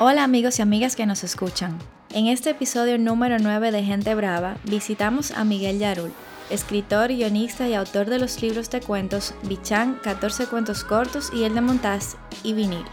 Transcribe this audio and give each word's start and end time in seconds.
Hola 0.00 0.24
amigos 0.24 0.58
y 0.58 0.62
amigas 0.62 0.96
que 0.96 1.06
nos 1.06 1.22
escuchan. 1.22 1.78
En 2.12 2.26
este 2.26 2.50
episodio 2.50 2.98
número 2.98 3.36
9 3.38 3.70
de 3.70 3.84
Gente 3.84 4.12
Brava 4.16 4.56
visitamos 4.64 5.30
a 5.30 5.44
Miguel 5.44 5.78
Yarul, 5.78 6.12
escritor, 6.50 7.10
guionista 7.10 7.68
y 7.68 7.74
autor 7.74 8.06
de 8.06 8.18
los 8.18 8.42
libros 8.42 8.68
de 8.70 8.80
cuentos 8.80 9.34
Bichán, 9.44 10.00
14 10.02 10.46
cuentos 10.46 10.82
cortos 10.82 11.30
y 11.32 11.44
El 11.44 11.54
de 11.54 11.60
Montaz 11.60 12.16
y 12.42 12.54
Vinil. 12.54 12.84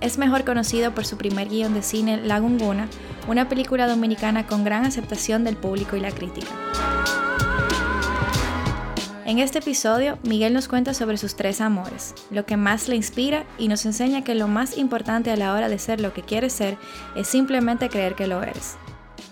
Es 0.00 0.16
mejor 0.16 0.44
conocido 0.44 0.94
por 0.94 1.04
su 1.04 1.16
primer 1.16 1.48
guion 1.48 1.74
de 1.74 1.82
cine 1.82 2.18
La 2.18 2.38
Gunguna, 2.38 2.88
una 3.26 3.48
película 3.48 3.88
dominicana 3.88 4.46
con 4.46 4.62
gran 4.62 4.84
aceptación 4.84 5.42
del 5.42 5.56
público 5.56 5.96
y 5.96 6.00
la 6.00 6.12
crítica. 6.12 6.52
En 9.28 9.40
este 9.40 9.58
episodio, 9.58 10.18
Miguel 10.22 10.54
nos 10.54 10.68
cuenta 10.68 10.94
sobre 10.94 11.18
sus 11.18 11.36
tres 11.36 11.60
amores, 11.60 12.14
lo 12.30 12.46
que 12.46 12.56
más 12.56 12.88
le 12.88 12.96
inspira 12.96 13.44
y 13.58 13.68
nos 13.68 13.84
enseña 13.84 14.24
que 14.24 14.34
lo 14.34 14.48
más 14.48 14.78
importante 14.78 15.30
a 15.30 15.36
la 15.36 15.52
hora 15.52 15.68
de 15.68 15.78
ser 15.78 16.00
lo 16.00 16.14
que 16.14 16.22
quieres 16.22 16.54
ser 16.54 16.78
es 17.14 17.28
simplemente 17.28 17.90
creer 17.90 18.14
que 18.14 18.26
lo 18.26 18.42
eres. 18.42 18.78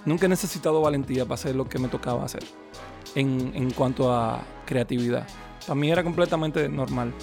Nunca 0.05 0.27
he 0.27 0.28
necesitado 0.28 0.82
valentía 0.82 1.24
para 1.24 1.36
hacer 1.36 1.55
lo 1.55 1.66
que 1.66 1.78
me 1.78 1.88
tocaba 1.88 2.27
hacer 2.27 2.45
en, 3.14 3.52
en 3.55 3.70
cuanto 3.70 4.12
a 4.12 4.45
creatividad. 4.66 5.27
Para 5.66 5.77
mí 5.77 5.91
era 5.91 6.05
completamente 6.05 6.69
normal. 6.69 7.14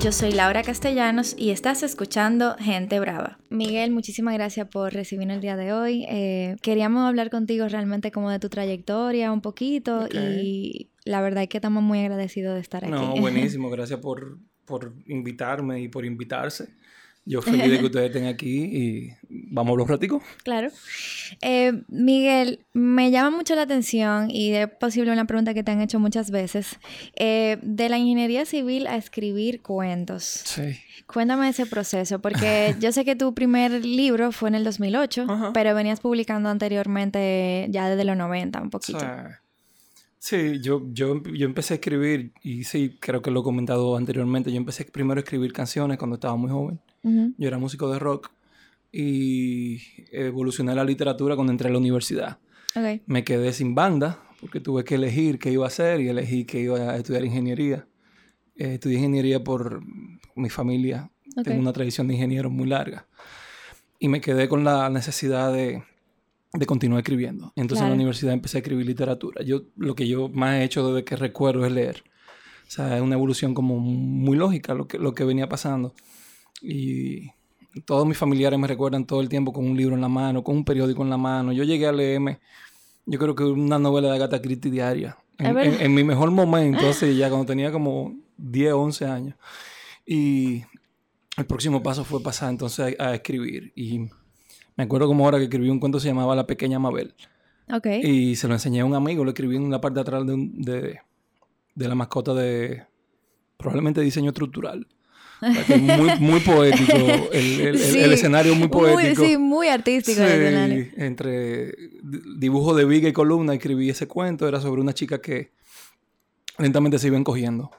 Yo 0.00 0.12
soy 0.12 0.32
Laura 0.32 0.62
Castellanos 0.62 1.34
y 1.38 1.50
estás 1.50 1.82
escuchando 1.82 2.54
Gente 2.58 3.00
Brava. 3.00 3.38
Miguel, 3.48 3.92
muchísimas 3.92 4.34
gracias 4.34 4.68
por 4.68 4.92
recibirnos 4.92 5.36
el 5.36 5.40
día 5.40 5.56
de 5.56 5.72
hoy. 5.72 6.04
Eh, 6.08 6.56
queríamos 6.60 7.08
hablar 7.08 7.30
contigo 7.30 7.66
realmente 7.66 8.10
como 8.10 8.30
de 8.30 8.38
tu 8.38 8.48
trayectoria 8.48 9.32
un 9.32 9.40
poquito 9.40 10.06
y 10.12 10.90
la 11.04 11.22
verdad 11.22 11.44
es 11.44 11.48
que 11.48 11.56
estamos 11.58 11.82
muy 11.82 12.00
agradecidos 12.00 12.54
de 12.54 12.60
estar 12.60 12.84
aquí. 12.84 12.92
No, 12.92 13.14
buenísimo. 13.20 13.70
Gracias 13.70 13.98
por, 14.00 14.38
por 14.66 14.92
invitarme 15.06 15.80
y 15.80 15.88
por 15.88 16.04
invitarse. 16.04 16.68
Yo 17.28 17.42
feliz 17.42 17.68
de 17.68 17.78
que 17.80 17.84
ustedes 17.86 18.06
estén 18.06 18.26
aquí 18.26 18.62
y 18.62 19.12
vamos 19.28 19.70
a 19.70 19.72
hablar 19.72 19.82
un 19.86 19.88
ratico. 19.88 20.22
Claro. 20.44 20.70
Eh, 21.42 21.82
Miguel, 21.88 22.60
me 22.72 23.10
llama 23.10 23.36
mucho 23.36 23.56
la 23.56 23.62
atención 23.62 24.30
y 24.30 24.52
es 24.52 24.68
posible 24.68 25.10
una 25.10 25.26
pregunta 25.26 25.52
que 25.52 25.64
te 25.64 25.72
han 25.72 25.80
hecho 25.80 25.98
muchas 25.98 26.30
veces, 26.30 26.78
eh, 27.16 27.58
de 27.62 27.88
la 27.88 27.98
ingeniería 27.98 28.46
civil 28.46 28.86
a 28.86 28.96
escribir 28.96 29.60
cuentos. 29.60 30.22
Sí. 30.22 30.78
Cuéntame 31.08 31.48
ese 31.48 31.66
proceso, 31.66 32.20
porque 32.20 32.76
yo 32.80 32.92
sé 32.92 33.04
que 33.04 33.16
tu 33.16 33.34
primer 33.34 33.84
libro 33.84 34.30
fue 34.30 34.48
en 34.48 34.54
el 34.54 34.64
2008, 34.64 35.26
Ajá. 35.28 35.50
pero 35.52 35.74
venías 35.74 35.98
publicando 35.98 36.48
anteriormente 36.48 37.66
ya 37.70 37.88
desde 37.88 38.04
los 38.04 38.16
90 38.16 38.62
un 38.62 38.70
poquito. 38.70 39.00
Sí, 39.00 39.06
yo, 40.32 40.82
yo, 40.92 41.22
yo 41.22 41.46
empecé 41.46 41.74
a 41.74 41.76
escribir, 41.76 42.32
y 42.42 42.64
sí, 42.64 42.96
creo 43.00 43.22
que 43.22 43.30
lo 43.30 43.40
he 43.40 43.42
comentado 43.42 43.96
anteriormente, 43.96 44.50
yo 44.50 44.56
empecé 44.56 44.84
primero 44.84 45.18
a 45.18 45.22
escribir 45.22 45.52
canciones 45.52 45.98
cuando 45.98 46.14
estaba 46.14 46.36
muy 46.36 46.50
joven. 46.50 46.80
Ujú. 47.02 47.34
Yo 47.38 47.48
era 47.48 47.58
músico 47.58 47.90
de 47.90 47.98
rock 47.98 48.30
y 48.90 49.78
evolucioné 50.10 50.74
la 50.74 50.84
literatura 50.84 51.36
cuando 51.36 51.52
entré 51.52 51.68
a 51.68 51.72
la 51.72 51.78
universidad. 51.78 52.38
Ok. 52.74 53.02
Me 53.06 53.24
quedé 53.24 53.52
sin 53.52 53.74
banda 53.74 54.22
porque 54.40 54.60
tuve 54.60 54.84
que 54.84 54.96
elegir 54.96 55.38
qué 55.38 55.50
iba 55.50 55.64
a 55.64 55.68
hacer 55.68 56.00
y 56.00 56.08
elegí 56.08 56.44
que 56.44 56.60
iba 56.60 56.78
a 56.78 56.96
estudiar 56.96 57.24
ingeniería. 57.24 57.86
Eh, 58.56 58.74
estudié 58.74 58.98
ingeniería 58.98 59.44
por 59.44 59.82
mi 60.34 60.50
familia. 60.50 61.10
Ok. 61.36 61.44
Tengo 61.44 61.60
una 61.60 61.72
tradición 61.72 62.08
de 62.08 62.14
ingenieros 62.14 62.50
muy 62.50 62.66
larga. 62.66 63.06
Y 63.98 64.08
me 64.08 64.20
quedé 64.20 64.48
con 64.48 64.64
la 64.64 64.90
necesidad 64.90 65.52
de, 65.52 65.84
de 66.52 66.66
continuar 66.66 67.00
escribiendo. 67.00 67.52
Entonces 67.56 67.78
en 67.82 67.86
Claro. 67.86 67.88
la 67.90 67.94
universidad 67.96 68.32
empecé 68.32 68.58
a 68.58 68.60
escribir 68.60 68.86
literatura. 68.86 69.42
Yo, 69.44 69.62
lo 69.76 69.94
que 69.94 70.08
yo 70.08 70.28
más 70.28 70.54
he 70.56 70.64
hecho 70.64 70.88
desde 70.92 71.04
que 71.04 71.16
recuerdo 71.16 71.66
es 71.66 71.72
leer. 71.72 72.02
O 72.66 72.70
sea, 72.70 72.96
es 72.96 73.02
una 73.02 73.14
evolución 73.14 73.54
como 73.54 73.78
muy 73.78 74.36
lógica 74.36 74.74
lo 74.74 74.88
que, 74.88 74.98
lo 74.98 75.14
que 75.14 75.24
venía 75.24 75.48
pasando. 75.48 75.94
Y 76.62 77.30
todos 77.84 78.06
mis 78.06 78.16
familiares 78.16 78.58
me 78.58 78.66
recuerdan 78.66 79.06
todo 79.06 79.20
el 79.20 79.28
tiempo 79.28 79.52
con 79.52 79.66
un 79.66 79.76
libro 79.76 79.94
en 79.94 80.00
la 80.00 80.08
mano, 80.08 80.42
con 80.42 80.56
un 80.56 80.64
periódico 80.64 81.02
en 81.02 81.10
la 81.10 81.16
mano. 81.18 81.52
Yo 81.52 81.62
llegué 81.64 81.86
a 81.86 81.92
leerme, 81.92 82.40
yo 83.04 83.18
creo 83.18 83.34
que 83.34 83.44
una 83.44 83.78
novela 83.78 84.08
de 84.08 84.14
Agatha 84.16 84.40
Christie 84.40 84.70
diaria. 84.70 85.16
¿Es 85.38 85.46
En, 85.48 85.58
en- 85.58 85.80
en 85.82 85.94
mi 85.94 86.02
mejor 86.02 86.30
momento, 86.30 86.88
así, 86.88 87.16
ya 87.16 87.28
cuando 87.28 87.46
tenía 87.46 87.70
como 87.70 88.16
10, 88.38 88.72
11 88.72 89.04
años. 89.04 89.36
Y 90.06 90.62
el 91.36 91.44
próximo 91.46 91.82
paso 91.82 92.04
fue 92.04 92.22
pasar 92.22 92.48
entonces 92.50 92.96
a, 92.98 93.08
a 93.10 93.14
escribir. 93.14 93.72
Y 93.76 94.08
me 94.76 94.84
acuerdo 94.84 95.06
como 95.06 95.24
ahora 95.24 95.38
que 95.38 95.44
escribí 95.44 95.68
un 95.70 95.80
cuento 95.80 95.98
que 95.98 96.02
se 96.02 96.08
llamaba 96.08 96.36
La 96.36 96.46
Pequeña 96.46 96.78
Mabel. 96.78 97.14
Ok. 97.72 97.86
Y 98.02 98.36
se 98.36 98.46
lo 98.48 98.54
enseñé 98.54 98.80
a 98.80 98.84
un 98.84 98.94
amigo, 98.94 99.24
lo 99.24 99.30
escribí 99.30 99.56
en 99.56 99.70
la 99.70 99.80
parte 99.80 99.96
de 99.96 100.00
atrás 100.02 100.26
de, 100.26 100.34
un- 100.34 100.60
de, 100.62 101.00
de 101.74 101.88
la 101.88 101.94
mascota 101.94 102.32
de 102.34 102.84
probablemente 103.56 104.00
diseño 104.00 104.30
estructural. 104.30 104.86
Muy, 105.40 106.10
muy 106.20 106.40
poético, 106.40 106.94
el, 107.32 107.42
el- 107.42 107.60
el- 107.68 107.78
Sí, 107.78 107.98
el 107.98 108.12
escenario 108.12 108.54
muy 108.54 108.68
poético. 108.68 109.24
sí, 109.24 109.36
muy 109.36 109.68
artístico. 109.68 110.22
el. 110.22 110.84
Sí, 110.84 110.90
entre 110.96 111.66
di- 112.02 112.22
dibujo 112.38 112.74
de 112.74 112.84
viga 112.84 113.08
y 113.08 113.12
columna 113.12 113.52
escribí 113.54 113.90
ese 113.90 114.06
cuento. 114.06 114.46
Era 114.48 114.60
sobre 114.60 114.80
una 114.80 114.94
chica 114.94 115.20
que 115.20 115.52
lentamente 116.58 116.98
se 116.98 117.08
iba 117.08 117.16
encogiendo. 117.18 117.70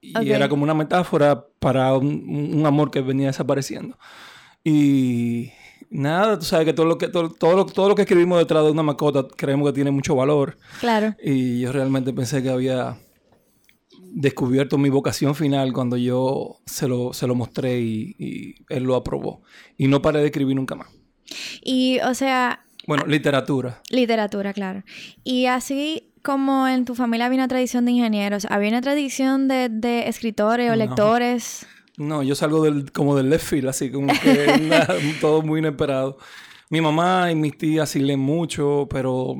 Y 0.00 0.30
era 0.30 0.48
como 0.48 0.62
una 0.62 0.74
metáfora 0.74 1.46
para 1.58 1.94
un, 1.94 2.52
un 2.54 2.66
amor 2.66 2.90
que 2.90 3.00
venía 3.00 3.28
desapareciendo. 3.28 3.98
Y 4.62 5.50
nada, 5.90 6.38
tú 6.38 6.44
sabes 6.44 6.66
que 6.66 6.72
todo 6.72 6.86
lo 6.86 6.98
que, 6.98 7.08
todo, 7.08 7.30
todo 7.30 7.54
lo, 7.56 7.66
todo 7.66 7.88
lo 7.88 7.94
que 7.94 8.02
escribimos 8.02 8.38
detrás 8.38 8.64
de 8.64 8.70
una 8.70 8.82
mascota 8.82 9.26
creemos 9.36 9.68
que 9.68 9.74
tiene 9.74 9.90
mucho 9.90 10.14
valor. 10.14 10.56
Claro. 10.80 11.14
Y 11.22 11.60
yo 11.60 11.72
realmente 11.72 12.12
pensé 12.12 12.42
que 12.42 12.50
había 12.50 12.96
descubierto 14.12 14.78
mi 14.78 14.88
vocación 14.88 15.34
final 15.34 15.72
cuando 15.72 15.96
yo 15.96 16.56
se 16.66 16.88
lo, 16.88 17.12
se 17.12 17.26
lo 17.26 17.34
mostré 17.34 17.80
y, 17.80 18.14
y 18.18 18.54
él 18.68 18.84
lo 18.84 18.94
aprobó. 18.96 19.42
Y 19.76 19.88
no 19.88 20.00
paré 20.02 20.20
de 20.20 20.26
escribir 20.26 20.56
nunca 20.56 20.74
más. 20.74 20.88
Y, 21.62 21.98
o 22.00 22.14
sea, 22.14 22.64
Bueno, 22.86 23.04
literatura. 23.06 23.82
literatura, 23.90 24.52
claro. 24.52 24.84
Y 25.24 25.46
así 25.46 26.12
como 26.22 26.66
en 26.66 26.84
tu 26.84 26.94
familia 26.94 27.26
había 27.26 27.38
una 27.38 27.48
tradición 27.48 27.84
de 27.84 27.92
ingenieros, 27.92 28.46
¿había 28.50 28.70
una 28.70 28.80
tradición 28.80 29.48
de, 29.48 29.68
de 29.68 30.08
escritores 30.08 30.68
o 30.68 30.72
No. 30.72 30.76
lectores? 30.76 31.66
No, 31.98 32.22
yo 32.22 32.34
salgo 32.34 32.62
del, 32.62 32.92
como 32.92 33.16
del 33.16 33.30
left 33.30 33.46
field, 33.46 33.68
así 33.68 33.90
como 33.90 34.12
que 34.22 34.58
nada, 34.62 34.96
todo 35.20 35.42
muy 35.42 35.60
inesperado. 35.60 36.18
Mi 36.70 36.80
mamá 36.80 37.30
y 37.30 37.34
mis 37.34 37.56
tías 37.56 37.88
sí 37.90 38.00
leen 38.00 38.20
mucho, 38.20 38.86
pero 38.90 39.34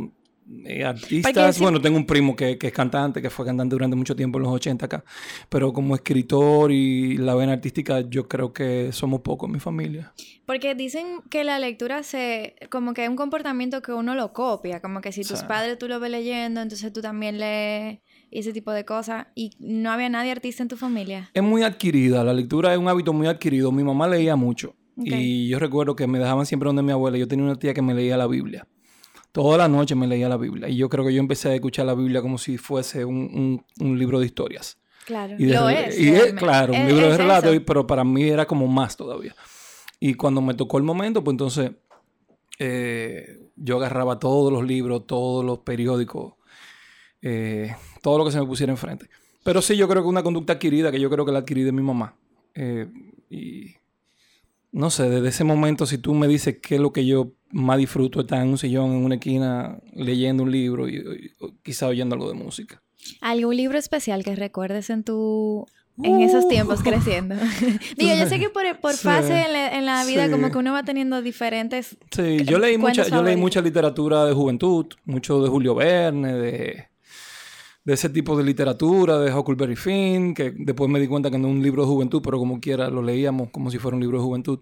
eh, 0.64 0.84
artistas, 0.84 1.58
bueno, 1.58 1.80
tengo 1.80 1.96
un 1.96 2.06
primo 2.06 2.36
que, 2.36 2.56
que 2.56 2.68
es 2.68 2.72
cantante, 2.72 3.20
que 3.20 3.30
fue 3.30 3.44
cantante 3.44 3.74
durante 3.74 3.96
mucho 3.96 4.14
tiempo 4.14 4.38
en 4.38 4.44
los 4.44 4.52
80 4.52 4.86
acá, 4.86 5.04
pero 5.48 5.72
como 5.72 5.96
escritor 5.96 6.70
y 6.70 7.16
la 7.16 7.34
vena 7.34 7.52
artística, 7.54 8.00
yo 8.08 8.28
creo 8.28 8.52
que 8.52 8.90
somos 8.92 9.22
pocos 9.22 9.48
en 9.48 9.54
mi 9.54 9.58
familia. 9.60 10.12
Porque 10.46 10.76
dicen 10.76 11.20
que 11.30 11.42
la 11.42 11.58
lectura 11.58 12.04
se, 12.04 12.54
como 12.70 12.94
que 12.94 13.02
es 13.02 13.10
un 13.10 13.16
comportamiento 13.16 13.82
que 13.82 13.92
uno 13.92 14.14
lo 14.14 14.32
copia, 14.32 14.80
como 14.80 15.00
que 15.00 15.10
si 15.10 15.22
tus 15.24 15.40
Sí. 15.40 15.46
padres 15.48 15.78
tú 15.78 15.88
lo 15.88 15.98
ves 15.98 16.12
leyendo, 16.12 16.60
entonces 16.60 16.92
tú 16.92 17.00
también 17.02 17.38
lees 17.40 17.98
y 18.36 18.40
ese 18.40 18.52
tipo 18.52 18.70
de 18.72 18.84
cosas. 18.84 19.26
Y 19.34 19.50
no 19.58 19.90
había 19.90 20.08
nadie 20.10 20.30
artista 20.30 20.62
en 20.62 20.68
tu 20.68 20.76
familia. 20.76 21.30
Es 21.32 21.42
muy 21.42 21.62
adquirida, 21.62 22.22
la 22.22 22.34
lectura 22.34 22.72
es 22.72 22.78
un 22.78 22.86
hábito 22.88 23.12
muy 23.14 23.26
adquirido. 23.28 23.72
Mi 23.72 23.82
mamá 23.82 24.06
leía 24.08 24.36
mucho 24.36 24.74
y 24.98 25.48
yo 25.48 25.58
recuerdo 25.58 25.94
que 25.96 26.06
me 26.06 26.18
dejaban 26.18 26.44
siempre 26.46 26.66
donde 26.68 26.82
mi 26.82 26.92
abuela. 26.92 27.16
Yo 27.18 27.26
tenía 27.28 27.44
una 27.44 27.56
tía 27.58 27.72
que 27.74 27.82
me 27.82 27.94
leía 27.94 28.16
la 28.16 28.26
Biblia. 28.26 28.66
Toda 29.32 29.58
la 29.58 29.68
noche 29.68 29.94
me 29.94 30.06
leía 30.06 30.28
la 30.28 30.36
Biblia 30.36 30.68
y 30.68 30.76
yo 30.76 30.88
creo 30.88 31.04
que 31.06 31.12
yo 31.14 31.20
empecé 31.20 31.48
a 31.50 31.54
escuchar 31.54 31.84
la 31.86 31.94
Biblia 31.94 32.20
como 32.22 32.38
si 32.38 32.56
fuese 32.58 33.04
un, 33.04 33.16
un- 33.16 33.64
un 33.86 33.98
libro 33.98 34.18
de 34.20 34.26
historias. 34.26 34.78
Claro. 35.06 35.34
Y 35.38 35.46
lo 35.46 35.68
es. 35.68 35.98
Y 35.98 36.08
es, 36.08 36.12
realmente. 36.14 36.40
claro, 36.42 36.72
un 36.72 36.78
Es- 36.80 36.88
libro 36.92 37.08
de 37.10 37.16
relatos, 37.18 37.52
eso. 37.54 37.62
pero 37.66 37.86
para 37.86 38.04
mí 38.04 38.22
era 38.24 38.44
como 38.46 38.66
más 38.66 38.96
todavía. 38.96 39.34
Y 40.00 40.14
cuando 40.14 40.40
me 40.42 40.54
tocó 40.54 40.78
el 40.78 40.84
momento, 40.84 41.22
pues 41.22 41.32
entonces 41.34 41.70
eh, 42.58 43.50
yo 43.56 43.76
agarraba 43.76 44.18
todos 44.18 44.52
los 44.52 44.64
libros, 44.64 45.06
todos 45.06 45.44
los 45.44 45.58
periódicos, 45.60 46.34
eh, 47.22 47.74
todo 48.02 48.18
lo 48.18 48.24
que 48.24 48.32
se 48.32 48.40
me 48.40 48.46
pusiera 48.46 48.72
enfrente. 48.72 49.06
Pero 49.44 49.62
sí, 49.62 49.76
yo 49.76 49.88
creo 49.88 50.02
que 50.02 50.08
una 50.08 50.22
conducta 50.22 50.54
adquirida, 50.54 50.90
que 50.90 51.00
yo 51.00 51.08
creo 51.10 51.24
que 51.24 51.32
la 51.32 51.40
adquirí 51.40 51.62
de 51.62 51.72
mi 51.72 51.82
mamá. 51.82 52.16
Eh, 52.54 52.86
y 53.30 53.74
no 54.72 54.90
sé, 54.90 55.08
desde 55.08 55.28
ese 55.28 55.44
momento, 55.44 55.86
si 55.86 55.98
tú 55.98 56.14
me 56.14 56.26
dices 56.28 56.58
qué 56.60 56.74
es 56.76 56.80
lo 56.80 56.92
que 56.92 57.06
yo 57.06 57.32
más 57.50 57.78
disfruto, 57.78 58.20
estar 58.20 58.42
en 58.42 58.48
un 58.48 58.58
sillón, 58.58 58.92
en 58.92 59.04
una 59.04 59.14
esquina, 59.14 59.78
leyendo 59.94 60.42
un 60.42 60.50
libro 60.50 60.88
y, 60.88 60.96
y- 60.96 61.30
quizá 61.62 61.86
oyendo 61.86 62.14
algo 62.14 62.28
de 62.28 62.34
música. 62.34 62.82
¿Algún 63.20 63.56
libro 63.56 63.78
especial 63.78 64.24
que 64.24 64.34
recuerdes 64.34 64.90
en 64.90 65.04
tu... 65.04 65.66
En 66.02 66.20
esos 66.20 66.46
tiempos 66.48 66.80
Uh. 66.80 66.82
creciendo. 66.82 67.36
Digo, 67.96 68.14
yo 68.18 68.26
sé 68.26 68.38
que 68.38 68.50
por, 68.50 68.64
por 68.80 68.92
Sí. 68.92 69.04
fase 69.04 69.46
en 69.46 69.52
la, 69.54 69.78
en 69.78 69.86
la 69.86 70.04
vida 70.04 70.26
Sí. 70.26 70.30
como 70.32 70.50
que 70.50 70.58
uno 70.58 70.72
va 70.72 70.82
teniendo 70.82 71.22
diferentes... 71.22 71.96
Sí, 72.10 72.44
yo 72.44 72.58
leí 72.58 72.76
mucha, 72.76 73.08
yo 73.08 73.22
leí 73.22 73.36
mucha 73.36 73.62
literatura 73.62 74.26
de 74.26 74.34
juventud, 74.34 74.86
mucho 75.06 75.40
de 75.40 75.48
Julio 75.48 75.74
Verne, 75.74 76.34
de, 76.34 76.88
de 77.86 77.94
ese 77.94 78.10
tipo 78.10 78.36
de 78.36 78.42
literatura, 78.42 79.20
de 79.20 79.32
Huckleberry 79.32 79.76
Finn, 79.76 80.34
que 80.34 80.50
después 80.50 80.90
me 80.90 80.98
di 80.98 81.06
cuenta 81.06 81.30
que 81.30 81.38
no 81.38 81.46
es 81.46 81.54
un 81.54 81.62
libro 81.62 81.82
de 81.82 81.88
juventud, 81.88 82.20
pero 82.20 82.36
como 82.36 82.60
quiera 82.60 82.90
lo 82.90 83.00
leíamos 83.00 83.50
como 83.50 83.70
si 83.70 83.78
fuera 83.78 83.94
un 83.94 84.00
libro 84.00 84.18
de 84.18 84.24
juventud. 84.24 84.58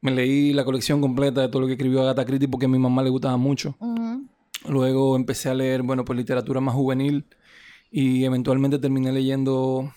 Me 0.00 0.12
leí 0.12 0.52
la 0.52 0.64
colección 0.64 1.00
completa 1.00 1.40
de 1.40 1.48
todo 1.48 1.62
lo 1.62 1.66
que 1.66 1.72
escribió 1.72 2.00
Agatha 2.00 2.24
Christie 2.24 2.46
porque 2.46 2.66
a 2.66 2.68
mi 2.68 2.78
mamá 2.78 3.02
le 3.02 3.10
gustaba 3.10 3.36
mucho. 3.36 3.76
Luego 4.68 5.16
empecé 5.16 5.48
a 5.50 5.54
leer, 5.54 5.82
bueno, 5.82 6.04
pues 6.04 6.16
literatura 6.16 6.60
más 6.60 6.76
juvenil 6.76 7.26
y 7.90 8.22
eventualmente 8.24 8.78
terminé 8.78 9.10
leyendo 9.10 9.92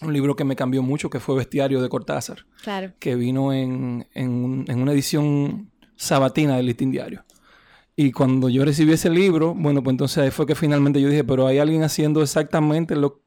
un 0.00 0.12
libro 0.12 0.36
que 0.36 0.44
me 0.44 0.54
cambió 0.54 0.84
mucho, 0.84 1.10
que 1.10 1.18
fue 1.18 1.34
Bestiario 1.34 1.82
de 1.82 1.88
Cortázar. 1.88 2.46
Claro. 2.62 2.92
Que 3.00 3.16
vino 3.16 3.52
en, 3.52 4.06
en, 4.14 4.64
en 4.68 4.80
una 4.80 4.92
edición 4.92 5.72
sabatina 5.96 6.56
del 6.56 6.66
Listín 6.66 6.92
Diario. 6.92 7.24
Y 7.96 8.12
cuando 8.12 8.48
yo 8.48 8.64
recibí 8.64 8.92
ese 8.92 9.10
libro, 9.10 9.54
bueno, 9.54 9.82
pues 9.82 9.92
entonces 9.92 10.18
ahí 10.18 10.30
fue 10.30 10.46
que 10.46 10.54
finalmente 10.54 11.00
yo 11.00 11.08
dije, 11.08 11.24
pero 11.24 11.46
hay 11.46 11.58
alguien 11.58 11.82
haciendo 11.82 12.22
exactamente 12.22 12.96
lo... 12.96 13.22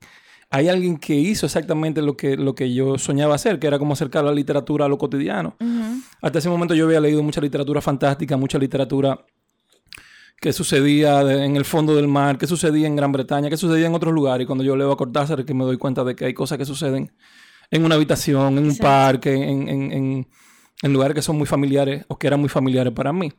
Hay 0.49 0.69
alguien 0.69 0.97
que 0.97 1.15
hizo 1.15 1.47
exactamente 1.47 2.01
lo 2.03 2.15
que, 2.15 2.37
lo 2.37 2.53
que 2.53 2.73
yo 2.73 2.99
soñaba 2.99 3.33
hacer, 3.33 3.57
que 3.57 3.65
era 3.65 3.79
como 3.79 3.93
acercar 3.93 4.23
la 4.23 4.31
literatura 4.31 4.85
a 4.85 4.87
lo 4.87 4.99
cotidiano. 4.99 5.55
Hasta 6.21 6.37
ese 6.37 6.49
momento 6.49 6.75
yo 6.75 6.85
había 6.85 6.99
leído 6.99 7.23
mucha 7.23 7.41
literatura 7.41 7.81
fantástica, 7.81 8.37
mucha 8.37 8.59
literatura 8.59 9.25
que 10.43 10.51
sucedía 10.51 11.21
en 11.21 11.55
el 11.55 11.63
fondo 11.63 11.95
del 11.95 12.09
mar, 12.09 12.37
que 12.37 12.47
sucedía 12.47 12.85
en 12.85 12.97
Gran 12.97 13.13
Bretaña, 13.13 13.49
que 13.49 13.55
sucedía 13.55 13.87
en 13.87 13.95
otros 13.95 14.13
lugares. 14.13 14.43
Y 14.43 14.45
cuando 14.45 14.63
yo 14.63 14.75
leo 14.75 14.91
a 14.91 14.97
Cortázar 14.97 15.39
es 15.39 15.45
que 15.45 15.53
me 15.53 15.63
doy 15.63 15.77
cuenta 15.77 16.03
de 16.03 16.15
que 16.15 16.25
hay 16.25 16.33
cosas 16.33 16.57
que 16.57 16.65
suceden 16.65 17.13
en 17.71 17.85
una 17.85 17.95
habitación, 17.95 18.57
en 18.57 18.65
un 18.65 18.77
parque, 18.77 19.33
en, 19.33 19.69
en, 19.69 20.27
en, 20.81 20.93
lugares 20.93 21.15
que 21.15 21.21
son 21.21 21.37
muy 21.37 21.47
familiares 21.47 22.03
o 22.09 22.19
que 22.19 22.27
eran 22.27 22.41
muy 22.41 22.49
familiares 22.49 22.91
para 22.91 23.13
mí. 23.13 23.31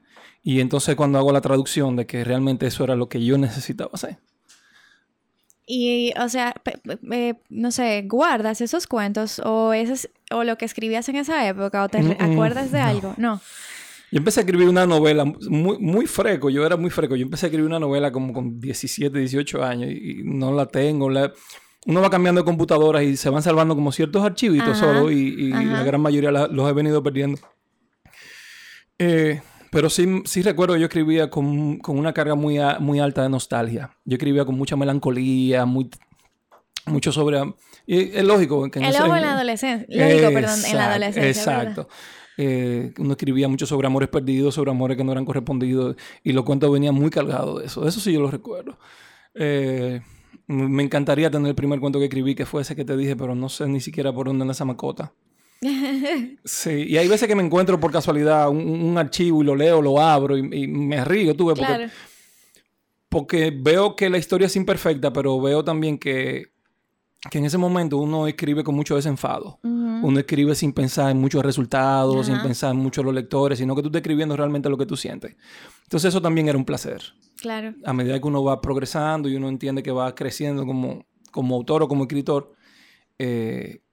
Y 0.45 0.61
entonces 0.61 0.95
cuando 0.95 1.19
hago 1.19 1.33
la 1.33 1.41
traducción 1.41 1.97
de 1.97 2.07
que 2.07 2.23
realmente 2.23 2.67
eso 2.67 2.85
era 2.85 2.95
lo 2.95 3.09
que 3.09 3.25
yo 3.25 3.39
necesitaba 3.39 3.91
hacer. 3.95 4.19
Y, 5.67 6.13
o 6.21 6.29
sea, 6.29 6.55
no 7.49 7.71
sé, 7.71 8.05
¿guardas 8.07 8.61
esos 8.61 8.87
cuentos 8.87 9.41
o, 9.43 9.73
o 10.31 10.45
lo 10.45 10.59
que 10.59 10.67
escribías 10.67 11.09
en 11.09 11.17
esa 11.17 11.49
época 11.49 11.83
o 11.83 11.89
te 11.89 11.99
acuerdas 12.21 12.71
de 12.71 12.81
algo? 12.81 13.15
No. 13.17 13.41
Yo 14.11 14.19
empecé 14.19 14.41
a 14.41 14.43
escribir 14.43 14.69
una 14.69 14.87
novela 14.87 15.25
muy, 15.25 15.79
muy 15.79 16.07
freco, 16.07 16.51
yo 16.51 16.67
era 16.67 16.77
muy 16.77 16.91
freco. 16.91 17.17
Yo 17.17 17.23
empecé 17.23 17.47
a 17.47 17.49
escribir 17.49 17.67
una 17.67 17.81
novela 17.81 18.13
como 18.13 18.35
con 18.35 18.61
17, 18.61 19.19
18 19.19 19.65
años 19.65 19.91
y, 19.91 20.23
no 20.25 20.53
la 20.53 20.67
tengo. 20.67 21.07
uno 21.07 22.01
va 22.01 22.11
cambiando 22.11 22.43
de 22.43 22.45
computadoras 22.45 23.03
y 23.03 23.17
se 23.17 23.31
van 23.31 23.43
salvando 23.43 23.75
como 23.75 23.91
ciertos 23.91 24.23
archivitos 24.23 24.77
solo 24.77 25.11
y, 25.11 25.49
la 25.49 25.83
gran 25.83 26.03
mayoría 26.03 26.31
los 26.31 26.71
he 26.71 26.73
venido 26.75 27.03
perdiendo. 27.03 27.41
Eh, 28.99 29.41
pero 29.75 29.91
sí, 29.91 30.23
sí 30.25 30.41
recuerdo, 30.43 30.77
yo 30.77 30.85
escribía 30.85 31.29
con, 31.31 31.79
con 31.79 31.99
una 31.99 32.13
carga 32.13 32.37
muy, 32.37 32.59
muy 32.79 33.01
alta 33.01 33.25
de 33.25 33.29
nostalgia. 33.29 33.91
Yo 34.05 34.15
escribía 34.15 34.45
con 34.45 34.57
mucha 34.57 34.77
melancolía, 34.77 35.65
muy, 35.65 35.91
mucho 36.87 37.11
sobre... 37.11 37.41
Y 37.85 38.17
es 38.17 38.23
lógico. 38.23 38.71
Que 38.71 38.79
el 38.79 38.95
ojo 38.95 39.17
en 39.17 39.23
la 39.23 39.33
adolescencia. 39.33 39.87
Lógico, 39.89 40.33
perdón, 40.33 40.61
en 40.65 40.77
la 40.77 40.91
adolescencia. 40.91 41.29
Exacto. 41.29 41.89
Eh, 42.37 42.95
uno 42.99 43.13
escribía 43.15 43.49
mucho 43.49 43.67
sobre 43.67 43.89
amores 43.89 44.09
perdidos, 44.09 44.55
sobre 44.55 44.71
amores 44.71 44.97
que 44.97 45.03
no 45.03 45.11
eran 45.11 45.25
correspondidos, 45.25 45.97
y 46.23 46.33
los 46.33 46.45
cuentos 46.45 46.73
venían 46.73 46.95
muy 46.95 47.11
cargados 47.11 47.61
de 47.61 47.67
eso. 47.67 47.87
Eso 47.87 47.99
sí 47.99 48.13
yo 48.13 48.21
lo 48.21 48.31
recuerdo. 48.31 48.79
Eh, 49.35 50.01
me 50.47 50.85
encantaría 50.85 51.33
tener 51.33 51.49
el 51.49 51.55
primer 51.57 51.81
cuento 51.81 51.99
que 51.99 52.05
escribí, 52.05 52.37
que 52.37 52.47
fue 52.47 52.63
ese 52.63 52.77
que 52.77 52.85
te 52.85 52.97
dije, 52.97 53.17
pero 53.17 53.35
no 53.35 53.49
sé 53.49 53.67
ni 53.67 53.81
siquiera 53.81 54.13
por 54.13 54.29
dónde 54.29 54.43
anda 54.43 54.53
esa 54.53 54.65
macota. 54.65 55.13
Sí, 56.45 56.85
y 56.89 56.97
hay 56.97 57.09
veces 57.09 57.27
que 57.27 57.35
me 57.35 57.43
encuentro 57.43 57.81
por 57.81 57.91
casualidad 57.91 58.49
un, 58.51 58.97
archivo 58.99 59.43
y 59.43 59.47
lo 59.47 59.57
leo, 59.57 59.81
lo 59.81 60.01
abro 60.01 60.37
y, 60.37 60.69
me 60.69 61.05
río, 61.05 61.35
tuve, 61.35 61.55
porque, 61.55 61.91
porque 63.09 63.53
veo 63.57 63.97
que 63.97 64.11
la 64.11 64.19
historia 64.19 64.47
es 64.47 64.57
imperfecta, 64.57 65.13
pero 65.13 65.41
veo 65.41 65.65
también 65.65 65.99
que, 65.99 66.55
que 67.31 67.39
en 67.39 67.47
ese 67.47 67.59
momento 67.59 67.97
uno 67.99 68.27
escribe 68.27 68.63
con 68.63 68.75
mucho 68.75 68.97
desenfado. 68.97 69.59
Uno 69.63 70.19
escribe 70.19 70.55
sin 70.55 70.75
pensar 70.75 71.11
en 71.11 71.19
muchos 71.19 71.43
resultados, 71.43 72.27
sin 72.27 72.41
pensar 72.43 72.73
en 72.73 72.77
muchos 72.77 73.05
los 73.05 73.15
lectores, 73.15 73.59
sino 73.59 73.75
que 73.75 73.81
tú 73.81 73.89
estás 73.89 74.01
escribiendo 74.01 74.37
realmente 74.37 74.69
lo 74.69 74.77
que 74.77 74.85
tú 74.85 74.97
sientes. 74.97 75.35
Entonces 75.85 76.09
eso 76.09 76.21
también 76.21 76.49
era 76.49 76.59
un 76.59 76.67
placer. 76.67 77.03
Claro. 77.41 77.75
A 77.85 77.93
medida 77.95 78.21
que 78.21 78.27
uno 78.27 78.45
va 78.45 78.61
progresando 78.61 79.29
y 79.29 79.37
uno 79.37 79.49
entiende 79.49 79.83
que 79.83 79.93
va 79.93 80.15
creciendo 80.15 80.67
como, 80.67 81.07
como 81.31 81.55
autor 81.55 81.83
o 81.83 81.89
como 81.89 82.05
escritor, 82.05 82.53
eh, 83.19 83.84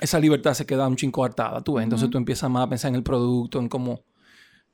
esa 0.00 0.18
libertad 0.18 0.54
se 0.54 0.66
queda 0.66 0.88
un 0.88 0.96
chingo 0.96 1.24
hartada, 1.24 1.60
tú 1.60 1.74
ves. 1.74 1.84
Entonces 1.84 2.10
tú 2.10 2.18
empiezas 2.18 2.50
más 2.50 2.66
a 2.66 2.68
pensar 2.68 2.88
en 2.90 2.96
el 2.96 3.02
producto, 3.02 3.58
en 3.58 3.68
cómo... 3.68 4.04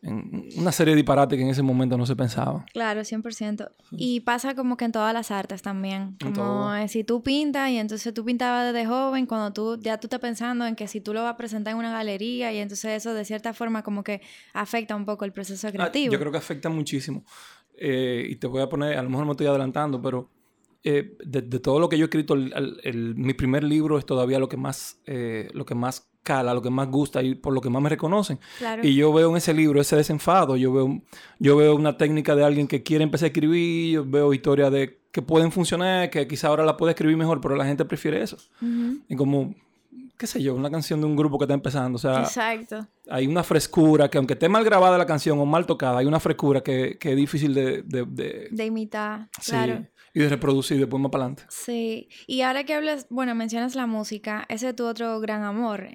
En 0.03 0.45
una 0.59 0.71
serie 0.73 0.93
de 0.93 0.97
disparates 0.97 1.37
que 1.37 1.43
en 1.43 1.51
ese 1.51 1.63
momento 1.63 1.97
no 1.97 2.07
se 2.07 2.15
pensaba. 2.15 2.65
Claro, 2.73 3.01
100%. 3.01 3.71
Y 3.93 4.21
pasa 4.21 4.55
como 4.55 4.77
que 4.77 4.85
en 4.85 4.93
todas 4.93 5.13
las 5.13 5.31
artes 5.31 5.63
también. 5.63 6.17
Como 6.35 6.71
si 6.87 7.03
tú 7.03 7.23
pintas 7.23 7.71
y 7.71 7.79
entonces 7.79 8.13
tú 8.13 8.25
pintabas 8.25 8.73
desde 8.73 8.87
joven, 8.87 9.27
cuando 9.27 9.53
tú 9.53 9.81
ya 9.81 9.99
tú 9.99 10.07
estás 10.07 10.21
pensando 10.21 10.67
en 10.67 10.77
que 10.77 10.87
si 10.87 11.01
tú 11.01 11.13
lo 11.13 11.23
vas 11.23 11.33
a 11.33 11.37
presentar 11.37 11.73
en 11.73 11.79
una 11.79 11.91
galería 11.91 12.53
y 12.53 12.59
entonces 12.59 12.93
eso 12.93 13.15
de 13.15 13.25
cierta 13.25 13.55
forma 13.55 13.83
como 13.83 14.05
que 14.05 14.21
afecta 14.53 14.95
un 14.95 15.07
poco 15.07 15.25
el 15.25 15.33
proceso 15.33 15.67
ah, 15.67 15.73
creativo. 15.73 16.13
yo 16.13 16.21
creo 16.21 16.31
que 16.31 16.39
afecta 16.39 16.69
muchísimo. 16.69 17.25
Eh, 17.77 18.27
y 18.29 18.37
te 18.37 18.47
voy 18.47 18.63
a 18.63 18.69
poner, 18.69 18.99
a 18.99 19.03
lo 19.03 19.09
mejor 19.09 19.25
me 19.25 19.33
estoy 19.33 19.47
adelantando, 19.47 20.01
pero 20.01 20.31
eh, 20.89 21.17
de, 21.25 21.43
todo 21.59 21.81
lo 21.81 21.89
que 21.89 21.99
yo 21.99 22.05
he 22.05 22.07
escrito, 22.07 22.37
mi 22.37 23.35
primer 23.35 23.65
libro 23.65 23.99
es 23.99 24.07
todavía 24.07 24.39
lo 24.39 24.49
que 24.49 24.57
más, 24.57 25.01
eh, 25.05 25.49
lo 25.53 25.67
que 25.67 25.75
más 25.75 26.13
cala, 26.23 26.55
lo 26.55 26.63
que 26.63 26.71
más 26.71 26.89
gusta 26.89 27.25
y 27.25 27.35
por 27.35 27.53
lo 27.53 27.61
que 27.61 27.69
más 27.69 27.83
me 27.83 27.89
reconocen. 27.89 28.39
Y 28.85 28.95
yo 28.95 29.13
veo 29.13 29.31
en 29.31 29.37
ese 29.37 29.53
libro 29.53 29.81
ese 29.81 29.97
desenfado, 29.97 30.57
yo 30.57 30.73
veo, 30.73 31.03
yo 31.41 31.57
veo 31.57 31.75
una 31.75 31.99
técnica 31.99 32.37
de 32.37 32.45
alguien 32.45 32.69
que 32.69 32.85
quiere 32.85 33.03
empezar 33.03 33.25
a 33.25 33.29
escribir, 33.29 33.95
yo 33.95 34.05
veo 34.07 34.33
historias 34.33 34.71
de 34.71 35.01
que 35.11 35.23
pueden 35.23 35.51
funcionar, 35.51 36.09
que 36.09 36.29
quizá 36.29 36.47
ahora 36.47 36.65
la 36.65 36.77
puede 36.77 36.93
escribir 36.93 37.17
mejor, 37.17 37.41
pero 37.41 37.57
la 37.57 37.65
gente 37.65 37.85
prefiere 37.85 38.23
eso. 38.23 38.37
Y 39.09 39.17
como, 39.17 39.57
qué 40.19 40.27
sé 40.27 40.43
yo, 40.43 40.55
una 40.55 40.71
canción 40.71 41.01
de 41.01 41.07
un 41.07 41.17
grupo 41.17 41.39
que 41.39 41.45
está 41.45 41.55
empezando, 41.55 41.97
o 41.97 41.99
sea, 41.99 42.21
Exacto. 42.21 42.87
hay 43.09 43.27
una 43.27 43.43
frescura 43.43 44.09
que 44.09 44.19
aunque 44.19 44.35
esté 44.35 44.49
mal 44.49 44.65
grabada 44.65 44.99
la 44.99 45.07
canción 45.07 45.39
o 45.39 45.47
mal 45.47 45.67
tocada, 45.67 45.99
hay 45.99 46.07
una 46.07 46.21
frescura 46.21 46.63
que, 46.63 46.99
que 46.99 47.11
es 47.11 47.17
difícil 47.17 47.55
de... 47.55 47.83
De, 47.83 48.05
de... 48.51 48.65
imitar, 48.65 49.29
claro 49.45 49.87
y 50.17 50.21
de 50.21 50.31
reproducir 50.31 50.79
después 50.79 50.99
más 50.99 51.13
para 51.13 51.25
adelante. 51.25 51.45
Sí, 51.51 52.09
y 52.27 52.41
ahora 52.41 52.65
que 52.65 52.73
hablas, 52.73 53.07
bueno, 53.11 53.35
mencionas 53.35 53.75
la 53.75 53.87
música, 53.87 54.47
ese 54.49 54.71
es 54.71 54.75
tu 54.75 54.87
otro 54.87 55.21
gran 55.21 55.43
amor, 55.43 55.89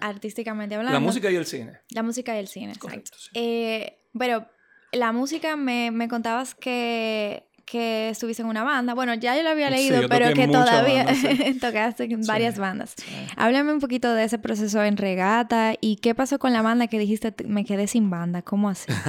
artísticamente 0.00 0.76
hablando. 0.76 0.92
La 0.96 1.04
música 1.04 1.28
y 1.28 1.34
el 1.34 1.44
cine. 1.44 1.80
La 1.90 2.04
música 2.04 2.36
y 2.36 2.38
el 2.38 2.46
cine, 2.46 2.70
exacto. 2.70 3.10
Eh, 3.34 3.98
pero 4.16 4.46
la 4.92 5.10
música 5.10 5.56
me, 5.56 5.90
me 5.90 6.06
contabas 6.06 6.54
que, 6.54 7.48
que 7.64 8.10
estuviste 8.10 8.42
en 8.42 8.48
una 8.48 8.62
banda. 8.62 8.94
Bueno, 8.94 9.14
ya 9.14 9.36
yo 9.36 9.42
lo 9.42 9.50
había 9.50 9.70
leído, 9.70 10.08
pero 10.08 10.32
que 10.34 10.46
todavía 10.46 11.06
tocaste 11.60 12.04
en 12.04 12.26
varias 12.26 12.58
bandas. 12.58 12.94
Háblame 13.36 13.72
un 13.72 13.80
poquito 13.80 14.12
de 14.14 14.24
ese 14.24 14.38
proceso 14.38 14.82
en 14.82 14.96
regata 14.96 15.74
y 15.80 15.96
qué 15.96 16.14
pasó 16.14 16.38
con 16.38 16.52
la 16.52 16.62
banda 16.62 16.86
que 16.86 16.98
dijiste 16.98 17.34
me 17.46 17.64
quedé 17.64 17.86
sin 17.86 18.10
banda. 18.10 18.42
¿Cómo 18.42 18.68
así? 18.68 18.92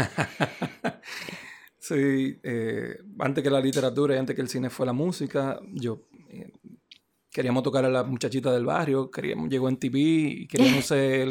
Sí, 1.88 2.40
eh, 2.42 2.98
antes 3.20 3.44
que 3.44 3.50
la 3.52 3.62
literatura 3.62 4.16
y 4.16 4.18
antes 4.18 4.36
que 4.36 4.42
el 4.42 4.50
cine 4.50 4.72
fue 4.72 4.88
la 4.88 4.94
música, 4.94 5.60
yo 5.72 6.08
eh, 6.32 6.52
queríamos 7.30 7.62
tocar 7.62 7.86
a 7.86 7.90
la 7.90 8.04
muchachita 8.04 8.52
del 8.52 8.66
barrio, 8.66 9.12
queríamos, 9.12 9.50
llegó 9.50 9.70
en 9.70 9.78
TV 9.78 10.00
y 10.00 10.48
queríamos 10.48 10.84
ser 10.88 11.28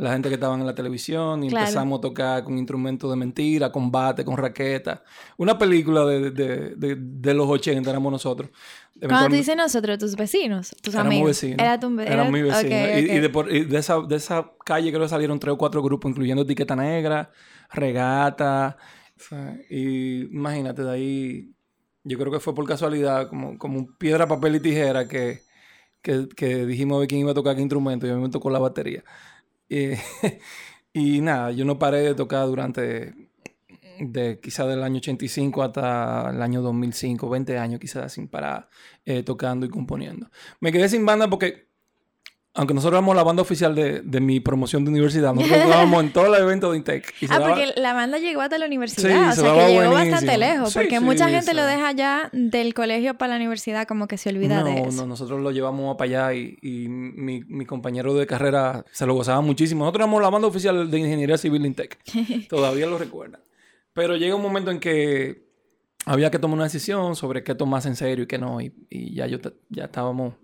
la 0.00 0.12
gente 0.12 0.28
que 0.28 0.34
estaba 0.34 0.54
en 0.54 0.66
la 0.66 0.74
televisión 0.74 1.44
y 1.44 1.48
empezamos 1.48 1.98
a 1.98 2.00
tocar 2.00 2.44
con 2.44 2.56
instrumentos 2.58 3.10
de 3.10 3.16
mentira, 3.16 3.70
combate, 3.70 4.24
con 4.24 4.36
raqueta. 4.36 5.02
Una 5.36 5.58
película 5.58 6.04
de, 6.04 6.30
de, 6.30 6.96
de, 6.96 7.34
los 7.34 7.48
80 7.48 7.88
éramos 7.88 8.12
nosotros. 8.12 8.50
Cuando 8.98 9.28
tú 9.28 9.34
dices 9.34 9.56
nosotros, 9.56 9.98
tus 9.98 10.16
vecinos, 10.16 10.74
tus 10.82 10.94
amigos. 10.94 11.28
Vecinos. 11.28 11.58
Era 11.58 11.78
tu 11.78 11.98
Eran 12.00 12.32
mis 12.32 12.42
vecinos. 12.42 12.72
y, 12.72 13.56
y, 13.56 13.64
de, 13.64 13.78
esa, 13.78 14.00
de 14.00 14.16
esa 14.16 14.50
calle 14.64 14.90
creo 14.90 15.02
que 15.02 15.08
salieron 15.08 15.38
tres 15.38 15.54
o 15.54 15.58
cuatro 15.58 15.82
grupos, 15.82 16.10
incluyendo 16.10 16.42
Etiqueta 16.42 16.76
Negra, 16.76 17.30
Regata 17.72 18.76
y 19.68 20.22
imagínate, 20.34 20.82
de 20.82 20.90
ahí, 20.90 21.54
yo 22.04 22.18
creo 22.18 22.32
que 22.32 22.40
fue 22.40 22.54
por 22.54 22.66
casualidad, 22.66 23.28
como, 23.28 23.58
como 23.58 23.86
piedra, 23.98 24.26
papel 24.26 24.56
y 24.56 24.60
tijera, 24.60 25.06
que, 25.08 25.42
que, 26.02 26.66
dijimos 26.66 27.00
de 27.00 27.06
quién 27.06 27.20
iba 27.20 27.32
a 27.32 27.34
tocar 27.34 27.54
qué 27.56 27.62
instrumento, 27.62 28.06
y 28.06 28.10
a 28.10 28.14
mí 28.14 28.22
me 28.22 28.30
tocó 28.30 28.50
la 28.50 28.58
batería. 28.58 29.04
y 30.92 31.20
nada, 31.20 31.52
yo 31.52 31.64
no 31.64 31.78
paré 31.78 31.98
de 31.98 32.14
tocar 32.14 32.46
durante, 32.46 33.14
de 34.00 34.40
quizás 34.40 34.68
del 34.68 34.82
año 34.82 34.98
85 34.98 35.62
hasta 35.62 36.30
el 36.30 36.42
año 36.42 36.60
2005, 36.62 37.28
20 37.30 37.58
años 37.58 37.80
quizás 37.80 38.12
sin 38.12 38.28
parar, 38.28 38.68
eh, 39.04 39.22
tocando 39.22 39.64
y 39.66 39.68
componiendo. 39.68 40.28
Me 40.60 40.72
quedé 40.72 40.88
sin 40.88 41.06
banda 41.06 41.30
porque 41.30 41.69
aunque 42.52 42.74
nosotros 42.74 42.98
éramos 42.98 43.14
la 43.14 43.22
banda 43.22 43.42
oficial 43.42 43.76
de, 43.76 44.00
de 44.00 44.20
mi 44.20 44.40
promoción 44.40 44.84
de 44.84 44.90
universidad, 44.90 45.32
nosotros 45.32 45.60
estábamos 45.60 46.02
en 46.02 46.12
todos 46.12 46.28
los 46.28 46.38
eventos 46.40 46.72
de 46.72 46.78
Intec. 46.78 47.14
ah, 47.28 47.38
porque 47.40 47.72
la 47.76 47.94
banda 47.94 48.18
llegó 48.18 48.40
hasta 48.40 48.58
la 48.58 48.66
universidad, 48.66 49.32
sí, 49.32 49.40
o 49.40 49.42
sea 49.44 49.54
que 49.54 49.72
llegó 49.72 49.92
bastante 49.92 50.36
lejos, 50.36 50.74
porque 50.74 50.98
mucha 50.98 51.28
gente 51.28 51.54
lo 51.54 51.64
deja 51.64 51.92
ya 51.92 52.28
del 52.32 52.74
colegio 52.74 53.14
para 53.14 53.30
la 53.30 53.36
universidad 53.36 53.86
como 53.86 54.08
que 54.08 54.18
se 54.18 54.30
olvida 54.30 54.64
de 54.64 54.80
eso. 54.80 55.02
No, 55.02 55.06
nosotros 55.06 55.40
lo 55.40 55.52
llevamos 55.52 55.96
para 55.96 56.28
allá 56.28 56.34
y, 56.34 56.58
y 56.60 56.88
mi, 56.88 57.44
mi, 57.44 57.66
compañero 57.66 58.14
de 58.14 58.26
carrera 58.26 58.84
se 58.90 59.06
lo 59.06 59.14
gozaba 59.14 59.40
muchísimo. 59.42 59.84
Nosotros 59.84 60.00
éramos 60.00 60.20
la 60.20 60.30
banda 60.30 60.48
oficial 60.48 60.90
de 60.90 60.98
Ingeniería 60.98 61.38
Civil 61.38 61.62
de 61.62 61.68
Intec, 61.68 61.98
todavía 62.48 62.86
lo 62.86 62.98
recuerdan. 62.98 63.40
Pero 63.92 64.16
llega 64.16 64.34
un 64.34 64.42
momento 64.42 64.72
en 64.72 64.80
que 64.80 65.50
había 66.04 66.32
que 66.32 66.40
tomar 66.40 66.56
una 66.56 66.64
decisión 66.64 67.14
sobre 67.14 67.44
qué 67.44 67.54
tomarse 67.54 67.88
en 67.88 67.96
serio 67.96 68.24
y 68.24 68.26
qué 68.26 68.38
no, 68.38 68.60
y, 68.60 68.72
y 68.88 69.14
ya, 69.14 69.28
yo, 69.28 69.38
ya 69.68 69.84
estábamos 69.84 70.34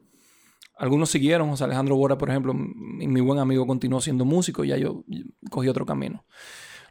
algunos 0.77 1.11
siguieron, 1.11 1.51
José 1.51 1.65
Alejandro 1.65 1.97
Bora, 1.97 2.19
por 2.19 2.31
ejemplo, 2.31 2.55
mi, 2.55 3.09
mi 3.09 3.21
buen 3.21 3.39
amigo 3.39 3.67
continuó 3.67 4.01
siendo 4.01 4.25
músico 4.25 4.65
y 4.65 4.69
ya 4.69 4.77
yo, 4.77 5.05
cogí 5.51 5.69
otro 5.69 5.87
camino. 5.87 6.25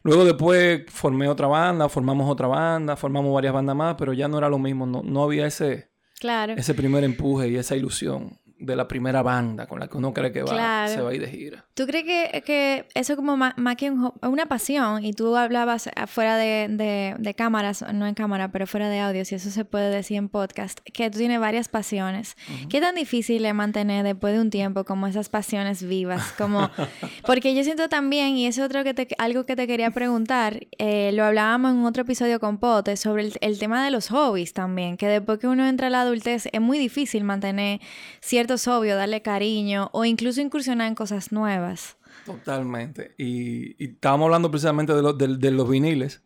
Luego 0.03 0.25
después 0.25 0.83
formé 0.87 1.27
otra 1.27 1.47
banda, 1.47 1.89
formamos 1.89 2.29
otra 2.29 2.47
banda, 2.47 2.95
formamos 2.95 3.33
varias 3.33 3.53
bandas 3.53 3.75
más, 3.75 3.95
pero 3.97 4.13
ya 4.13 4.27
no 4.27 4.37
era 4.37 4.49
lo 4.49 4.59
mismo, 4.59 4.85
no, 4.85 5.01
no 5.03 5.23
había 5.23 5.47
ese, 5.47 5.89
claro. 6.19 6.53
ese 6.53 6.73
primer 6.75 7.03
empuje 7.03 7.49
y 7.49 7.55
esa 7.55 7.75
ilusión. 7.75 8.39
De 8.57 8.75
la 8.75 8.87
primera 8.87 9.21
banda 9.21 9.67
con 9.67 9.79
la 9.79 9.87
que 9.87 9.97
uno 9.97 10.13
cree 10.13 10.31
que 10.31 10.41
va, 10.41 10.87
se 10.87 11.01
va 11.01 11.09
a 11.09 11.13
ir 11.13 11.21
de 11.21 11.27
gira. 11.27 11.65
¿Tú 11.73 11.85
crees 11.85 12.05
que, 12.05 12.41
que 12.41 12.87
eso 12.93 13.15
como 13.17 13.35
más, 13.35 13.53
que 13.77 13.91
una 13.91 14.45
pasión? 14.45 15.03
Y 15.03 15.13
tú 15.13 15.35
hablabas 15.35 15.89
fuera 16.07 16.37
de, 16.37 17.15
de, 17.17 17.33
cámaras, 17.33 17.83
no 17.93 18.07
en 18.07 18.13
cámara, 18.13 18.51
pero 18.51 18.65
fuera 18.65 18.89
de 18.89 18.99
audio, 18.99 19.25
si 19.25 19.35
eso 19.35 19.49
se 19.49 19.65
puede 19.65 19.89
decir 19.89 20.17
en 20.17 20.29
podcast, 20.29 20.79
que 20.93 21.09
tú 21.09 21.17
tienes 21.17 21.39
varias 21.39 21.67
pasiones. 21.67 22.37
¿Qué 22.69 22.79
tan 22.79 22.95
difícil 22.95 23.45
es 23.45 23.53
mantener 23.53 24.05
después 24.05 24.33
de 24.33 24.39
un 24.39 24.49
tiempo 24.49 24.85
como 24.85 25.07
esas 25.07 25.27
pasiones 25.27 25.83
vivas? 25.83 26.31
Como, 26.37 26.69
porque 27.25 27.53
yo 27.53 27.63
siento 27.63 27.89
también, 27.89 28.37
y 28.37 28.47
es 28.47 28.57
otro 28.57 28.85
que 28.85 28.93
te, 28.93 29.07
algo 29.17 29.45
que 29.45 29.57
te 29.57 29.67
quería 29.67 29.91
preguntar, 29.91 30.65
eh, 30.77 31.11
lo 31.13 31.25
hablábamos 31.25 31.73
en 31.73 31.83
otro 31.83 32.03
episodio 32.03 32.39
con 32.39 32.57
Pote, 32.57 32.95
sobre 32.95 33.23
el, 33.23 33.33
el 33.41 33.59
tema 33.59 33.83
de 33.83 33.91
los 33.91 34.07
hobbies 34.07 34.53
también, 34.53 34.95
que 34.95 35.07
después 35.07 35.39
que 35.39 35.47
uno 35.47 35.67
entra 35.67 35.87
a 35.87 35.89
la 35.89 36.01
adultez 36.01 36.47
es 36.51 36.61
muy 36.61 36.79
difícil 36.79 37.25
mantener 37.25 37.81
ciertos 38.21 38.44
hobbies, 38.47 38.95
darle 38.95 39.21
cariño 39.21 39.89
o 39.93 40.05
incluso 40.05 40.41
incursionar 40.41 40.87
en 40.87 40.95
cosas 40.95 41.31
nuevas. 41.31 41.97
Totalmente. 42.25 43.13
Y, 43.17 43.83
estábamos 43.83 44.25
hablando 44.25 44.49
precisamente 44.49 44.93
de, 44.93 45.37
de, 45.37 45.51
los 45.51 45.69
viniles. 45.69 46.23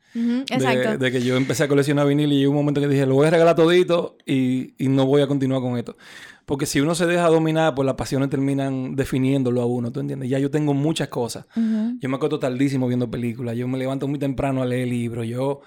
exacto. 0.49 0.97
De, 0.97 1.11
que 1.11 1.21
yo 1.21 1.35
empecé 1.35 1.63
a 1.63 1.67
coleccionar 1.67 2.07
viniles 2.07 2.37
y 2.37 2.45
hubo 2.45 2.51
un 2.51 2.63
momento 2.63 2.79
que 2.79 2.87
dije, 2.87 3.05
lo 3.05 3.15
voy 3.15 3.27
a 3.27 3.31
regalar 3.31 3.55
todito 3.55 4.17
y, 4.25 4.73
no 4.79 5.05
voy 5.05 5.21
a 5.21 5.27
continuar 5.27 5.61
con 5.61 5.77
esto. 5.77 5.97
Porque 6.45 6.65
si 6.65 6.79
uno 6.79 6.95
se 6.95 7.05
deja 7.05 7.27
dominar, 7.27 7.75
pues 7.75 7.85
las 7.85 7.95
pasiones 7.95 8.29
terminan 8.29 8.95
definiéndolo 8.95 9.61
a 9.61 9.65
uno, 9.65 9.91
¿tú 9.91 9.99
entiendes? 9.99 10.29
Ya 10.29 10.39
yo 10.39 10.49
tengo 10.49 10.73
muchas 10.73 11.09
cosas. 11.09 11.45
Yo 11.55 12.09
me 12.09 12.15
acuerdo 12.15 12.39
tardísimo 12.39 12.87
viendo 12.87 13.11
películas. 13.11 13.55
Yo 13.55 13.67
me 13.67 13.77
levanto 13.77 14.07
muy 14.07 14.17
temprano 14.17 14.61
a 14.63 14.65
leer 14.65 14.87
libros. 14.87 15.27
Yo 15.27 15.61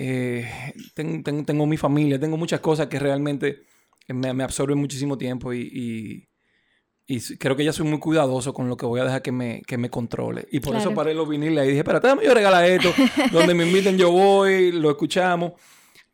eh, 0.00 0.46
tengo, 0.94 1.66
mi 1.66 1.76
familia. 1.76 2.20
Tengo 2.20 2.36
muchas 2.36 2.60
cosas 2.60 2.86
que 2.86 3.00
realmente 3.00 3.64
me, 4.08 4.32
me 4.34 4.44
absorben 4.44 4.78
muchísimo 4.78 5.16
tiempo 5.18 5.52
y 5.52 6.28
y 7.10 7.20
creo 7.38 7.56
que 7.56 7.64
ya 7.64 7.72
soy 7.72 7.86
muy 7.86 7.98
cuidadoso 7.98 8.52
con 8.52 8.68
lo 8.68 8.76
que 8.76 8.84
voy 8.84 9.00
a 9.00 9.04
dejar 9.04 9.22
que 9.22 9.32
me, 9.32 9.62
que 9.66 9.78
me 9.78 9.88
controle. 9.88 10.46
Y 10.52 10.60
por 10.60 10.76
eso 10.76 10.92
paré 10.92 11.14
los 11.14 11.26
viniles 11.26 11.64
y 11.64 11.68
dije, 11.68 11.78
espérate, 11.78 12.06
dame 12.06 12.22
yo 12.22 12.34
regalar 12.34 12.66
esto. 12.66 12.92
Donde 13.32 13.54
me 13.54 13.66
inviten 13.66 13.96
yo 13.96 14.10
voy, 14.10 14.72
lo 14.72 14.90
escuchamos. 14.90 15.52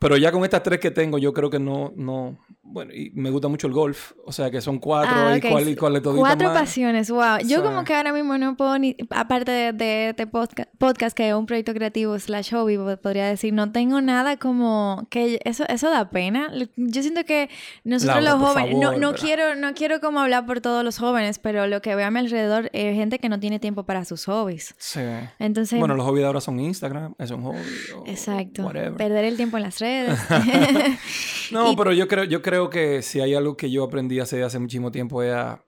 Pero 0.05 0.19
ya 0.19 0.31
con 0.31 0.45
estas 0.45 0.63
tres 0.63 0.81
que 0.81 0.91
tengo, 0.91 1.17
yo 1.17 1.33
creo 1.33 1.49
que 1.49 1.59
no, 1.59 1.91
no, 1.97 2.37
bueno, 2.63 2.93
y 2.93 3.11
me 3.15 3.31
gusta 3.31 3.49
mucho 3.49 3.67
el 3.67 3.73
golf, 3.73 4.13
o 4.27 4.33
sea 4.33 4.51
que 4.51 4.61
son 4.61 4.79
cuatro 4.79 5.15
ah, 5.15 5.39
y 5.39 5.41
cuál 5.41 5.67
y 5.67 5.75
cuál. 5.75 6.03
Cuatro 6.03 6.53
pasiones, 6.53 7.09
wow. 7.09 7.39
Yo 7.47 7.63
como 7.63 7.85
que 7.85 7.95
ahora 7.95 8.13
mismo 8.13 8.37
no 8.37 8.55
puedo 8.55 8.79
ni, 8.79 8.99
aparte 9.09 9.51
de, 9.51 9.73
de, 9.73 10.11
este 10.11 10.27
podcast, 10.27 11.17
que 11.17 11.31
es 11.31 11.35
un 11.35 11.47
proyecto 11.47 11.73
creativo 11.73 12.19
slash 12.19 12.53
hobby, 12.53 12.77
podría 13.01 13.25
decir, 13.25 13.55
no 13.55 13.73
tengo 13.73 14.03
nada 14.03 14.37
como 14.37 15.07
que 15.09 15.41
eso, 15.47 15.65
eso 15.69 15.89
da 15.89 16.11
pena. 16.11 16.53
Yo 16.77 17.01
siento 17.01 17.25
que 17.25 17.49
nosotros 17.85 18.23
los 18.23 18.35
jóvenes, 18.35 18.77
no, 18.77 18.99
no 18.99 19.15
quiero, 19.15 19.55
no 19.55 19.73
quiero 19.73 20.01
como 20.01 20.21
hablar 20.21 20.45
por 20.45 20.61
todos 20.61 20.85
los 20.85 20.99
jóvenes, 20.99 21.39
pero 21.39 21.67
lo 21.67 21.81
que 21.81 21.95
veo 21.95 22.07
a 22.07 22.11
mi 22.11 22.21
alrededor 22.21 22.69
es 22.75 22.95
gente 22.95 23.19
que 23.19 23.31
no 23.31 23.41
tiene 23.41 23.59
tiempo 23.59 23.85
para 23.85 24.05
sus 24.05 24.27
hobbies. 24.27 24.75
Sí. 24.77 25.01
Entonces. 25.39 25.79
Bueno, 25.79 25.95
los 25.95 26.05
hobbies 26.05 26.21
de 26.21 26.27
ahora 26.27 26.43
son 26.43 26.61
Instagram, 26.61 27.15
es 27.19 27.31
un 27.31 27.43
hobby. 27.43 27.59
exacto. 28.05 28.71
Perder 28.99 29.25
el 29.25 29.39
tiempo 29.39 29.57
en 29.57 29.63
las 29.63 29.79
redes. 29.79 29.94
no, 31.53 31.77
pero 31.77 31.93
yo 31.93 32.09
creo, 32.09 32.25
yo 32.25 32.43
creo 32.43 32.71
que 32.71 33.03
si 33.03 33.21
hay 33.21 33.35
algo 33.35 33.57
que 33.57 33.71
yo 33.71 33.85
aprendí 33.85 34.21
hace, 34.21 34.43
hace 34.43 34.59
muchísimo 34.59 34.91
tiempo 34.91 35.23
es 35.23 35.33
a, 35.33 35.61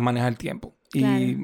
manejar 0.00 0.28
el 0.28 0.38
tiempo. 0.38 0.74
Y 0.92 1.36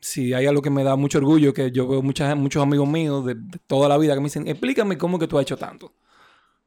si 0.00 0.34
hay 0.34 0.46
algo 0.46 0.60
que 0.60 0.68
me 0.68 0.84
da 0.84 0.96
mucho 0.96 1.18
orgullo, 1.18 1.54
que 1.54 1.70
yo 1.70 1.88
veo 1.88 2.02
muchas, 2.02 2.36
muchos 2.36 2.62
amigos 2.62 2.88
míos 2.88 3.24
de, 3.24 3.36
toda 3.66 3.88
la 3.88 3.96
vida 3.96 4.14
que 4.14 4.20
me 4.20 4.24
dicen, 4.24 4.46
explícame 4.46 4.98
cómo 4.98 5.18
que 5.18 5.26
tú 5.26 5.38
has 5.38 5.42
hecho 5.42 5.56
tanto. 5.56 5.94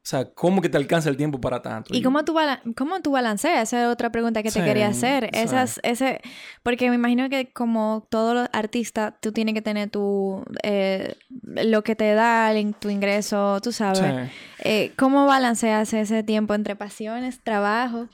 O 0.05 0.07
sea, 0.07 0.25
¿cómo 0.25 0.61
que 0.61 0.69
te 0.69 0.77
alcanza 0.77 1.09
el 1.09 1.17
tiempo 1.17 1.41
para 1.41 1.63
tanto? 1.63 1.91
¿Y 1.91 2.03
cómo 2.03 2.23
tú, 2.23 2.35
cómo 2.77 3.01
tú 3.01 3.09
balanceas? 3.09 3.69
Esa 3.69 3.81
es 3.81 3.87
otra 3.87 4.11
pregunta 4.11 4.43
que 4.43 4.51
te 4.51 4.63
quería 4.63 4.87
hacer. 4.87 5.31
Esas, 5.33 5.79
ese, 5.81 6.21
porque 6.61 6.89
me 6.89 6.95
imagino 6.95 7.27
que 7.27 7.51
como 7.51 8.05
todos 8.11 8.35
los 8.35 8.47
artistas, 8.53 9.15
tú 9.19 9.31
tienes 9.31 9.55
que 9.55 9.63
tener 9.63 9.89
tu, 9.89 10.45
eh, 10.61 11.15
lo 11.41 11.83
que 11.83 11.95
te 11.95 12.13
da 12.13 12.51
tu 12.79 12.91
ingreso, 12.91 13.59
tú 13.63 13.71
sabes. 13.71 14.29
Eh, 14.59 14.91
¿Cómo 14.95 15.25
balanceas 15.25 15.91
ese 15.91 16.21
tiempo 16.21 16.53
entre 16.53 16.75
pasiones, 16.75 17.39
trabajo? 17.43 18.07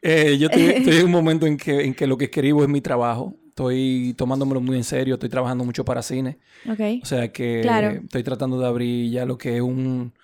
Eh, 0.00 0.38
yo 0.38 0.48
estoy, 0.50 0.96
en 0.96 1.04
un 1.04 1.12
momento 1.12 1.46
en 1.46 1.58
que, 1.58 1.84
en 1.84 1.92
que 1.92 2.06
lo 2.06 2.16
que 2.16 2.24
escribo 2.24 2.62
es 2.62 2.68
mi 2.70 2.80
trabajo. 2.80 3.36
Estoy 3.48 4.14
tomándomelo 4.16 4.62
muy 4.62 4.78
en 4.78 4.84
serio, 4.84 5.16
estoy 5.16 5.28
trabajando 5.28 5.64
mucho 5.64 5.84
para 5.84 6.00
cine. 6.00 6.38
Okay. 6.66 7.02
O 7.02 7.06
sea 7.06 7.30
que 7.30 7.60
estoy 7.60 8.22
tratando 8.22 8.58
de 8.58 8.66
abrir 8.66 9.10
ya 9.10 9.26
lo 9.26 9.36
que 9.36 9.56
es 9.56 9.60
un 9.60 10.14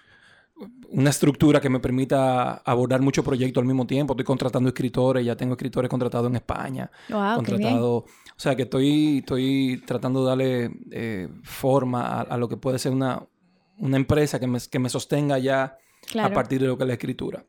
una 0.91 1.11
estructura 1.11 1.61
que 1.61 1.69
me 1.69 1.81
permita 1.81 2.55
abordar 2.57 3.01
muchos 3.01 3.25
proyectos 3.25 3.61
al 3.61 3.67
mismo 3.67 3.87
tiempo. 3.87 4.13
Estoy 4.13 4.25
contratando 4.25 4.69
escritores, 4.69 5.25
ya 5.25 5.37
tengo 5.37 5.55
escritores 5.55 5.89
contratados 5.89 6.29
en 6.29 6.37
España. 6.37 6.91
Wow, 7.09 7.37
contratado, 7.37 7.97
o 7.97 8.07
sea 8.37 8.55
que 8.55 8.63
estoy, 8.63 9.19
estoy 9.19 9.83
tratando 9.87 10.23
de 10.23 10.29
darle 10.29 10.71
eh, 10.91 11.29
forma 11.43 12.21
a, 12.23 12.37
lo 12.37 12.49
que 12.49 12.57
puede 12.57 12.79
ser 12.79 12.93
una, 12.93 13.27
una 13.79 13.97
empresa 13.97 14.39
que 14.41 14.47
me, 14.47 14.59
que 14.71 14.79
me 14.79 14.89
sostenga 14.89 15.39
ya 15.39 15.79
a 16.21 16.31
partir 16.31 16.61
de 16.61 16.67
lo 16.67 16.77
que 16.77 16.85
es 16.85 16.89
la 16.89 16.95
escritura. 16.95 17.45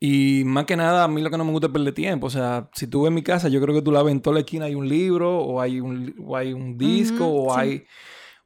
Y 0.00 0.42
más 0.44 0.66
que 0.66 0.76
nada, 0.76 1.04
a 1.04 1.08
mí 1.08 1.22
lo 1.22 1.30
que 1.30 1.38
no 1.38 1.44
me 1.44 1.52
gusta 1.52 1.68
es 1.68 1.72
perder 1.72 1.94
tiempo. 1.94 2.26
O 2.26 2.30
sea, 2.30 2.68
si 2.74 2.86
tú 2.86 3.02
ves 3.02 3.12
mi 3.12 3.22
casa, 3.22 3.48
yo 3.48 3.60
creo 3.60 3.74
que 3.74 3.82
tú 3.82 3.90
la 3.90 4.02
ves 4.02 4.12
en 4.12 4.20
toda 4.20 4.34
la 4.34 4.40
esquina 4.40 4.66
hay 4.66 4.74
un 4.74 4.88
libro, 4.88 5.38
o 5.38 5.60
hay 5.60 5.80
un, 5.80 6.14
o 6.22 6.36
hay 6.36 6.52
un 6.52 6.76
disco, 6.76 7.26
o, 7.26 7.56
hay, 7.56 7.84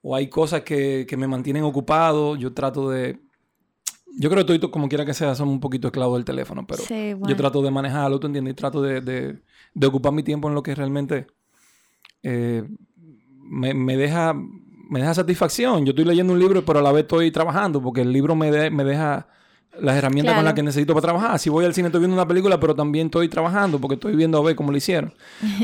o 0.02 0.14
hay 0.14 0.28
cosas 0.28 0.62
que, 0.62 1.04
que 1.08 1.16
me 1.16 1.26
mantienen 1.26 1.64
ocupado. 1.64 2.36
Yo 2.36 2.52
trato 2.54 2.90
de 2.90 3.18
yo 4.18 4.28
creo 4.28 4.44
que 4.44 4.58
todo, 4.58 4.70
como 4.72 4.88
quiera 4.88 5.04
que 5.04 5.14
sea, 5.14 5.34
somos 5.36 5.52
un 5.52 5.60
poquito 5.60 5.88
esclavos 5.88 6.18
del 6.18 6.24
teléfono, 6.24 6.66
pero 6.66 6.82
yo 6.88 7.36
trato 7.36 7.62
de 7.62 7.70
manejarlo, 7.70 8.18
¿tú 8.18 8.26
entiendes? 8.26 8.52
Y 8.52 8.54
trato 8.56 8.82
de, 8.82 9.00
de, 9.00 9.86
ocupar 9.86 10.12
mi 10.12 10.24
tiempo 10.24 10.48
en 10.48 10.54
lo 10.54 10.62
que 10.62 10.74
realmente 10.74 11.28
eh, 12.24 12.64
me, 13.38 13.96
deja, 13.96 14.34
me 14.34 14.98
deja 14.98 15.14
satisfacción. 15.14 15.86
Yo 15.86 15.90
estoy 15.90 16.04
leyendo 16.04 16.32
un 16.32 16.40
libro, 16.40 16.64
pero 16.64 16.80
a 16.80 16.82
la 16.82 16.90
vez 16.90 17.02
estoy 17.02 17.30
trabajando, 17.30 17.80
porque 17.80 18.00
el 18.00 18.12
libro 18.12 18.34
me, 18.34 18.70
me 18.70 18.82
deja 18.82 19.28
las 19.80 19.96
herramientas 19.96 20.34
con 20.34 20.44
las 20.44 20.54
que 20.54 20.64
necesito 20.64 20.94
para 20.94 21.02
trabajar. 21.02 21.38
Si 21.38 21.48
voy 21.48 21.64
al 21.64 21.72
cine 21.72 21.86
estoy 21.86 22.00
viendo 22.00 22.16
una 22.16 22.26
película, 22.26 22.58
pero 22.58 22.74
también 22.74 23.06
estoy 23.06 23.28
trabajando, 23.28 23.78
porque 23.78 23.94
estoy 23.94 24.16
viendo 24.16 24.38
a 24.38 24.42
ver 24.42 24.56
cómo 24.56 24.72
lo 24.72 24.76
hicieron. 24.78 25.14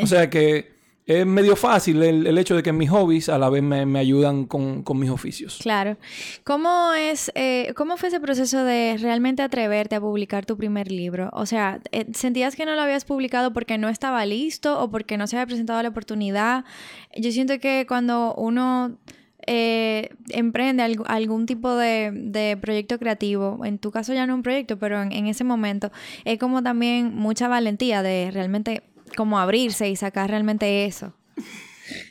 O 0.00 0.06
sea 0.06 0.30
que 0.30 0.74
es 1.06 1.26
medio 1.26 1.54
fácil 1.54 2.02
el, 2.02 2.38
hecho 2.38 2.56
de 2.56 2.62
que 2.62 2.73
mis 2.73 2.88
hobbies 2.88 3.28
a 3.28 3.38
la 3.38 3.50
vez 3.50 3.62
me, 3.62 3.99
ayudan 3.99 4.46
con, 4.46 4.82
mis 4.94 5.11
oficios. 5.11 5.58
Claro. 5.61 5.99
¿Cómo 6.44 6.94
es, 6.94 7.30
eh, 7.34 7.73
cómo 7.76 7.99
fue 7.99 8.08
ese 8.08 8.20
proceso 8.20 8.64
de 8.64 8.96
realmente 8.99 9.42
atreverte 9.42 9.96
a 9.96 10.00
publicar 10.00 10.46
tu 10.46 10.56
primer 10.56 10.90
libro? 10.90 11.28
O 11.34 11.44
sea, 11.44 11.80
eh, 11.92 12.06
¿sentías 12.14 12.56
que 12.56 12.64
no 12.64 12.75
lo 12.75 12.80
habías 12.80 13.04
publicado 13.04 13.52
porque 13.52 13.76
no 13.76 13.90
estaba 13.90 14.25
listo 14.25 14.80
o 14.80 14.90
porque 14.90 15.18
no 15.18 15.26
se 15.26 15.37
había 15.37 15.46
presentado 15.46 15.82
la 15.82 15.90
oportunidad? 15.90 16.64
Yo 17.14 17.30
siento 17.32 17.58
que 17.58 17.84
cuando 17.87 18.34
uno 18.37 18.96
eh, 19.46 20.08
emprende 20.30 20.82
algún 21.04 21.44
tipo 21.44 21.76
de, 21.76 22.58
proyecto 22.62 22.99
creativo, 22.99 23.61
en 23.64 23.78
tu 23.78 23.90
caso 23.90 24.14
ya 24.14 24.26
no 24.26 24.34
un 24.34 24.42
proyecto, 24.42 24.78
pero 24.78 25.02
en 25.02 25.26
ese 25.26 25.44
momento, 25.44 25.92
es 26.25 26.38
como 26.38 26.62
también 26.62 27.14
mucha 27.14 27.46
valentía 27.46 28.02
de 28.02 28.30
realmente 28.32 28.82
como 29.14 29.38
abrirse 29.38 29.88
y 29.88 29.97
sacar 29.97 30.30
realmente 30.30 30.85
eso. 30.85 31.14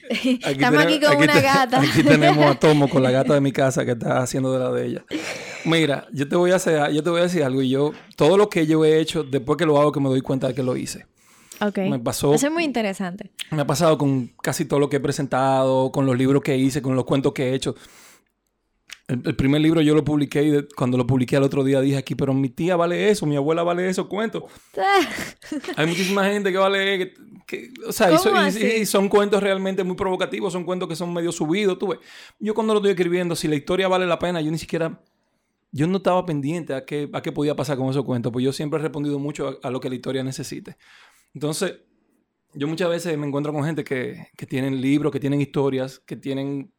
Estamos 0.10 0.84
aquí 0.84 1.00
con 1.00 1.18
una 1.18 1.40
gata. 1.40 1.82
Aquí 1.82 2.04
tenemos 2.04 2.46
a 2.46 2.56
Tomo 2.56 2.90
con 2.90 3.02
la 3.02 3.12
gata 3.12 3.34
de 3.34 3.42
mi 3.42 3.52
casa 3.52 3.86
que 3.86 3.92
está 3.92 4.22
haciendo 4.22 4.54
de 4.54 4.60
la 4.60 4.72
de 4.72 4.86
ella. 4.86 5.06
Mira, 5.66 6.08
yo 6.12 6.28
te 6.28 6.36
voy 6.36 6.52
a 6.52 6.56
hacer, 6.56 6.92
yo 6.92 7.04
te 7.04 7.10
voy 7.10 7.22
a 7.22 7.24
decir 7.24 7.44
algo 7.44 7.62
y 7.62 7.70
yo 7.70 7.94
todo 8.16 8.38
lo 8.38 8.50
que 8.50 8.68
yo 8.68 8.84
he 8.86 9.00
hecho 9.00 9.24
después 9.24 9.58
que 9.58 9.66
lo 9.66 9.80
hago 9.80 9.92
que 9.92 10.00
me 10.00 10.10
doy 10.10 10.22
cuenta 10.22 10.48
de 10.48 10.54
que 10.54 10.64
lo 10.64 10.76
hice. 10.76 11.06
Ok. 11.62 11.78
Me 11.80 12.00
pasó. 12.00 12.34
Eso 12.34 12.48
es 12.48 12.54
muy 12.54 12.64
interesante. 12.64 13.32
Me 13.52 13.62
ha 13.62 13.68
pasado 13.68 13.98
con 13.98 14.32
casi 14.42 14.66
todo 14.66 14.80
lo 14.80 14.90
que 14.90 14.98
he 14.98 15.00
presentado, 15.00 15.92
con 15.92 16.06
los 16.06 16.18
libros 16.18 16.44
que 16.44 16.58
hice, 16.58 16.82
con 16.82 16.96
los 16.96 17.06
cuentos 17.06 17.34
que 17.34 17.50
he 17.50 17.54
hecho. 17.54 17.76
El, 19.14 19.36
primer 19.36 19.62
libro 19.62 19.82
yo 19.82 19.94
lo 19.94 20.04
publiqué 20.04 20.44
y 20.44 20.68
cuando 20.76 20.98
lo 20.98 21.06
publiqué 21.06 21.38
al 21.38 21.44
otro 21.44 21.64
día 21.64 21.80
dije 21.82 21.98
aquí, 21.98 22.16
pero 22.16 22.34
mi 22.34 22.50
tía 22.50 22.76
vale 22.76 23.10
eso, 23.10 23.26
mi 23.28 23.36
abuela 23.36 23.62
vale 23.62 23.88
eso, 23.88 24.10
cuento. 24.10 24.48
Hay 25.78 25.86
muchísima 25.86 26.26
gente 26.26 26.52
que 26.52 26.58
vale... 26.58 27.14
Que, 27.46 27.72
o 27.88 27.92
sea, 27.92 28.10
y, 28.12 28.86
son 28.86 29.10
cuentos 29.10 29.44
realmente 29.44 29.84
muy 29.84 29.96
provocativos, 29.96 30.52
son 30.52 30.64
cuentos 30.64 30.90
que 30.90 30.96
son 30.96 31.14
medio 31.14 31.32
subidos, 31.32 31.78
tú 31.78 31.90
ves. 31.90 32.00
Yo 32.40 32.56
cuando 32.56 32.74
lo 32.74 32.80
estoy 32.80 32.92
escribiendo, 32.92 33.36
si 33.36 33.48
la 33.48 33.56
historia 33.56 33.88
vale 33.88 34.08
la 34.08 34.18
pena, 34.18 34.42
yo 34.42 34.50
ni 34.52 34.58
siquiera... 34.58 35.00
Yo 35.72 35.88
no 35.88 35.98
estaba 35.98 36.24
pendiente 36.26 36.76
a 36.76 36.86
qué, 36.86 37.10
a 37.14 37.22
qué 37.22 37.32
podía 37.32 37.56
pasar 37.56 37.78
con 37.78 37.90
esos 37.90 38.06
cuentos, 38.06 38.32
pues 38.32 38.46
yo 38.46 38.54
siempre 38.54 38.80
he 38.80 38.84
respondido 38.84 39.18
mucho 39.18 39.60
a, 39.62 39.72
lo 39.72 39.80
que 39.80 39.90
la 39.90 39.96
historia 39.96 40.24
necesite. 40.24 40.78
Entonces, 41.34 41.80
yo 42.54 42.68
muchas 42.68 42.90
veces 42.90 43.18
me 43.18 43.26
encuentro 43.26 43.52
con 43.52 43.64
gente 43.64 43.84
que, 43.84 44.28
que 44.38 44.46
tienen 44.46 44.82
libros, 44.82 45.12
que 45.12 45.20
tienen 45.20 45.42
historias, 45.42 46.00
que 46.00 46.16
tienen 46.16 46.72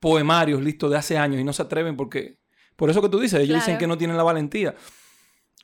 poemarios 0.00 0.62
listos 0.62 0.90
de 0.90 0.96
hace 0.96 1.18
años 1.18 1.40
y 1.40 1.44
no 1.44 1.52
se 1.52 1.62
atreven 1.62 1.96
porque, 1.96 2.38
por 2.76 2.90
eso 2.90 3.02
que 3.02 3.08
tú 3.08 3.18
dices, 3.18 3.40
ellos 3.40 3.56
dicen 3.56 3.78
que 3.78 3.86
no 3.86 3.98
tienen 3.98 4.16
la 4.16 4.22
valentía. 4.22 4.74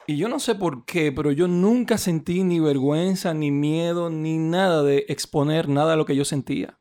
Y 0.06 0.16
yo 0.16 0.28
no 0.28 0.38
sé 0.38 0.54
por 0.54 0.84
qué, 0.84 1.12
pero 1.12 1.32
yo 1.32 1.48
nunca 1.48 1.96
sentí 1.96 2.44
ni 2.44 2.60
vergüenza, 2.60 3.32
ni 3.32 3.50
miedo, 3.50 4.10
ni 4.10 4.36
nada 4.36 4.82
de 4.82 5.06
exponer 5.08 5.68
nada 5.68 5.92
de 5.92 5.96
lo 5.96 6.04
que 6.04 6.16
yo 6.16 6.24
sentía. 6.26 6.78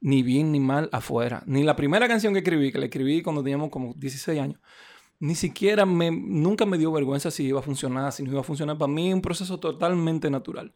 Ni 0.00 0.22
bien 0.22 0.50
ni 0.50 0.58
mal 0.58 0.88
afuera. 0.92 1.42
Ni 1.46 1.62
la 1.62 1.76
primera 1.76 2.08
canción 2.08 2.32
que 2.32 2.40
escribí, 2.40 2.72
que 2.72 2.78
la 2.78 2.86
escribí 2.86 3.22
cuando 3.22 3.42
teníamos 3.42 3.70
como 3.70 3.94
16 3.94 4.40
años, 4.40 4.60
ni 5.20 5.34
siquiera 5.34 5.86
me, 5.86 6.10
nunca 6.10 6.66
me 6.66 6.76
dio 6.76 6.92
vergüenza 6.92 7.30
si 7.30 7.44
iba 7.44 7.60
a 7.60 7.62
funcionar, 7.62 8.12
si 8.12 8.22
no 8.22 8.32
iba 8.32 8.40
a 8.40 8.44
funcionar. 8.44 8.76
Para 8.76 8.92
mí 8.92 9.08
es 9.08 9.14
un 9.14 9.22
proceso 9.22 9.58
totalmente 9.60 10.28
natural. 10.28 10.72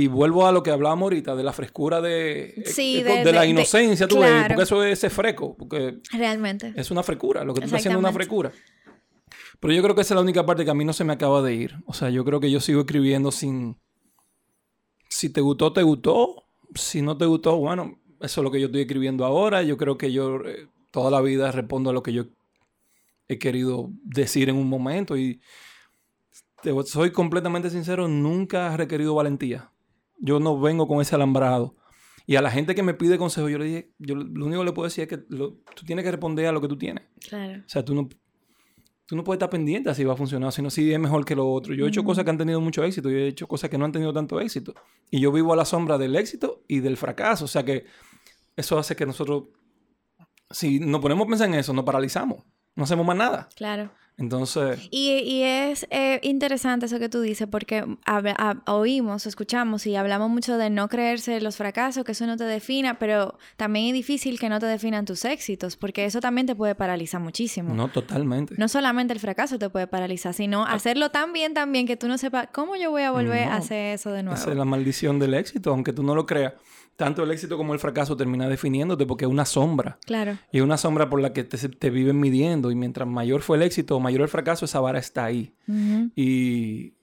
Y 0.00 0.06
vuelvo 0.06 0.46
a 0.46 0.52
lo 0.52 0.62
que 0.62 0.70
hablábamos 0.70 1.04
ahorita, 1.06 1.34
de 1.34 1.42
la 1.42 1.52
frescura 1.52 2.00
de, 2.00 2.62
Sí, 2.66 2.98
eh, 3.00 3.04
de- 3.04 3.10
de, 3.18 3.24
de- 3.24 3.32
la 3.32 3.40
de- 3.42 3.48
inocencia, 3.48 4.06
tú 4.06 4.20
ves, 4.20 4.44
porque 4.48 4.62
eso 4.62 4.84
es 4.84 4.92
ese 4.98 5.10
freco, 5.10 5.56
porque 5.56 5.98
Realmente. 6.12 6.72
es 6.76 6.90
una 6.92 7.02
frecura, 7.02 7.42
lo 7.42 7.52
que 7.54 7.60
tú 7.60 7.64
estás 7.64 7.80
haciendo 7.80 7.98
es 7.98 8.04
una 8.04 8.12
frecura. 8.12 8.52
Pero 9.58 9.72
yo 9.74 9.82
creo 9.82 9.94
que 9.96 10.02
esa 10.02 10.14
es 10.14 10.16
la 10.16 10.22
única 10.22 10.46
parte 10.46 10.64
que 10.64 10.70
a 10.70 10.74
mí 10.74 10.84
no 10.84 10.92
se 10.92 11.02
me 11.02 11.12
acaba 11.14 11.42
de 11.42 11.52
ir. 11.54 11.74
O 11.86 11.94
sea, 11.94 12.10
yo 12.10 12.24
creo 12.24 12.38
que 12.38 12.48
yo 12.50 12.60
sigo 12.60 12.80
escribiendo 12.82 13.32
sin... 13.32 13.76
Si 15.08 15.30
te 15.30 15.40
gustó, 15.40 15.72
te 15.72 15.82
gustó. 15.82 16.44
Si 16.76 17.02
no 17.02 17.16
te 17.16 17.24
gustó, 17.26 17.56
bueno, 17.56 17.98
eso 18.20 18.40
es 18.40 18.44
lo 18.44 18.50
que 18.52 18.60
yo 18.60 18.66
estoy 18.66 18.82
escribiendo 18.82 19.24
ahora. 19.24 19.62
Yo 19.64 19.76
creo 19.76 19.98
que 19.98 20.12
yo 20.12 20.36
eh, 20.44 20.68
toda 20.92 21.10
la 21.10 21.20
vida 21.22 21.50
respondo 21.50 21.90
a 21.90 21.92
lo 21.92 22.02
que 22.04 22.12
yo 22.12 22.26
he 23.26 23.38
querido 23.38 23.90
decir 24.04 24.48
en 24.48 24.54
un 24.56 24.68
momento. 24.68 25.16
Y 25.16 25.40
te 26.62 26.72
soy 26.84 27.10
completamente 27.10 27.68
sincero, 27.70 28.06
nunca 28.06 28.72
he 28.72 28.76
requerido 28.76 29.14
valentía. 29.16 29.72
Yo 30.18 30.40
no 30.40 30.58
vengo 30.60 30.86
con 30.88 31.00
ese 31.00 31.14
alambrado. 31.14 31.76
Y 32.26 32.36
a 32.36 32.42
la 32.42 32.50
gente 32.50 32.74
que 32.74 32.82
me 32.82 32.92
pide 32.94 33.16
consejo, 33.18 33.48
yo 33.48 33.58
le 33.58 33.64
dije, 33.64 33.92
yo 33.98 34.14
lo 34.14 34.46
único 34.46 34.60
que 34.60 34.66
le 34.66 34.72
puedo 34.72 34.84
decir 34.88 35.02
es 35.02 35.08
que 35.08 35.24
lo- 35.30 35.54
tú 35.74 35.84
tienes 35.86 36.04
que 36.04 36.10
responder 36.10 36.46
a 36.46 36.52
lo 36.52 36.60
que 36.60 36.68
tú 36.68 36.76
tienes. 36.76 37.04
Claro. 37.26 37.62
O 37.64 37.68
sea, 37.68 37.82
tú 37.84 37.94
no, 37.94 38.06
tú 39.06 39.16
no 39.16 39.24
puedes 39.24 39.36
estar 39.38 39.48
pendiente 39.48 39.88
a 39.88 39.94
si 39.94 40.04
va 40.04 40.12
a 40.12 40.16
funcionar, 40.16 40.52
sino 40.52 40.68
si 40.68 40.92
es 40.92 40.98
mejor 41.00 41.24
que 41.24 41.34
lo 41.34 41.50
otro. 41.50 41.72
Yo 41.74 41.86
he 41.86 41.88
hecho 41.88 42.00
Ujú. 42.00 42.08
cosas 42.08 42.24
que 42.24 42.30
han 42.30 42.36
tenido 42.38 42.60
mucho 42.60 42.84
éxito 42.84 43.10
y 43.10 43.14
he 43.14 43.26
hecho 43.28 43.46
cosas 43.48 43.70
que 43.70 43.78
no 43.78 43.86
han 43.86 43.92
tenido 43.92 44.12
tanto 44.12 44.40
éxito. 44.40 44.74
Y 45.10 45.20
yo 45.20 45.32
vivo 45.32 45.54
a 45.54 45.56
la 45.56 45.64
sombra 45.64 45.96
del 45.96 46.16
éxito 46.16 46.62
y 46.68 46.80
del 46.80 46.98
fracaso. 46.98 47.46
O 47.46 47.48
sea 47.48 47.64
que 47.64 47.86
eso 48.56 48.78
hace 48.78 48.94
que 48.94 49.06
nosotros, 49.06 49.44
si 50.50 50.80
nos 50.80 51.00
ponemos 51.00 51.26
a 51.26 51.28
pensar 51.30 51.48
en 51.48 51.54
eso, 51.54 51.72
nos 51.72 51.84
paralizamos. 51.84 52.44
No 52.74 52.84
hacemos 52.84 53.06
más 53.06 53.16
nada. 53.16 53.48
Claro. 53.56 53.90
Entonces, 54.18 54.88
Y, 54.90 55.10
y 55.20 55.42
es 55.44 55.86
eh, 55.90 56.18
interesante 56.24 56.86
eso 56.86 56.98
que 56.98 57.08
tú 57.08 57.20
dices 57.20 57.46
porque 57.50 57.84
habla- 58.04 58.34
a- 58.36 58.72
oímos, 58.72 59.26
escuchamos 59.26 59.86
y 59.86 59.94
hablamos 59.94 60.28
mucho 60.28 60.58
de 60.58 60.70
no 60.70 60.88
creerse 60.88 61.40
los 61.40 61.56
fracasos, 61.56 62.04
que 62.04 62.12
eso 62.12 62.26
no 62.26 62.36
te 62.36 62.42
defina, 62.44 62.98
pero 62.98 63.38
también 63.56 63.86
es 63.86 63.92
difícil 63.94 64.38
que 64.40 64.48
no 64.48 64.58
te 64.58 64.66
definan 64.66 65.04
tus 65.04 65.24
éxitos 65.24 65.76
porque 65.76 66.04
eso 66.04 66.20
también 66.20 66.46
te 66.48 66.56
puede 66.56 66.74
paralizar 66.74 67.20
muchísimo. 67.20 67.72
no 67.74 67.88
totalmente. 67.88 68.54
No 68.58 68.66
solamente 68.68 69.12
el 69.14 69.20
fracaso 69.20 69.58
te 69.58 69.70
puede 69.70 69.86
paralizar, 69.86 70.34
sino 70.34 70.64
hacerlo 70.66 71.10
tan 71.10 71.32
bien, 71.32 71.54
tan 71.54 71.70
bien 71.70 71.86
que 71.86 71.96
tú 71.96 72.08
no 72.08 72.18
sepas 72.18 72.48
cómo 72.52 72.74
yo 72.76 72.90
voy 72.90 73.02
a 73.02 73.12
volver 73.12 73.46
No. 73.46 73.52
a 73.52 73.56
hacer 73.58 73.94
eso 73.94 74.10
de 74.10 74.24
nuevo. 74.24 74.36
Esa 74.38 74.50
es 74.50 74.56
la 74.56 74.64
maldición 74.64 75.18
del 75.20 75.34
éxito, 75.34 75.70
aunque 75.70 75.92
tú 75.92 76.02
no 76.02 76.14
lo 76.16 76.26
creas. 76.26 76.54
Tanto 76.98 77.22
el 77.22 77.30
éxito 77.30 77.56
como 77.56 77.74
el 77.74 77.78
fracaso 77.78 78.16
termina 78.16 78.48
definiéndote 78.48 79.06
porque 79.06 79.24
es 79.24 79.30
una 79.30 79.44
sombra. 79.44 80.00
Claro, 80.04 80.36
Y 80.50 80.58
es 80.58 80.64
una 80.64 80.76
sombra 80.76 81.08
por 81.08 81.20
la 81.20 81.32
que 81.32 81.44
te, 81.44 81.56
te 81.68 81.90
viven 81.90 82.18
midiendo. 82.18 82.72
Y 82.72 82.74
mientras 82.74 83.06
mayor 83.06 83.40
fue 83.42 83.56
el 83.56 83.62
éxito 83.62 83.94
o 83.94 84.00
mayor 84.00 84.22
el 84.22 84.28
fracaso, 84.28 84.64
esa 84.64 84.80
vara 84.80 84.98
está 84.98 85.24
ahí. 85.24 85.54
Y 86.16 86.94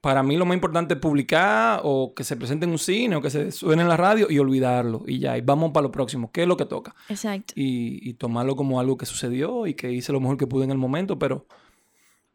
para 0.00 0.22
mí 0.22 0.38
lo 0.38 0.46
más 0.46 0.54
importante 0.54 0.94
es 0.94 1.00
publicar 1.00 1.82
o 1.84 2.14
que 2.14 2.24
se 2.24 2.34
presente 2.34 2.64
en 2.64 2.70
un 2.70 2.78
cine 2.78 3.16
o 3.16 3.20
que 3.20 3.28
se 3.28 3.52
suene 3.52 3.82
en 3.82 3.88
la 3.88 3.98
radio 3.98 4.26
y 4.30 4.38
olvidarlo. 4.38 5.02
Y 5.06 5.18
ya, 5.18 5.36
y 5.36 5.42
vamos 5.42 5.72
para 5.72 5.82
lo 5.82 5.92
próximo. 5.92 6.32
¿Qué 6.32 6.40
es 6.40 6.48
lo 6.48 6.56
que 6.56 6.64
toca? 6.64 6.94
exacto. 7.10 7.52
Y, 7.54 8.08
y 8.08 8.14
tomarlo 8.14 8.56
como 8.56 8.80
algo 8.80 8.96
que 8.96 9.04
sucedió 9.04 9.66
y 9.66 9.74
que 9.74 9.92
hice 9.92 10.12
lo 10.12 10.20
mejor 10.20 10.38
que 10.38 10.46
pude 10.46 10.64
en 10.64 10.70
el 10.70 10.78
momento. 10.78 11.18
Pero 11.18 11.46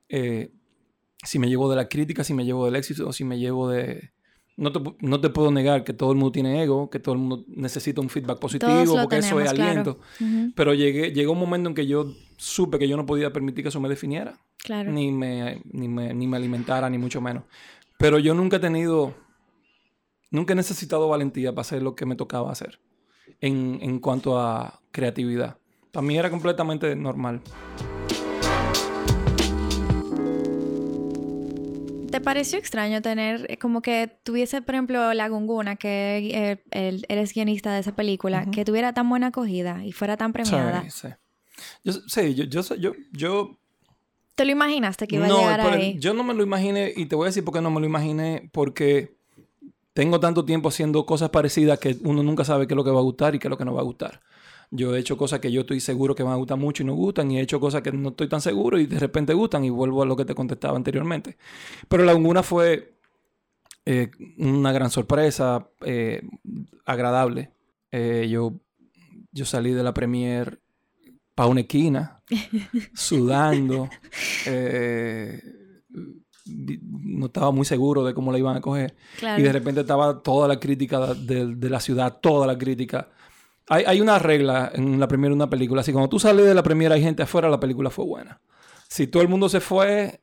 eh, 0.08 0.52
si 1.24 1.40
me 1.40 1.50
llevo 1.50 1.68
de 1.68 1.78
la 1.78 1.90
crítica, 1.90 2.24
si 2.24 2.36
me 2.36 2.46
llevo 2.46 2.66
del 2.66 2.76
éxito, 2.76 3.12
si 3.12 3.24
me 3.24 3.40
llevo 3.40 3.70
de... 3.70 4.12
No 4.58 4.72
te, 4.72 4.80
no 5.02 5.20
te 5.20 5.30
puedo 5.30 5.52
negar 5.52 5.84
que 5.84 5.92
todo 5.92 6.12
el 6.12 6.18
mundo 6.18 6.32
tiene 6.32 6.64
ego, 6.64 6.90
que 6.90 7.00
todo 7.00 7.14
el 7.16 7.20
mundo 7.20 7.44
necesita 7.48 8.00
un 8.00 8.08
feedback 8.10 8.40
positivo, 8.40 8.96
porque 9.02 9.18
eso 9.18 9.40
es 9.42 9.52
claro. 9.52 9.70
aliento. 9.70 10.00
Pero 10.56 10.74
llegué, 10.74 11.12
llegó 11.12 11.34
un 11.34 11.40
momento 11.40 11.68
en 11.70 11.76
que 11.76 11.86
yo 11.88 12.14
supe 12.38 12.80
que 12.80 12.88
yo 12.88 12.96
no 12.96 13.06
podía 13.06 13.34
permitir 13.34 13.64
que 13.64 13.70
eso 13.70 13.82
me 13.82 13.90
definiera, 13.90 14.40
Claro. 14.64 14.92
ni 14.92 15.12
me, 15.12 15.62
ni, 15.72 15.88
me, 15.90 16.14
ni 16.14 16.26
me 16.28 16.38
alimentara, 16.38 16.90
ni 16.90 16.98
mucho 16.98 17.20
menos. 17.20 17.44
Pero 17.98 18.18
yo 18.18 18.34
nunca 18.34 18.58
he 18.58 18.60
tenido, 18.62 19.14
nunca 20.32 20.54
he 20.54 20.56
necesitado 20.56 21.10
valentía 21.10 21.52
para 21.52 21.62
hacer 21.62 21.82
lo 21.84 21.94
que 21.96 22.06
me 22.06 22.16
tocaba 22.16 22.50
hacer 22.52 22.80
en, 23.42 23.80
en 23.82 24.00
cuanto 24.00 24.40
a 24.40 24.82
creatividad. 24.92 25.58
Para 25.92 26.06
mí 26.08 26.18
era 26.18 26.30
completamente 26.30 26.96
normal. 26.96 27.42
¿Te 32.16 32.22
pareció 32.22 32.58
extraño 32.58 33.02
tener 33.02 33.46
eh, 33.50 33.58
como 33.58 33.82
que 33.82 34.20
tuviese, 34.24 34.62
por 34.62 34.76
ejemplo, 34.76 35.14
La 35.14 35.28
Gunguna, 35.28 35.76
que 35.76 36.32
eh, 36.72 37.04
eres 37.10 37.34
guionista 37.34 37.74
de 37.74 37.82
esa 37.82 37.94
película, 37.94 38.44
Ujú. 38.44 38.52
que 38.52 38.64
tuviera 38.64 38.94
tan 38.94 39.10
buena 39.10 39.28
acogida 39.28 39.84
y 39.84 39.92
fuera 39.92 40.16
tan 40.16 40.32
premiada? 40.32 40.84
Sí, 40.84 40.92
sí. 40.92 41.08
Yo, 41.84 41.92
sí, 42.08 42.34
yo, 42.36 42.46
yo, 42.46 42.62
yo, 42.76 42.94
yo 43.12 43.60
¿Te 44.36 44.46
lo 44.46 44.52
imaginaste 44.52 45.08
que 45.08 45.18
iba 45.18 45.28
no, 45.28 45.40
a 45.40 45.42
llegar 45.42 45.62
pero 45.62 45.76
ahí? 45.76 45.98
yo 46.00 46.14
no 46.14 46.24
me 46.24 46.34
lo 46.34 46.44
imaginé 46.44 46.94
y 46.96 47.06
te 47.06 47.16
voy 47.18 47.26
a 47.26 47.28
decir 47.28 47.44
por 47.44 47.54
qué 47.54 47.62
no 47.62 47.70
me 47.70 47.82
lo 47.82 47.86
imaginé 47.86 48.50
porque 48.54 49.18
tengo 49.94 50.20
tanto 50.22 50.46
tiempo 50.46 50.70
haciendo 50.70 51.06
cosas 51.06 51.30
parecidas 51.32 51.80
que 51.80 51.98
uno 52.04 52.24
nunca 52.24 52.46
sabe 52.46 52.66
qué 52.66 52.74
es 52.74 52.78
lo 52.78 52.84
que 52.86 52.92
va 52.92 53.00
a 53.00 53.04
gustar 53.04 53.36
y 53.36 53.40
qué 53.40 53.48
es 53.48 53.50
lo 53.50 53.58
que 53.58 53.66
no 53.66 53.74
va 53.74 53.82
a 53.82 53.86
gustar. 53.86 54.22
Yo 54.72 54.96
he 54.96 55.00
hecho 55.00 55.18
cosas 55.18 55.40
que 55.40 55.52
yo 55.52 55.62
estoy 55.62 55.80
seguro 55.80 56.16
que 56.16 56.24
van 56.24 56.34
a 56.34 56.38
gustar 56.38 56.58
mucho 56.58 56.84
y 56.84 56.86
no 56.86 56.94
gustan 56.94 57.32
y 57.32 57.40
he 57.40 57.42
hecho 57.42 57.60
cosas 57.60 57.82
que 57.82 57.92
no 57.92 58.10
estoy 58.10 58.28
tan 58.28 58.42
seguro 58.42 58.80
y 58.80 58.86
de 58.86 59.00
repente 59.00 59.34
gustan 59.34 59.64
y 59.64 59.70
vuelvo 59.70 60.04
a 60.04 60.06
lo 60.06 60.16
que 60.16 60.26
te 60.26 60.36
contestaba 60.36 60.76
anteriormente. 60.78 61.38
Pero 61.88 62.04
La 62.04 62.14
Laguna 62.14 62.44
fue 62.44 62.96
eh, 63.86 64.10
una 64.38 64.72
gran 64.72 64.90
sorpresa, 64.90 65.70
eh, 65.86 66.22
agradable. 66.86 67.52
Eh, 67.92 68.28
yo, 68.30 68.54
yo 69.32 69.46
salí 69.46 69.72
de 69.72 69.84
la 69.84 69.94
premier 69.94 70.60
para 71.36 71.50
una 71.50 71.62
esquina, 71.62 72.24
sudando. 72.94 73.90
no 76.46 77.26
estaba 77.26 77.52
muy 77.52 77.66
seguro 77.66 78.04
de 78.04 78.14
cómo 78.14 78.32
la 78.32 78.40
iban 78.40 78.58
a 78.58 78.62
coger. 78.62 78.96
Claro. 79.20 79.42
Y 79.42 79.44
de 79.44 79.52
repente 79.52 79.82
estaba 79.82 80.22
toda 80.22 80.48
la 80.48 80.60
crítica 80.60 81.14
de, 81.14 81.56
de 81.56 81.70
la 81.70 81.80
ciudad, 81.80 82.18
toda 82.22 82.48
la 82.48 82.58
crítica. 82.58 83.10
Hay, 83.68 83.84
hay 83.86 84.02
una 84.02 84.20
regla 84.20 84.72
en 84.76 85.00
la 85.00 85.08
primera 85.08 85.30
de 85.30 85.36
una 85.36 85.50
película. 85.50 85.82
Así 85.82 85.92
cuando 85.92 86.10
tú 86.10 86.20
sales 86.20 86.46
de 86.46 86.54
la 86.54 86.64
primera 86.64 86.96
hay 86.96 87.02
gente 87.02 87.24
afuera, 87.24 87.50
la 87.50 87.60
película 87.60 87.90
fue 87.90 88.06
buena. 88.06 88.40
Si 88.88 89.08
todo 89.08 89.24
el 89.24 89.30
mundo 89.30 89.50
se 89.50 89.60
fue, 89.60 90.22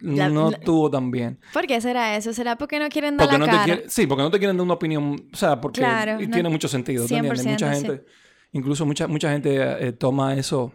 La- 0.00 0.28
no 0.28 0.50
la- 0.50 0.56
estuvo 0.58 0.88
tan 0.90 1.10
bien. 1.10 1.40
¿Por 1.52 1.66
qué 1.66 1.80
será 1.80 2.16
eso? 2.16 2.32
¿Será 2.32 2.56
porque 2.56 2.78
no 2.78 2.88
quieren 2.88 3.16
dar 3.16 3.26
Porque 3.26 3.38
la 3.38 3.46
no 3.46 3.50
cara? 3.52 3.64
te 3.64 3.72
quiere- 3.72 3.90
sí, 3.90 4.06
porque 4.06 4.22
no 4.22 4.30
te 4.30 4.38
quieren 4.38 4.56
dar 4.56 4.64
una 4.64 4.74
opinión. 4.74 5.28
O 5.32 5.36
sea, 5.36 5.60
porque 5.60 5.80
Claro, 5.80 6.12
no- 6.20 6.30
tiene 6.30 6.48
mucho 6.48 6.68
sentido. 6.68 7.06
¿tú 7.06 7.14
entiendes? 7.14 7.42
100%, 7.42 7.52
Mucha 7.52 7.74
sí. 7.74 7.86
gente, 7.86 8.04
incluso 8.52 8.86
mucha, 8.86 9.06
mucha 9.08 9.32
gente 9.32 9.88
eh, 9.88 9.92
toma 9.92 10.34
eso 10.34 10.72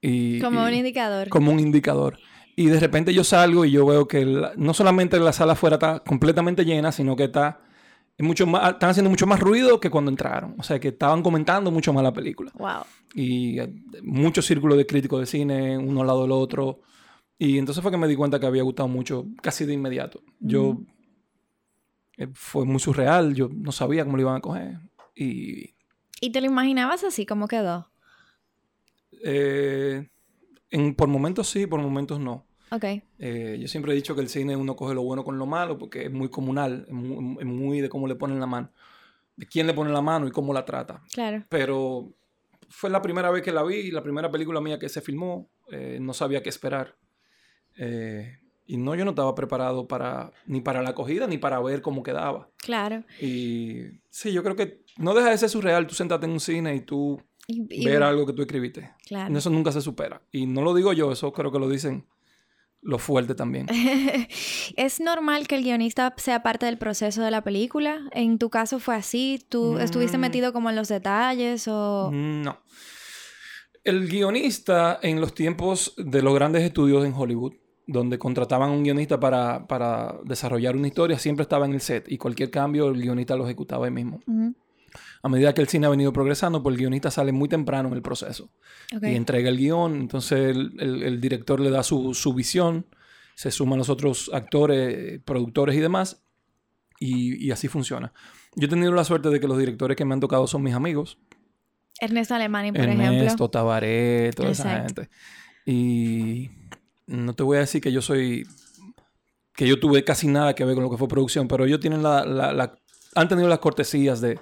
y, 0.00 0.40
Como 0.40 0.60
y- 0.62 0.68
un 0.68 0.74
indicador. 0.74 1.28
como 1.28 1.52
un 1.52 1.60
indicador. 1.60 2.18
Y 2.54 2.66
de 2.66 2.80
repente 2.80 3.12
yo 3.12 3.24
salgo 3.24 3.64
y 3.64 3.70
yo 3.72 3.84
veo 3.86 4.06
que 4.08 4.24
la- 4.24 4.52
no 4.56 4.72
solamente 4.72 5.18
la 5.18 5.32
sala 5.32 5.52
afuera 5.54 5.76
está 5.76 6.00
completamente 6.00 6.64
llena, 6.64 6.92
sino 6.92 7.16
que 7.16 7.24
está 7.24 7.58
es 7.60 7.65
mucho 8.18 8.46
más, 8.46 8.72
están 8.72 8.90
haciendo 8.90 9.10
mucho 9.10 9.26
más 9.26 9.40
ruido 9.40 9.78
que 9.78 9.90
cuando 9.90 10.10
entraron. 10.10 10.54
O 10.58 10.62
sea, 10.62 10.78
que 10.78 10.88
estaban 10.88 11.22
comentando 11.22 11.70
mucho 11.70 11.92
más 11.92 12.02
la 12.02 12.12
película. 12.12 12.50
Wow. 12.54 12.84
Y 13.14 13.58
eh, 13.60 13.72
muchos 14.02 14.46
círculos 14.46 14.78
de 14.78 14.86
críticos 14.86 15.20
de 15.20 15.26
cine, 15.26 15.76
uno 15.78 16.00
al 16.00 16.06
lado 16.06 16.22
del 16.22 16.32
otro. 16.32 16.80
Y 17.38 17.58
entonces 17.58 17.82
fue 17.82 17.90
que 17.90 17.98
me 17.98 18.08
di 18.08 18.16
cuenta 18.16 18.40
que 18.40 18.46
había 18.46 18.62
gustado 18.62 18.88
mucho, 18.88 19.26
casi 19.42 19.64
de 19.66 19.74
inmediato. 19.74 20.22
Yo... 20.40 20.78
eh, 22.16 22.28
fue 22.32 22.64
muy 22.64 22.80
surreal, 22.80 23.34
yo 23.34 23.50
no 23.52 23.72
sabía 23.72 24.04
cómo 24.04 24.16
lo 24.16 24.22
iban 24.22 24.36
a 24.36 24.40
coger. 24.40 24.78
Y... 25.14 25.74
¿Y 26.18 26.30
te 26.30 26.40
lo 26.40 26.46
imaginabas 26.46 27.04
así 27.04 27.26
como 27.26 27.46
quedó? 27.46 27.90
eh, 29.22 30.08
en, 30.70 30.94
por 30.94 31.08
momentos 31.08 31.48
sí, 31.48 31.66
por 31.66 31.80
momentos 31.80 32.20
no. 32.20 32.45
Ok. 32.70 32.84
Eh, 33.18 33.58
yo 33.60 33.68
siempre 33.68 33.92
he 33.92 33.94
dicho 33.94 34.14
que 34.14 34.20
el 34.20 34.28
cine 34.28 34.56
uno 34.56 34.74
coge 34.76 34.94
lo 34.94 35.02
bueno 35.02 35.22
con 35.24 35.38
lo 35.38 35.46
malo 35.46 35.78
porque 35.78 36.06
es 36.06 36.12
muy 36.12 36.28
comunal, 36.28 36.84
es 36.88 36.92
muy, 36.92 37.36
es 37.40 37.46
muy 37.46 37.80
de 37.80 37.88
cómo 37.88 38.08
le 38.08 38.14
ponen 38.16 38.40
la 38.40 38.46
mano, 38.46 38.70
de 39.36 39.46
quién 39.46 39.66
le 39.66 39.74
pone 39.74 39.90
la 39.92 40.00
mano 40.02 40.26
y 40.26 40.30
cómo 40.30 40.52
la 40.52 40.64
trata. 40.64 41.02
Claro. 41.12 41.44
Pero 41.48 42.12
fue 42.68 42.90
la 42.90 43.00
primera 43.02 43.30
vez 43.30 43.42
que 43.42 43.52
la 43.52 43.62
vi, 43.62 43.90
la 43.90 44.02
primera 44.02 44.30
película 44.30 44.60
mía 44.60 44.78
que 44.78 44.88
se 44.88 45.00
filmó, 45.00 45.48
eh, 45.70 45.98
no 46.00 46.12
sabía 46.12 46.42
qué 46.42 46.48
esperar. 46.48 46.96
Eh, 47.76 48.38
y 48.66 48.76
no, 48.78 48.94
yo 48.96 49.04
no 49.04 49.10
estaba 49.12 49.34
preparado 49.34 49.86
para 49.86 50.32
ni 50.46 50.60
para 50.60 50.82
la 50.82 50.90
acogida 50.90 51.26
ni 51.28 51.38
para 51.38 51.60
ver 51.60 51.82
cómo 51.82 52.02
quedaba. 52.02 52.48
Claro. 52.56 53.04
Y 53.20 53.82
sí, 54.10 54.32
yo 54.32 54.42
creo 54.42 54.56
que 54.56 54.80
no 54.98 55.14
deja 55.14 55.30
de 55.30 55.38
ser 55.38 55.48
surreal 55.50 55.86
tú 55.86 55.94
sentarte 55.94 56.26
en 56.26 56.32
un 56.32 56.40
cine 56.40 56.74
y 56.74 56.80
tú 56.80 57.22
Y, 57.46 57.64
y- 57.70 57.84
ver 57.86 58.02
algo 58.02 58.26
que 58.26 58.32
tú 58.32 58.42
escribiste. 58.42 58.90
Claro. 59.06 59.36
Eso 59.38 59.50
nunca 59.50 59.70
se 59.70 59.80
supera. 59.80 60.20
Y 60.32 60.46
no 60.46 60.62
lo 60.62 60.74
digo 60.74 60.92
yo, 60.92 61.12
eso 61.12 61.32
creo 61.32 61.52
que 61.52 61.60
lo 61.60 61.68
dicen 61.68 62.06
los 62.82 63.02
fuertes 63.02 63.34
también. 63.36 63.66
¿Es 64.76 65.00
normal 65.00 65.48
que 65.48 65.56
el 65.56 65.62
guionista 65.64 66.14
sea 66.16 66.42
parte 66.42 66.66
del 66.66 66.78
proceso 66.78 67.22
de 67.22 67.30
la 67.30 67.42
película? 67.42 68.02
¿En 68.12 68.38
tu 68.38 68.48
caso 68.50 68.78
fue 68.78 68.94
así? 68.96 69.44
¿Tú 69.48 69.78
estuviste 69.78 70.18
Mm. 70.18 70.20
metido 70.20 70.52
como 70.52 70.70
en 70.70 70.76
los 70.76 70.88
detalles 70.88 71.66
o...? 71.68 72.10
No. 72.12 72.58
El 73.84 74.08
guionista 74.08 74.98
en 75.02 75.20
los 75.20 75.34
tiempos 75.34 75.94
de 75.96 76.20
los 76.22 76.34
grandes 76.34 76.62
estudios 76.62 77.04
en 77.04 77.12
Hollywood, 77.14 77.54
donde 77.86 78.18
contrataban 78.18 78.70
a 78.70 78.72
un 78.72 78.82
guionista 78.82 79.20
para, 79.20 79.66
para 79.68 80.16
desarrollar 80.24 80.74
una 80.76 80.88
historia, 80.88 81.18
siempre 81.20 81.42
estaba 81.44 81.66
en 81.66 81.72
el 81.74 81.80
set 81.80 82.10
y 82.10 82.18
cualquier 82.18 82.50
cambio 82.50 82.88
el 82.88 83.00
guionista 83.00 83.36
lo 83.36 83.44
ejecutaba 83.44 83.86
él 83.86 83.92
mismo. 83.94 84.20
A 85.26 85.28
medida 85.28 85.52
que 85.54 85.60
el 85.60 85.68
cine 85.68 85.86
ha 85.86 85.90
venido 85.90 86.12
progresando, 86.12 86.62
pues 86.62 86.74
el 86.74 86.78
guionista 86.78 87.10
sale 87.10 87.32
muy 87.32 87.48
temprano 87.48 87.88
en 87.88 87.94
el 87.94 88.02
proceso. 88.02 88.50
Ok. 88.96 89.02
Y 89.02 89.14
entrega 89.16 89.48
el 89.48 89.56
guion, 89.58 89.96
entonces 89.96 90.38
el, 90.56 90.72
el- 90.78 91.02
el 91.02 91.20
director 91.20 91.58
le 91.60 91.70
da 91.70 91.82
su, 91.82 92.14
su 92.14 92.32
visión, 92.32 92.86
se 93.34 93.50
suman 93.50 93.78
los 93.78 93.88
otros 93.88 94.30
actores, 94.32 95.20
productores 95.24 95.74
y 95.76 95.80
demás, 95.80 96.22
y, 97.00 97.44
y 97.44 97.50
así 97.50 97.68
funciona. 97.68 98.12
Yo 98.54 98.66
he 98.66 98.70
tenido 98.70 98.92
la 98.92 99.04
suerte 99.04 99.28
de 99.28 99.38
que 99.40 99.48
los 99.48 99.58
directores 99.58 99.96
que 99.96 100.04
me 100.04 100.14
han 100.14 100.20
tocado 100.20 100.46
son 100.46 100.62
mis 100.62 100.74
amigos. 100.74 101.18
Ernesto 102.00 102.34
Alemani, 102.34 102.72
por 102.72 102.82
Ernesto, 102.82 103.24
ejemplo. 103.24 103.50
Tabaré, 103.50 104.30
toda 104.34 104.50
esa 104.50 104.76
Exacto. 104.76 105.02
gente. 105.02 105.10
Y 105.70 106.50
no 107.06 107.34
te 107.34 107.42
voy 107.42 107.56
a 107.56 107.60
decir 107.60 107.80
que 107.82 107.90
yo 107.92 108.00
soy... 108.00 108.46
que 109.54 109.66
yo 109.66 109.80
tuve 109.80 110.04
casi 110.04 110.28
nada 110.28 110.54
que 110.54 110.64
ver 110.64 110.74
con 110.74 110.84
lo 110.84 110.90
que 110.90 110.96
fue 110.98 111.08
producción, 111.08 111.48
pero 111.48 111.64
ellos 111.64 111.80
tienen 111.80 112.02
la... 112.02 112.24
la- 112.24 112.52
la- 112.52 112.78
han 113.14 113.28
tenido 113.28 113.48
las 113.48 113.60
cortesías 113.60 114.20
de, 114.20 114.38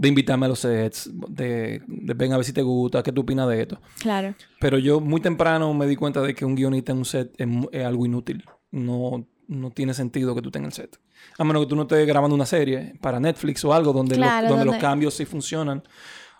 de 0.00 0.08
invitarme 0.08 0.46
a 0.46 0.48
los 0.48 0.60
sets, 0.60 1.10
de, 1.28 1.82
de 1.86 2.14
ven 2.14 2.32
a 2.32 2.36
ver 2.36 2.44
si 2.46 2.52
te 2.52 2.62
gusta, 2.62 3.02
qué 3.02 3.12
tú 3.12 3.22
opinas 3.22 3.48
de 3.48 3.60
esto. 3.62 3.80
Claro. 3.98 4.34
Pero 4.60 4.78
yo 4.78 5.00
muy 5.00 5.20
temprano 5.20 5.74
me 5.74 5.86
di 5.86 5.96
cuenta 5.96 6.22
de 6.22 6.34
que 6.34 6.44
un 6.44 6.54
guionista 6.54 6.92
en 6.92 6.98
un 6.98 7.04
set 7.04 7.34
es, 7.36 7.84
algo 7.84 8.06
inútil. 8.06 8.44
No, 8.70 9.26
no 9.48 9.70
tiene 9.72 9.94
sentido 9.94 10.34
que 10.34 10.40
tú 10.42 10.50
en 10.54 10.64
el 10.66 10.72
set. 10.72 10.98
A 11.36 11.42
menos 11.44 11.64
que 11.64 11.68
tú 11.68 11.74
no 11.76 11.82
estés 11.82 12.06
grabando 12.06 12.34
una 12.36 12.46
serie 12.46 12.94
para 13.00 13.18
Netflix 13.18 13.64
o 13.64 13.74
algo 13.74 13.92
donde, 13.92 14.16
los- 14.16 14.48
donde 14.48 14.64
los 14.64 14.76
cambios 14.76 15.14
sí 15.14 15.24
funcionan. 15.24 15.82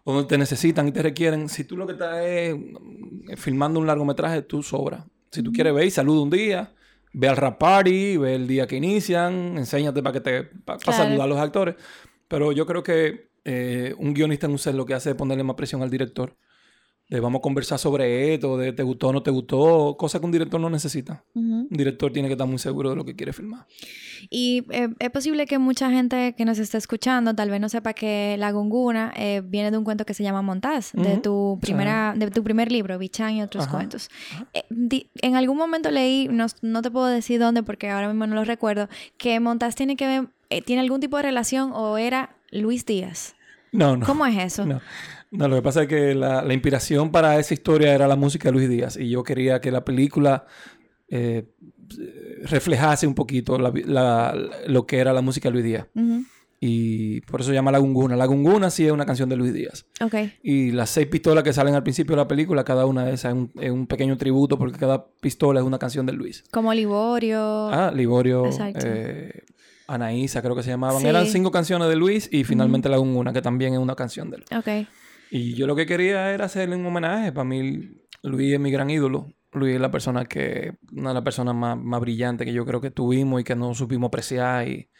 O 0.04 0.12
donde 0.12 0.28
te 0.28 0.38
necesitan 0.38 0.86
y 0.88 0.92
te 0.92 1.02
requieren. 1.02 1.48
Si 1.48 1.64
tú 1.64 1.76
lo 1.76 1.84
que 1.86 1.92
estás 1.94 2.16
es 2.24 2.54
mm, 2.56 3.34
filmando 3.36 3.78
un 3.80 3.86
largometraje, 3.86 4.40
tú 4.42 4.62
sobra. 4.62 5.04
Si 5.32 5.42
tú 5.42 5.52
quieres 5.52 5.74
ver 5.74 5.84
y 5.84 5.90
saluda 5.90 6.22
un 6.22 6.30
día, 6.30 6.72
ve 7.12 7.28
al 7.28 7.36
rap 7.36 7.58
party, 7.58 8.16
ve 8.16 8.36
el 8.36 8.46
día 8.46 8.66
que 8.66 8.76
inician, 8.76 9.58
enséñate 9.58 10.02
para 10.02 10.12
que 10.14 10.20
te 10.20 10.44
para 10.44 10.78
Claro. 10.78 11.02
saludar 11.02 11.22
a 11.22 11.26
los 11.26 11.38
actores. 11.38 11.74
Pero 12.28 12.52
yo 12.52 12.64
creo 12.66 12.82
que 12.82 13.27
eh, 13.50 13.94
un 13.98 14.12
guionista 14.12 14.46
en 14.46 14.52
un 14.52 14.58
set 14.58 14.74
lo 14.74 14.84
que 14.84 14.94
hace 14.94 15.10
es 15.10 15.16
ponerle 15.16 15.42
más 15.44 15.56
presión 15.56 15.82
al 15.82 15.90
director. 15.90 16.36
De 17.10 17.20
vamos 17.20 17.38
a 17.38 17.42
conversar 17.42 17.78
sobre 17.78 18.34
esto, 18.34 18.58
de 18.58 18.74
te 18.74 18.82
gustó 18.82 19.08
o 19.08 19.12
no 19.14 19.22
te 19.22 19.30
gustó, 19.30 19.96
cosa 19.98 20.20
que 20.20 20.26
un 20.26 20.32
director 20.32 20.60
no 20.60 20.68
necesita. 20.68 21.24
Ujú. 21.34 21.60
Un 21.62 21.68
director 21.70 22.12
tiene 22.12 22.28
que 22.28 22.34
estar 22.34 22.46
muy 22.46 22.58
seguro 22.58 22.90
de 22.90 22.96
lo 22.96 23.04
que 23.06 23.16
quiere 23.16 23.32
filmar. 23.32 23.66
Y 24.28 24.66
eh, 24.70 24.90
es 24.98 25.10
posible 25.10 25.46
que 25.46 25.56
mucha 25.58 25.90
gente 25.90 26.34
que 26.36 26.44
nos 26.44 26.58
esté 26.58 26.76
escuchando 26.76 27.34
tal 27.34 27.48
vez 27.48 27.62
no 27.62 27.70
sepa 27.70 27.94
que 27.94 28.36
La 28.38 28.52
Gunguna 28.52 29.14
eh, 29.16 29.40
viene 29.42 29.70
de 29.70 29.78
un 29.78 29.84
cuento 29.84 30.04
que 30.04 30.12
se 30.12 30.22
llama 30.22 30.42
Montaz, 30.42 30.92
de, 30.92 31.16
tu 31.16 31.58
primera, 31.62 32.12
de 32.14 32.30
tu 32.30 32.42
primer 32.44 32.70
libro, 32.70 32.98
Bichan 32.98 33.36
y 33.36 33.42
otros 33.42 33.64
Ajá. 33.64 33.72
cuentos. 33.78 34.10
Eh, 34.52 34.64
di- 34.68 35.08
en 35.22 35.34
algún 35.34 35.56
momento 35.56 35.90
leí, 35.90 36.28
no, 36.30 36.44
no 36.60 36.82
te 36.82 36.90
puedo 36.90 37.06
decir 37.06 37.40
dónde 37.40 37.62
porque 37.62 37.88
ahora 37.88 38.08
mismo 38.08 38.26
no 38.26 38.34
lo 38.34 38.44
recuerdo, 38.44 38.86
que 39.16 39.40
Montaz 39.40 39.76
tiene 39.76 39.96
que 39.96 40.06
ver, 40.06 40.62
tiene 40.66 40.80
algún 40.82 41.00
tipo 41.00 41.16
de 41.16 41.22
relación 41.22 41.70
o 41.72 41.96
era 41.96 42.36
Luis 42.50 42.84
Díaz. 42.84 43.34
No, 43.72 43.96
no. 43.96 44.06
¿Cómo 44.06 44.24
es 44.26 44.36
eso? 44.38 44.64
No. 44.66 44.80
No, 45.30 45.46
lo 45.48 45.56
que 45.56 45.62
pasa 45.62 45.82
es 45.82 45.88
que 45.88 46.14
la, 46.14 46.42
la 46.42 46.54
inspiración 46.54 47.10
para 47.10 47.38
esa 47.38 47.52
historia 47.52 47.94
era 47.94 48.08
la 48.08 48.16
música 48.16 48.48
de 48.48 48.52
Luis 48.52 48.68
Díaz 48.68 48.96
y 48.96 49.10
yo 49.10 49.22
quería 49.22 49.60
que 49.60 49.70
la 49.70 49.84
película 49.84 50.46
eh, 51.10 51.44
reflejase 52.44 53.06
un 53.06 53.14
poquito 53.14 53.58
la- 53.58 53.72
la- 53.86 54.34
lo 54.66 54.86
que 54.86 54.98
era 54.98 55.12
la 55.12 55.20
música 55.22 55.48
de 55.48 55.52
Luis 55.52 55.64
Díaz. 55.64 55.86
Y 56.60 57.20
por 57.22 57.40
eso 57.40 57.50
se 57.50 57.54
llama 57.54 57.70
La 57.70 57.78
Gunguna. 57.78 58.16
La 58.16 58.26
Gunguna 58.26 58.68
sí 58.70 58.84
es 58.84 58.90
una 58.90 59.06
canción 59.06 59.28
de 59.28 59.36
Luis 59.36 59.52
Díaz. 59.54 59.86
Ok. 60.02 60.14
Y 60.42 60.72
las 60.72 60.90
seis 60.90 61.06
pistolas 61.06 61.44
que 61.44 61.52
salen 61.52 61.74
al 61.76 61.84
principio 61.84 62.16
de 62.16 62.22
la 62.22 62.26
película, 62.26 62.64
cada 62.64 62.84
una 62.84 63.04
de 63.04 63.12
esas 63.14 63.32
es 63.32 63.38
un, 63.38 63.52
es 63.60 63.70
un 63.70 63.86
pequeño 63.86 64.16
tributo 64.16 64.58
porque 64.58 64.76
cada 64.78 65.06
pistola 65.20 65.60
es 65.60 65.66
una 65.66 65.78
canción 65.78 66.04
de 66.04 66.14
Luis. 66.14 66.42
Como 66.50 66.74
Liborio. 66.74 67.68
Ah, 67.68 67.92
Liborio, 67.94 68.46
Exacto. 68.46 68.80
eh, 68.86 69.44
Anaísa 69.88 70.42
creo 70.42 70.54
que 70.54 70.62
se 70.62 70.70
llamaban. 70.70 71.00
Sí. 71.00 71.08
Eran 71.08 71.26
cinco 71.26 71.50
canciones 71.50 71.88
de 71.88 71.96
Luis 71.96 72.28
y 72.30 72.44
finalmente 72.44 72.88
La 72.88 72.98
Gunguna, 72.98 73.32
que 73.32 73.42
también 73.42 73.72
es 73.72 73.80
una 73.80 73.96
canción 73.96 74.30
de 74.30 74.36
él. 74.36 74.44
Ok. 74.56 74.88
Y 75.30 75.54
yo 75.54 75.66
lo 75.66 75.74
que 75.74 75.86
quería 75.86 76.32
era 76.32 76.44
hacerle 76.44 76.76
un 76.76 76.86
homenaje. 76.86 77.32
Para 77.32 77.44
mí, 77.44 77.90
Luis 78.22 78.52
es 78.52 78.60
mi 78.60 78.70
gran 78.70 78.90
ídolo. 78.90 79.32
Luis 79.52 79.74
es 79.74 79.80
la 79.80 79.90
persona 79.90 80.26
que, 80.26 80.74
una 80.92 81.10
de 81.10 81.14
las 81.14 81.24
personas 81.24 81.54
más, 81.54 81.76
más 81.76 82.00
brillantes 82.00 82.46
que 82.46 82.52
yo 82.52 82.64
creo 82.64 82.80
que 82.80 82.90
tuvimos 82.90 83.40
y 83.40 83.44
que 83.44 83.56
no 83.56 83.74
supimos 83.74 84.08
apreciar. 84.08 84.68
Y, 84.68 84.90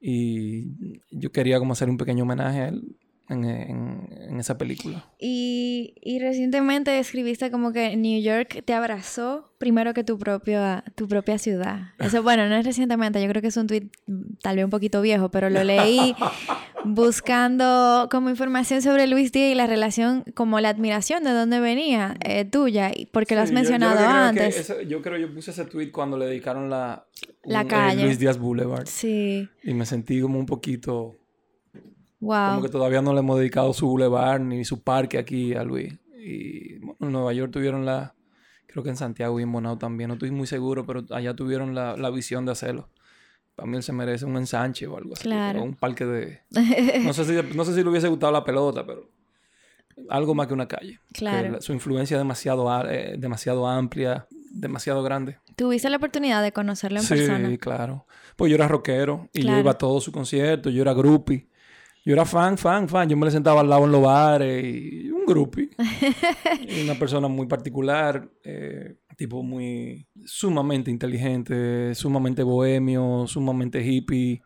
y 0.00 1.00
yo 1.10 1.30
quería 1.32 1.58
como 1.58 1.72
hacer 1.72 1.90
un 1.90 1.98
pequeño 1.98 2.22
homenaje 2.22 2.60
a 2.60 2.68
él 2.68 2.96
en, 3.30 3.44
en- 3.44 4.08
en 4.28 4.38
esa 4.40 4.58
película. 4.58 5.04
Y, 5.18 5.94
y 6.02 6.18
recientemente 6.18 6.98
escribiste 6.98 7.50
como 7.50 7.72
que 7.72 7.96
New 7.96 8.20
York 8.20 8.62
te 8.64 8.74
abrazó 8.74 9.50
primero 9.58 9.92
que 9.94 10.04
tu, 10.04 10.18
propia 10.18 10.84
tu 10.94 11.06
propia 11.08 11.38
ciudad. 11.38 11.92
Eso, 11.98 12.22
bueno, 12.22 12.48
no 12.48 12.56
es 12.56 12.64
recientemente, 12.66 13.22
yo 13.22 13.28
creo 13.28 13.40
que 13.42 13.48
es 13.48 13.56
un 13.56 13.66
tweet 13.66 13.88
tal 14.42 14.56
vez 14.56 14.64
un 14.64 14.70
poquito 14.70 15.00
viejo, 15.02 15.30
pero 15.30 15.48
lo 15.50 15.62
leí 15.64 16.14
buscando 16.84 18.08
como 18.10 18.30
información 18.30 18.82
sobre 18.82 19.06
Luis 19.06 19.32
Díaz 19.32 19.52
y 19.52 19.54
la 19.54 19.66
relación, 19.66 20.24
como 20.34 20.60
la 20.60 20.68
admiración 20.70 21.24
de 21.24 21.30
dónde 21.30 21.60
venía 21.60 22.16
eh, 22.24 22.44
tuya, 22.44 22.90
porque 23.12 23.34
lo 23.34 23.42
has 23.42 23.48
Sí, 23.50 23.54
yo- 23.54 23.60
yo 23.60 23.68
mencionado 23.70 24.08
antes. 24.08 24.56
ese- 24.58 24.86
yo 24.86 25.02
creo 25.02 25.18
yo 25.18 25.32
puse 25.32 25.50
ese 25.50 25.64
tweet 25.64 25.90
cuando 25.90 26.16
le 26.18 26.26
dedicaron 26.26 26.70
la, 26.70 27.06
La 27.44 27.60
un- 27.60 27.64
el 27.66 27.68
calle. 27.68 28.04
Luis 28.04 28.18
Díaz 28.18 28.38
Boulevard. 28.38 28.86
Sí, 28.86 29.48
Y 29.62 29.74
me 29.74 29.86
sentí 29.86 30.20
como 30.20 30.38
un 30.38 30.46
poquito... 30.46 31.16
wow. 32.20 32.50
Como 32.50 32.62
que 32.62 32.68
todavía 32.68 33.02
no 33.02 33.12
le 33.12 33.20
hemos 33.20 33.38
dedicado 33.38 33.72
su 33.72 33.86
boulevard 33.86 34.40
ni 34.40 34.64
su 34.64 34.82
parque 34.82 35.18
aquí 35.18 35.54
a 35.54 35.64
Luis. 35.64 35.94
Y 36.16 36.78
bueno, 36.78 36.96
en 37.00 37.12
Nueva 37.12 37.32
York 37.32 37.50
tuvieron 37.52 37.84
la... 37.84 38.14
Creo 38.66 38.84
que 38.84 38.90
en 38.90 38.96
Santiago 38.96 39.40
y 39.40 39.42
en 39.42 39.50
Bonao 39.50 39.78
también. 39.78 40.08
No 40.08 40.14
estoy 40.14 40.30
muy 40.30 40.46
seguro, 40.46 40.86
pero 40.86 41.04
allá 41.10 41.34
tuvieron 41.34 41.74
la, 41.74 41.96
la 41.96 42.10
visión 42.10 42.44
de 42.46 42.52
hacerlo. 42.52 42.88
Para 43.56 43.68
mí 43.68 43.76
él 43.76 43.82
se 43.82 43.92
merece 43.92 44.24
un 44.26 44.36
ensanche 44.36 44.86
o 44.86 44.96
algo 44.96 45.14
así. 45.14 45.24
Claro. 45.24 45.60
O 45.60 45.64
un 45.64 45.74
parque 45.74 46.04
de... 46.06 46.40
No 47.04 47.12
sé, 47.12 47.24
si, 47.24 47.56
no 47.56 47.64
sé 47.64 47.74
si 47.74 47.82
le 47.82 47.88
hubiese 47.90 48.08
gustado 48.08 48.32
la 48.32 48.44
pelota, 48.44 48.86
pero... 48.86 49.10
Algo 50.08 50.34
más 50.34 50.46
que 50.46 50.54
una 50.54 50.66
calle. 50.68 50.98
Claro. 51.12 51.50
La- 51.52 51.60
su 51.60 51.72
influencia 51.72 52.16
es 52.16 52.20
demasiado, 52.20 52.66
eh, 52.88 53.16
demasiado 53.18 53.66
amplia, 53.66 54.26
demasiado 54.52 55.02
grande. 55.02 55.38
Tuviste 55.56 55.90
la 55.90 55.96
oportunidad 55.98 56.42
de 56.42 56.52
conocerlo 56.52 57.00
en 57.00 57.04
sí, 57.04 57.14
persona. 57.14 57.56
claro. 57.58 58.06
Pues 58.36 58.48
yo 58.50 58.56
era 58.56 58.66
rockero 58.68 59.28
y 59.34 59.40
Claro. 59.42 59.56
yo 59.58 59.60
iba 59.60 59.70
a 59.72 59.78
todos 59.78 60.04
sus 60.04 60.14
conciertos, 60.14 60.72
yo 60.72 60.80
era 60.82 60.94
groupie. 60.94 61.48
Yo 62.04 62.14
era 62.14 62.24
fan, 62.24 62.56
fan, 62.56 62.88
fan. 62.88 63.08
Yo 63.08 63.16
me 63.16 63.26
le 63.26 63.30
sentaba 63.30 63.60
al 63.60 63.68
lado 63.68 63.84
en 63.84 63.92
los 63.92 64.02
bares 64.02 64.64
y 64.64 65.10
un 65.10 65.26
groupie. 65.26 65.70
Una 66.84 66.94
persona 66.98 67.28
muy 67.28 67.46
particular, 67.46 68.28
eh, 68.42 68.96
tipo 69.16 69.42
muy 69.42 70.06
sumamente 70.24 70.90
inteligente, 70.90 71.94
sumamente 71.94 72.42
bohemio, 72.42 73.26
sumamente 73.26 73.84
hippie. 73.84 74.40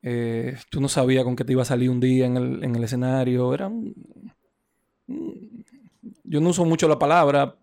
Eh, 0.00 0.56
tú 0.70 0.80
no 0.80 0.88
sabías 0.88 1.24
con 1.24 1.34
qué 1.34 1.44
te 1.44 1.52
iba 1.52 1.62
a 1.62 1.66
salir 1.66 1.90
un 1.90 1.98
día 1.98 2.26
en 2.26 2.36
el, 2.36 2.62
en 2.64 2.76
el 2.76 2.84
escenario. 2.84 3.52
Era 3.52 3.66
un- 3.66 3.92
un- 5.08 5.64
Yo 6.22 6.40
no 6.40 6.50
uso 6.50 6.64
mucho 6.64 6.86
la 6.88 6.98
palabra, 6.98 7.56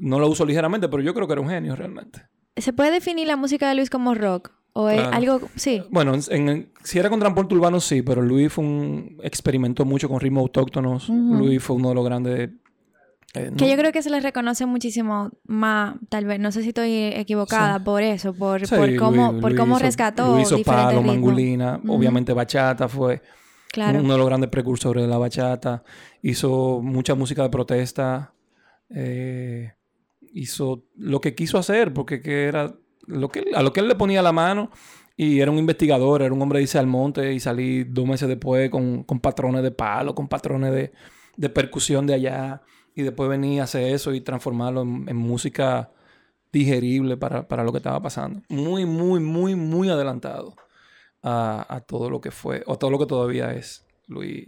no 0.00 0.20
la 0.20 0.26
uso 0.26 0.44
ligeramente, 0.46 0.88
pero 0.88 1.02
yo 1.02 1.14
creo 1.14 1.26
que 1.26 1.32
era 1.32 1.42
un 1.42 1.48
genio 1.48 1.74
realmente. 1.74 2.22
¿Se 2.56 2.72
puede 2.72 2.90
definir 2.92 3.26
la 3.26 3.36
música 3.36 3.68
de 3.68 3.74
Luis 3.74 3.90
como 3.90 4.14
rock? 4.14 4.52
¿O 4.80 4.88
es 4.88 5.00
Claro. 5.00 5.16
algo...? 5.16 5.40
Sí. 5.56 5.82
Bueno, 5.90 6.14
en, 6.14 6.48
en- 6.48 6.72
si 6.84 7.00
era 7.00 7.10
con 7.10 7.18
transporte 7.18 7.52
urbano, 7.56 7.80
sí, 7.80 8.02
pero 8.02 8.22
Luis 8.22 8.52
fue 8.52 8.62
un, 8.64 9.18
experimentó 9.24 9.84
mucho 9.84 10.08
con 10.08 10.20
ritmos 10.20 10.42
autóctonos. 10.42 11.08
Luis 11.08 11.60
fue 11.60 11.74
uno 11.74 11.88
de 11.88 11.94
los 11.96 12.04
grandes. 12.04 12.50
eh, 13.34 13.52
Que 13.56 13.64
no- 13.64 13.70
yo 13.72 13.76
creo 13.76 13.90
que 13.90 14.02
se 14.02 14.08
le 14.10 14.20
reconoce 14.20 14.66
muchísimo 14.66 15.30
más, 15.48 15.96
tal 16.08 16.26
vez, 16.26 16.38
no 16.38 16.52
sé 16.52 16.62
si 16.62 16.68
estoy 16.68 16.92
equivocada 17.14 17.78
Sí. 17.78 17.84
por 17.84 18.02
eso, 18.02 18.32
por, 18.34 18.64
Sí, 18.66 18.74
por 18.74 18.94
cómo, 18.96 19.32
Luis- 19.32 19.40
por 19.42 19.50
Luis 19.50 19.60
cómo 19.60 19.74
hizo- 19.76 19.84
rescató 19.84 20.32
Luis 20.34 20.46
hizo 20.46 20.56
diferentes 20.56 20.86
palo, 20.86 20.98
ritmos. 21.00 21.16
mangulina, 21.16 21.80
obviamente 21.88 22.32
bachata 22.32 22.86
fue 22.88 23.20
Claro. 23.72 23.98
uno 23.98 24.12
de 24.12 24.18
los 24.18 24.26
grandes 24.28 24.48
precursores 24.48 25.02
de 25.02 25.08
la 25.08 25.18
bachata. 25.18 25.82
Hizo 26.22 26.80
mucha 26.82 27.14
música 27.16 27.42
de 27.42 27.50
protesta. 27.50 28.32
eh, 28.90 29.72
hizo 30.32 30.84
lo 30.96 31.20
que 31.20 31.34
quiso 31.34 31.58
hacer, 31.58 31.92
porque 31.92 32.22
que 32.22 32.44
era 32.44 32.74
lo 33.08 33.28
que, 33.28 33.44
a 33.54 33.62
lo 33.62 33.72
que 33.72 33.80
él 33.80 33.88
le 33.88 33.94
ponía 33.96 34.22
la 34.22 34.32
mano. 34.32 34.70
Y 35.16 35.40
era 35.40 35.50
un 35.50 35.58
investigador, 35.58 36.22
era 36.22 36.32
un 36.32 36.40
hombre 36.40 36.60
de 36.60 36.62
irse 36.62 36.78
al 36.78 36.86
monte 36.86 37.32
y 37.34 37.40
salí 37.40 37.82
dos 37.82 38.06
meses 38.06 38.28
después 38.28 38.70
con, 38.70 39.02
con 39.02 39.18
patrones 39.18 39.64
de 39.64 39.72
palo, 39.72 40.14
con 40.14 40.28
patrones 40.28 40.72
de, 40.72 40.92
de 41.36 41.48
percusión 41.48 42.06
de 42.06 42.14
allá. 42.14 42.62
Y 42.94 43.02
después 43.02 43.28
venía 43.28 43.62
a 43.62 43.64
hacer 43.64 43.92
eso 43.92 44.14
y 44.14 44.20
transformarlo 44.20 44.82
en, 44.82 45.08
en 45.08 45.16
música 45.16 45.90
digerible 46.52 47.16
para, 47.16 47.48
para 47.48 47.64
lo 47.64 47.72
que 47.72 47.78
estaba 47.78 48.00
pasando. 48.00 48.42
Muy, 48.48 48.86
muy, 48.86 49.20
muy, 49.20 49.54
muy 49.56 49.88
adelantado 49.90 50.54
a, 51.22 51.66
a 51.68 51.80
todo 51.80 52.10
lo 52.10 52.20
que 52.20 52.30
fue, 52.30 52.62
o 52.66 52.78
todo 52.78 52.90
lo 52.90 52.98
que 52.98 53.06
todavía 53.06 53.52
es 53.52 53.86
Luis, 54.06 54.46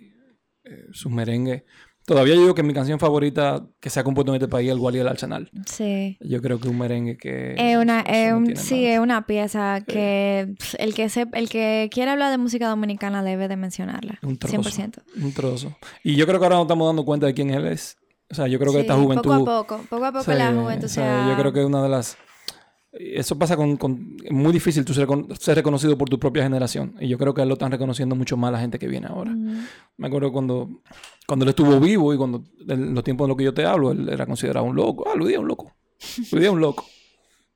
eh, 0.64 0.86
sus 0.92 1.10
merengues. 1.10 1.64
Todavía 2.10 2.34
yo 2.34 2.40
digo 2.40 2.54
que 2.56 2.64
mi 2.64 2.74
canción 2.74 2.98
favorita 2.98 3.62
que 3.78 3.88
se 3.88 4.00
ha 4.00 4.02
compuesto 4.02 4.32
en 4.32 4.42
este 4.42 4.48
país 4.48 4.66
es 4.68 4.74
el 4.74 4.80
Wally 4.80 4.98
del 4.98 5.06
Arsenal. 5.06 5.48
Sí. 5.66 6.16
Yo 6.18 6.42
creo 6.42 6.58
que 6.58 6.66
un 6.66 6.76
merengue 6.76 7.16
que... 7.16 7.54
Es 7.56 7.76
una, 7.76 8.02
no 8.02 8.36
un- 8.38 8.56
sí, 8.56 8.84
es 8.84 8.98
una 8.98 9.26
pieza 9.26 9.80
que 9.86 10.52
el 10.80 10.92
que 10.94 11.08
se, 11.08 11.26
el 11.34 11.48
que 11.48 11.88
quiera 11.92 12.10
hablar 12.10 12.32
de 12.32 12.38
música 12.38 12.66
dominicana 12.68 13.22
debe 13.22 13.46
de 13.46 13.54
mencionarla. 13.54 14.18
Un 14.22 14.38
trozo. 14.38 14.56
100%. 14.60 15.02
Un 15.22 15.32
trozo. 15.32 15.76
Y 16.02 16.16
yo 16.16 16.26
creo 16.26 16.40
que 16.40 16.46
ahora 16.46 16.56
nos 16.56 16.64
estamos 16.64 16.88
dando 16.88 17.04
cuenta 17.04 17.26
de 17.26 17.34
quién 17.34 17.50
él 17.50 17.68
es. 17.68 17.96
O 18.28 18.34
sea, 18.34 18.48
yo 18.48 18.58
creo 18.58 18.72
que 18.72 18.78
Sí, 18.78 18.82
esta 18.82 18.96
juventud... 18.96 19.22
Poco 19.30 19.34
a 19.34 19.44
poco, 19.66 19.80
poco 19.88 20.04
a 20.04 20.10
poco 20.10 20.24
Sí, 20.24 20.32
la 20.36 20.52
juventud 20.52 20.86
o 20.86 20.88
se 20.88 20.94
sea, 20.96 21.26
ha- 21.26 21.30
Yo 21.30 21.36
creo 21.40 21.52
que 21.52 21.60
es 21.60 21.66
una 21.66 21.80
de 21.80 21.90
las 21.90 22.16
eso 22.92 23.38
pasa 23.38 23.56
con, 23.56 23.76
con 23.76 24.16
es 24.24 24.32
muy 24.32 24.52
difícil 24.52 24.84
tú 24.84 24.92
ser, 24.92 25.06
ser, 25.38 25.56
reconocido 25.56 25.96
por 25.96 26.08
tu 26.08 26.18
propia 26.18 26.42
generación. 26.42 26.96
Y 27.00 27.08
yo 27.08 27.18
creo 27.18 27.32
que 27.32 27.44
lo 27.44 27.54
están 27.54 27.70
reconociendo 27.70 28.16
mucho 28.16 28.36
más 28.36 28.50
la 28.50 28.60
gente 28.60 28.78
que 28.78 28.88
viene 28.88 29.06
ahora. 29.06 29.32
Me 29.96 30.06
acuerdo 30.08 30.32
cuando, 30.32 30.82
cuando 31.26 31.44
él 31.44 31.50
estuvo 31.50 31.78
vivo 31.78 32.12
y 32.12 32.16
cuando 32.16 32.44
en 32.68 32.94
los 32.94 33.04
tiempos 33.04 33.26
de 33.26 33.28
lo 33.28 33.36
que 33.36 33.44
yo 33.44 33.54
te 33.54 33.64
hablo, 33.64 33.92
él 33.92 34.08
era 34.08 34.26
considerado 34.26 34.66
un 34.66 34.74
loco. 34.74 35.04
Ah, 35.08 35.14
Luis 35.16 35.34
es 35.34 35.38
un 35.38 35.46
loco. 35.46 35.72
Luis 36.32 36.44
es 36.44 36.50
un 36.50 36.60
loco. 36.60 36.84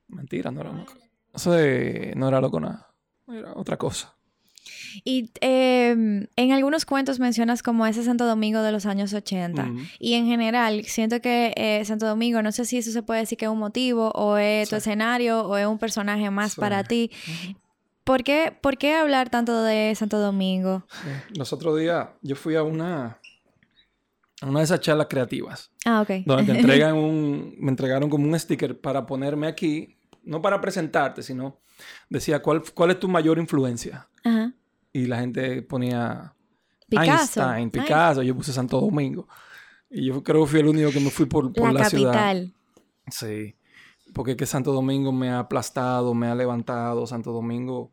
Mentira, 0.08 0.50
no 0.50 0.60
era 0.60 0.70
un 0.70 0.78
loco. 0.78 0.92
Eso 1.32 1.50
no 1.50 2.28
era 2.28 2.40
loco 2.40 2.60
nada. 2.60 2.94
Era 3.26 3.54
otra 3.54 3.76
cosa. 3.76 4.13
Y 5.02 5.30
em, 5.40 6.26
en 6.36 6.52
algunos 6.52 6.84
cuentos 6.84 7.18
mencionas 7.18 7.62
como 7.62 7.86
ese 7.86 8.04
Santo 8.04 8.26
Domingo 8.26 8.62
de 8.62 8.72
los 8.72 8.86
años 8.86 9.12
80. 9.12 9.70
Y 9.98 10.14
en 10.14 10.26
general, 10.26 10.84
siento 10.84 11.20
que 11.20 11.52
eh, 11.56 11.84
Santo 11.84 12.06
Domingo, 12.06 12.42
no 12.42 12.52
sé 12.52 12.64
si 12.64 12.78
eso 12.78 12.90
se 12.90 13.02
puede 13.02 13.20
decir 13.20 13.38
que 13.38 13.46
es 13.46 13.50
un 13.50 13.58
motivo, 13.58 14.10
o 14.14 14.36
es 14.36 14.68
tu 14.68 14.76
escenario, 14.76 15.46
o 15.46 15.56
es 15.56 15.66
un 15.66 15.78
personaje 15.78 16.30
más 16.30 16.54
para 16.54 16.84
ti. 16.84 17.10
¿Por 18.04 18.22
qué, 18.22 18.56
¿Por 18.60 18.76
qué 18.76 18.94
hablar 18.94 19.30
tanto 19.30 19.62
de 19.62 19.94
Santo 19.94 20.18
Domingo? 20.18 20.86
Los 21.34 21.52
otros 21.52 21.78
días 21.78 22.08
yo 22.20 22.36
fui 22.36 22.54
a 22.54 22.62
una, 22.62 23.18
a 24.42 24.46
una 24.46 24.60
de 24.60 24.64
esas 24.64 24.80
charlas 24.80 25.06
creativas. 25.08 25.70
Ah, 25.86 26.02
ok. 26.02 26.24
Donde 26.26 26.52
te 26.52 26.52
entregan 26.60 26.96
un, 26.96 27.54
me 27.58 27.70
entregaron 27.70 28.10
como 28.10 28.28
un 28.28 28.38
sticker 28.38 28.78
para 28.78 29.06
ponerme 29.06 29.46
aquí, 29.46 29.96
no 30.22 30.42
para 30.42 30.60
presentarte, 30.60 31.22
sino 31.22 31.60
decía, 32.10 32.42
¿cuál, 32.42 32.62
cuál 32.74 32.90
es 32.90 33.00
tu 33.00 33.08
mayor 33.08 33.38
influencia? 33.38 34.08
Ajá 34.22 34.52
y 34.94 35.06
la 35.06 35.18
gente 35.18 35.60
ponía 35.62 36.34
Picasso. 36.88 37.42
Einstein, 37.42 37.70
Picasso, 37.70 38.22
yo 38.22 38.34
puse 38.34 38.52
Santo 38.52 38.80
Domingo. 38.80 39.28
Y 39.90 40.06
yo 40.06 40.22
creo 40.22 40.44
que 40.44 40.50
fui 40.50 40.60
el 40.60 40.68
único 40.68 40.90
que 40.92 41.00
me 41.00 41.10
fui 41.10 41.26
por, 41.26 41.52
por 41.52 41.72
la, 41.72 41.82
capital. 41.82 42.54
Sí, 43.08 43.56
porque 44.14 44.32
es 44.32 44.36
que 44.36 44.46
Santo 44.46 44.72
Domingo 44.72 45.12
me 45.12 45.30
ha 45.30 45.40
aplastado, 45.40 46.14
me 46.14 46.28
ha 46.28 46.34
levantado, 46.34 47.06
Santo 47.06 47.32
Domingo 47.32 47.92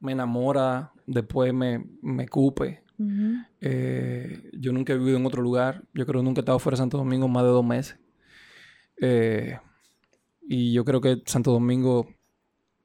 me 0.00 0.12
enamora, 0.12 0.92
después 1.06 1.52
me, 1.52 1.84
me 2.02 2.28
cupe. 2.28 2.84
Eh, 3.60 4.50
yo 4.52 4.72
nunca 4.72 4.92
he 4.92 4.98
vivido 4.98 5.16
en 5.16 5.24
otro 5.24 5.40
lugar, 5.40 5.84
yo 5.94 6.04
creo 6.04 6.20
que 6.20 6.24
nunca 6.24 6.40
he 6.40 6.42
estado 6.42 6.58
fuera 6.58 6.74
de 6.74 6.82
Santo 6.82 6.98
Domingo 6.98 7.26
más 7.26 7.42
de 7.42 7.48
dos 7.48 7.64
meses. 7.64 7.98
Eh, 9.00 9.58
y 10.42 10.74
yo 10.74 10.84
creo 10.84 11.00
que 11.00 11.22
Santo 11.24 11.52
Domingo 11.52 12.06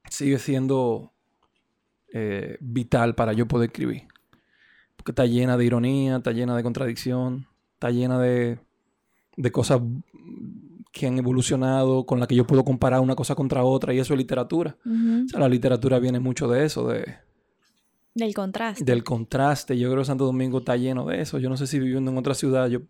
sigue 0.10 0.40
siendo 0.40 1.13
eh, 2.14 2.58
vital 2.62 3.16
para 3.16 3.34
yo 3.34 3.48
poder 3.48 3.70
escribir. 3.70 4.04
Porque 4.96 5.12
está 5.12 5.26
llena 5.26 5.58
de 5.58 5.66
ironía, 5.66 6.16
está 6.16 6.32
llena 6.32 6.56
de 6.56 6.64
contradicción, 6.64 7.48
está 7.74 7.90
llena 7.90 8.18
de, 8.20 8.60
de 9.36 9.52
cosas 9.52 9.82
que 10.94 11.08
han 11.08 11.18
evolucionado, 11.18 12.06
con 12.06 12.20
las 12.20 12.28
que 12.28 12.36
yo 12.36 12.46
puedo 12.46 12.64
comparar 12.64 13.02
una 13.02 13.16
cosa 13.16 13.36
contra 13.36 13.64
otra, 13.64 13.94
y 13.94 14.00
eso 14.00 14.14
es 14.14 14.18
literatura. 14.18 14.78
O 14.86 15.28
sea, 15.28 15.40
la 15.40 15.50
literatura 15.50 16.00
viene 16.00 16.20
mucho 16.20 16.48
de 16.48 16.64
eso, 16.64 16.88
de... 16.88 17.16
Del 18.14 18.36
contraste. 18.36 18.86
Del 18.86 19.04
contraste. 19.04 19.78
Yo 19.78 19.90
creo 19.90 20.04
que 20.04 20.06
Santo 20.06 20.26
Domingo 20.26 20.60
está 20.60 20.78
lleno 20.78 21.04
de 21.08 21.20
eso. 21.20 21.40
Yo 21.40 21.50
no 21.50 21.58
sé 21.58 21.66
si 21.66 21.80
viviendo 21.80 22.12
en 22.12 22.18
otra 22.20 22.36
ciudad 22.36 22.68
yo 22.68 22.82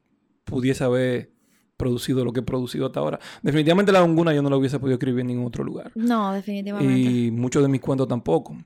pudiese 0.43 0.83
haber 0.83 1.31
producido 1.77 2.25
lo 2.25 2.33
que 2.33 2.41
he 2.41 2.43
producido 2.43 2.87
hasta 2.87 2.99
ahora. 2.99 3.21
Definitivamente 3.41 3.93
la 3.93 4.01
Laguna 4.01 4.33
yo 4.33 4.41
no 4.41 4.49
la 4.49 4.57
hubiese 4.57 4.79
podido 4.79 4.95
escribir 4.95 5.21
en 5.21 5.27
ningún 5.27 5.45
otro 5.45 5.63
lugar. 5.63 5.93
No, 5.95 6.33
definitivamente. 6.33 6.93
Y 6.93 7.31
muchos 7.31 7.63
de 7.63 7.69
mis 7.69 7.79
cuentos 7.79 8.07
tampoco. 8.07 8.57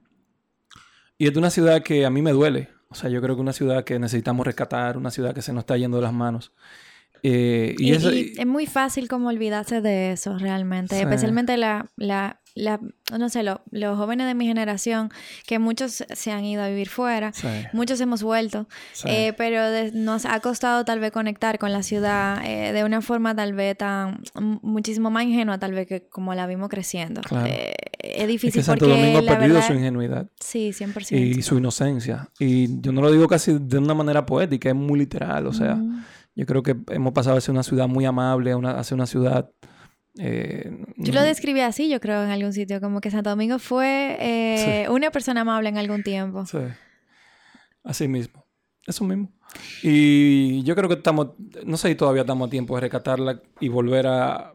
Y 1.18 1.28
es 1.28 1.34
de 1.34 1.40
una 1.40 1.50
ciudad 1.50 1.82
que 1.82 2.06
a 2.06 2.10
mí 2.10 2.22
me 2.22 2.32
duele. 2.32 2.70
O 2.90 2.96
sea, 2.96 3.10
yo 3.10 3.22
creo 3.22 3.36
que 3.36 3.42
una 3.42 3.54
ciudad 3.54 3.84
que 3.84 4.00
necesitamos 4.00 4.46
rescatar, 4.46 4.98
una 4.98 5.12
ciudad 5.12 5.34
que 5.34 5.42
se 5.42 5.52
nos 5.54 5.62
está 5.62 5.78
yendo 5.78 5.98
de 5.98 6.04
las 6.04 6.14
manos. 6.14 6.54
Eh, 7.24 7.76
y, 7.80 7.92
es 7.92 8.46
muy 8.46 8.68
fácil 8.68 9.08
como 9.08 9.30
olvidarse 9.30 9.82
de 9.82 10.12
eso 10.12 10.38
realmente, 10.38 11.00
especialmente 11.00 11.58
la, 11.58 11.88
la, 11.96 12.42
la, 12.54 12.80
no 13.18 13.30
sé, 13.30 13.44
los 13.44 13.98
jóvenes 13.98 14.28
de 14.28 14.36
mi 14.36 14.46
generación, 14.46 15.10
que 15.46 15.60
muchos 15.60 16.04
se 16.08 16.32
han 16.32 16.46
ido 16.46 16.64
a 16.64 16.70
vivir 16.70 16.90
fuera, 16.90 17.32
muchos 17.74 18.00
hemos 18.02 18.24
vuelto, 18.24 18.68
eh, 19.06 19.34
pero 19.38 19.62
nos 19.94 20.26
ha 20.26 20.40
costado 20.40 20.86
tal 20.86 21.00
vez 21.00 21.12
conectar 21.12 21.58
con 21.60 21.72
la 21.72 21.84
ciudad 21.84 22.44
eh, 22.46 22.72
de 22.72 22.84
una 22.84 23.02
forma 23.02 23.36
tal 23.36 23.54
vez 23.54 23.78
tan, 23.78 24.22
muchísimo 24.62 25.10
más 25.10 25.24
ingenua 25.24 25.58
tal 25.58 25.74
vez 25.74 25.88
que 25.88 26.08
como 26.08 26.34
la 26.36 26.48
vimos 26.48 26.70
creciendo. 26.70 27.22
Eh, 27.46 27.74
es 28.00 28.28
difícil 28.28 28.50
es 28.50 28.54
que 28.56 28.64
Santo 28.64 28.88
Domingo 28.88 29.20
ha 29.20 29.26
perdido 29.26 29.62
su 29.62 29.74
ingenuidad. 29.74 30.30
Sí, 30.40 30.72
100%. 30.72 31.18
Y 31.18 31.42
su 31.42 31.58
inocencia. 31.58 32.30
Y 32.40 32.82
yo 32.82 32.92
no 32.92 33.02
lo 33.02 33.12
digo 33.12 33.28
casi 33.28 33.58
de 33.60 33.78
una 33.78 33.94
manera 33.94 34.26
poética, 34.26 34.70
es 34.70 34.76
muy 34.76 35.00
literal, 35.00 35.48
o 35.48 35.54
sea, 35.54 35.80
yo 36.36 36.46
creo 36.46 36.64
que 36.64 36.76
hemos 36.90 37.14
pasado 37.14 37.38
a 37.38 37.42
ser 37.42 37.54
una 37.54 37.64
ciudad 37.64 37.88
muy 37.88 38.06
amable, 38.06 38.52
a, 38.52 38.58
una, 38.58 38.72
a 38.72 38.84
ser 38.84 38.96
una 38.96 39.08
ciudad 39.08 39.50
eh, 40.20 40.72
yo 40.96 41.14
lo 41.14 41.22
describí 41.22 41.62
así, 41.62 41.90
yo 41.90 42.00
creo, 42.00 42.24
en 42.24 42.32
algún 42.32 42.54
sitio, 42.54 42.82
como 42.82 43.02
que 43.02 43.12
Santo 43.12 43.30
Domingo 43.30 43.60
fue 43.60 44.18
eh, 44.20 44.90
una 44.90 45.12
persona 45.12 45.42
amable 45.42 45.70
en 45.70 45.78
algún 45.78 46.04
tiempo. 46.04 46.46
Sí. 46.46 46.58
Así 47.84 48.08
mismo. 48.08 48.46
Eso 48.86 49.04
mismo. 49.04 49.32
Y 49.82 50.64
yo 50.64 50.76
creo 50.76 50.90
que 50.90 50.96
estamos, 50.96 51.30
no 51.66 51.78
sé 51.78 51.90
si 51.90 51.96
todavía 51.96 52.22
estamos 52.22 52.48
a 52.48 52.50
tiempo 52.50 52.76
de 52.76 52.82
rescatarla 52.82 53.42
y 53.60 53.70
volver 53.70 54.08
a... 54.08 54.54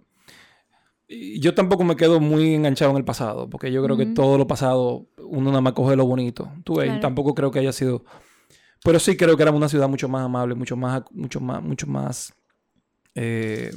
Yo 1.38 1.54
tampoco 1.54 1.84
me 1.84 1.96
quedo 1.96 2.20
muy 2.20 2.54
enganchado 2.54 2.90
en 2.92 2.96
el 2.96 3.04
pasado, 3.04 3.48
porque 3.50 3.70
yo 3.70 3.82
creo 3.84 3.96
que 3.96 4.06
todo 4.06 4.38
lo 4.38 4.46
pasado 4.46 5.06
uno 5.18 5.50
nada 5.50 5.60
más 5.60 5.72
coge 5.72 5.96
lo 5.96 6.06
bonito. 6.06 6.50
Tú 6.64 6.76
ves, 6.76 7.00
tampoco 7.00 7.34
creo 7.34 7.50
que 7.50 7.58
haya 7.58 7.72
sido... 7.72 8.04
Pero 8.84 8.98
sí 8.98 9.16
creo 9.16 9.36
que 9.36 9.42
era 9.42 9.52
una 9.52 9.68
ciudad 9.68 9.88
mucho 9.88 10.08
más 10.08 10.24
amable, 10.24 10.54
mucho 10.54 10.76
más, 10.76 11.02
mucho 11.12 11.40
más, 11.40 11.62
mucho 11.62 11.86
más 11.86 12.34
eh, 13.14 13.70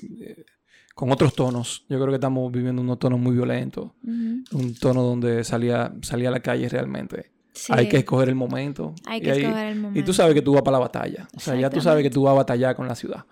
con 0.95 1.11
otros 1.11 1.35
tonos. 1.35 1.85
Yo 1.89 1.97
creo 1.97 2.09
que 2.09 2.15
estamos 2.15 2.51
viviendo 2.51 2.81
unos 2.81 2.97
tonos 2.99 3.19
muy 3.19 3.33
violentos. 3.33 3.91
Un 4.03 4.75
tono 4.79 5.03
donde 5.03 5.43
salía, 5.43 5.93
salía 6.01 6.29
a 6.29 6.31
la 6.31 6.39
calle 6.39 6.67
realmente. 6.69 7.31
Hay 7.69 7.87
que 7.87 7.97
escoger 7.97 8.29
el 8.29 8.35
momento. 8.35 8.93
Hay 9.05 9.21
que 9.21 9.31
escoger 9.31 9.67
el 9.67 9.79
momento. 9.79 9.99
Y 9.99 10.03
tú 10.03 10.13
sabes 10.13 10.33
que 10.33 10.41
tú 10.41 10.53
vas 10.53 10.63
para 10.63 10.77
la 10.77 10.79
batalla. 10.79 11.27
O 11.35 11.39
sea, 11.39 11.55
ya 11.55 11.69
tú 11.69 11.81
sabes 11.81 12.03
que 12.03 12.09
tú 12.09 12.23
vas 12.23 12.31
a 12.31 12.37
batallar 12.37 12.75
con 12.75 12.87
la 12.87 12.95
ciudad. 12.95 13.25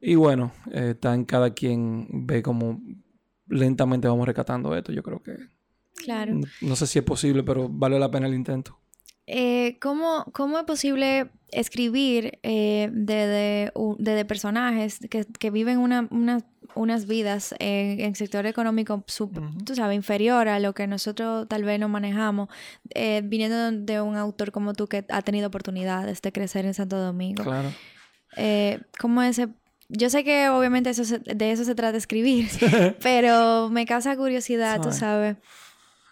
Y 0.00 0.14
bueno, 0.14 0.52
eh, 0.72 0.90
está 0.94 1.14
en 1.14 1.24
cada 1.24 1.50
quien 1.50 2.08
ve 2.26 2.42
cómo 2.42 2.80
lentamente 3.48 4.08
vamos 4.08 4.26
rescatando 4.26 4.74
esto. 4.76 4.92
Yo 4.92 5.02
creo 5.02 5.22
que... 5.22 5.36
Claro. 5.96 6.40
No, 6.60 6.76
sé 6.76 6.86
si 6.86 6.98
es 6.98 7.04
posible, 7.04 7.42
pero 7.42 7.68
vale 7.68 7.98
la 7.98 8.10
pena 8.10 8.26
el 8.26 8.34
intento. 8.34 8.78
Eh, 9.26 9.78
¿cómo, 9.80 10.24
¿Cómo 10.32 10.58
es 10.58 10.64
posible 10.64 11.30
escribir 11.50 12.38
eh, 12.42 12.90
de, 12.92 13.72
de, 13.98 14.24
personajes 14.24 15.00
que, 15.10 15.24
que 15.24 15.50
viven 15.50 15.78
una, 15.78 16.06
una 16.10 16.44
unas 16.76 17.06
vidas 17.06 17.54
en, 17.58 18.00
el 18.00 18.14
sector 18.14 18.46
económico, 18.46 19.02
tú 19.64 19.74
sabes, 19.74 19.96
inferior 19.96 20.46
a 20.48 20.60
lo 20.60 20.74
que 20.74 20.86
nosotros 20.86 21.48
tal 21.48 21.64
vez 21.64 21.80
no 21.80 21.88
manejamos, 21.88 22.48
eh, 22.90 23.22
viniendo 23.24 23.72
de 23.72 24.00
un 24.00 24.16
autor 24.16 24.52
como 24.52 24.74
tú 24.74 24.86
que 24.86 25.04
ha 25.08 25.22
tenido 25.22 25.48
oportunidades 25.48 26.22
de 26.22 26.32
crecer 26.32 26.66
en 26.66 26.74
Santo 26.74 26.98
Domingo. 26.98 27.42
Claro. 27.42 27.72
Eh, 28.36 28.80
¿Cómo 28.98 29.22
ese 29.22 29.48
yo 29.88 30.10
sé 30.10 30.24
que 30.24 30.48
obviamente 30.48 30.90
eso 30.90 31.18
de 31.18 31.52
eso 31.52 31.64
se 31.64 31.74
trata 31.74 31.96
escribir, 31.96 32.48
pero 33.02 33.68
me 33.70 33.86
causa 33.86 34.16
curiosidad, 34.16 34.80
tú 34.80 34.92
sabes. 34.92 35.36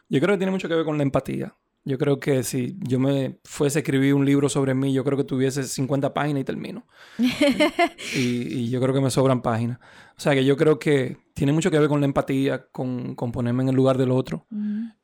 Yo 0.09 0.21
creo 0.21 0.35
que 0.35 0.39
tiene 0.39 0.53
mucho 0.53 0.69
que 0.69 0.75
ver 0.75 0.85
con 0.85 0.97
la 0.97 1.03
empatía. 1.03 1.55
Yo 1.87 1.99
creo 1.99 2.19
que 2.19 2.43
si 2.45 2.79
yo 2.81 2.99
me 2.99 3.39
fuese 3.45 3.79
a 3.79 3.83
escribir 3.83 4.15
un 4.15 4.25
libro 4.25 4.49
sobre 4.49 4.73
mí, 4.73 4.95
yo 4.95 5.05
creo 5.05 5.19
que 5.19 5.25
tuviese 5.25 5.65
50 5.65 6.15
páginas 6.15 6.41
y 6.41 6.45
termino. 6.45 6.87
y, 8.17 8.71
yo 8.71 8.81
creo 8.81 8.95
que 8.95 9.03
me 9.03 9.11
sobran 9.11 9.43
páginas. 9.43 9.79
O 10.17 10.21
sea 10.21 10.33
que 10.33 10.47
yo 10.47 10.57
creo 10.57 10.79
que 10.79 11.19
tiene 11.35 11.53
mucho 11.53 11.71
que 11.71 11.79
ver 11.79 11.91
con 11.91 12.01
la 12.01 12.07
empatía, 12.07 12.67
con, 12.73 13.15
con 13.15 13.33
ponerme 13.33 13.65
en 13.65 13.69
el 13.69 13.75
lugar 13.75 13.99
del 13.99 14.13
otro 14.13 14.47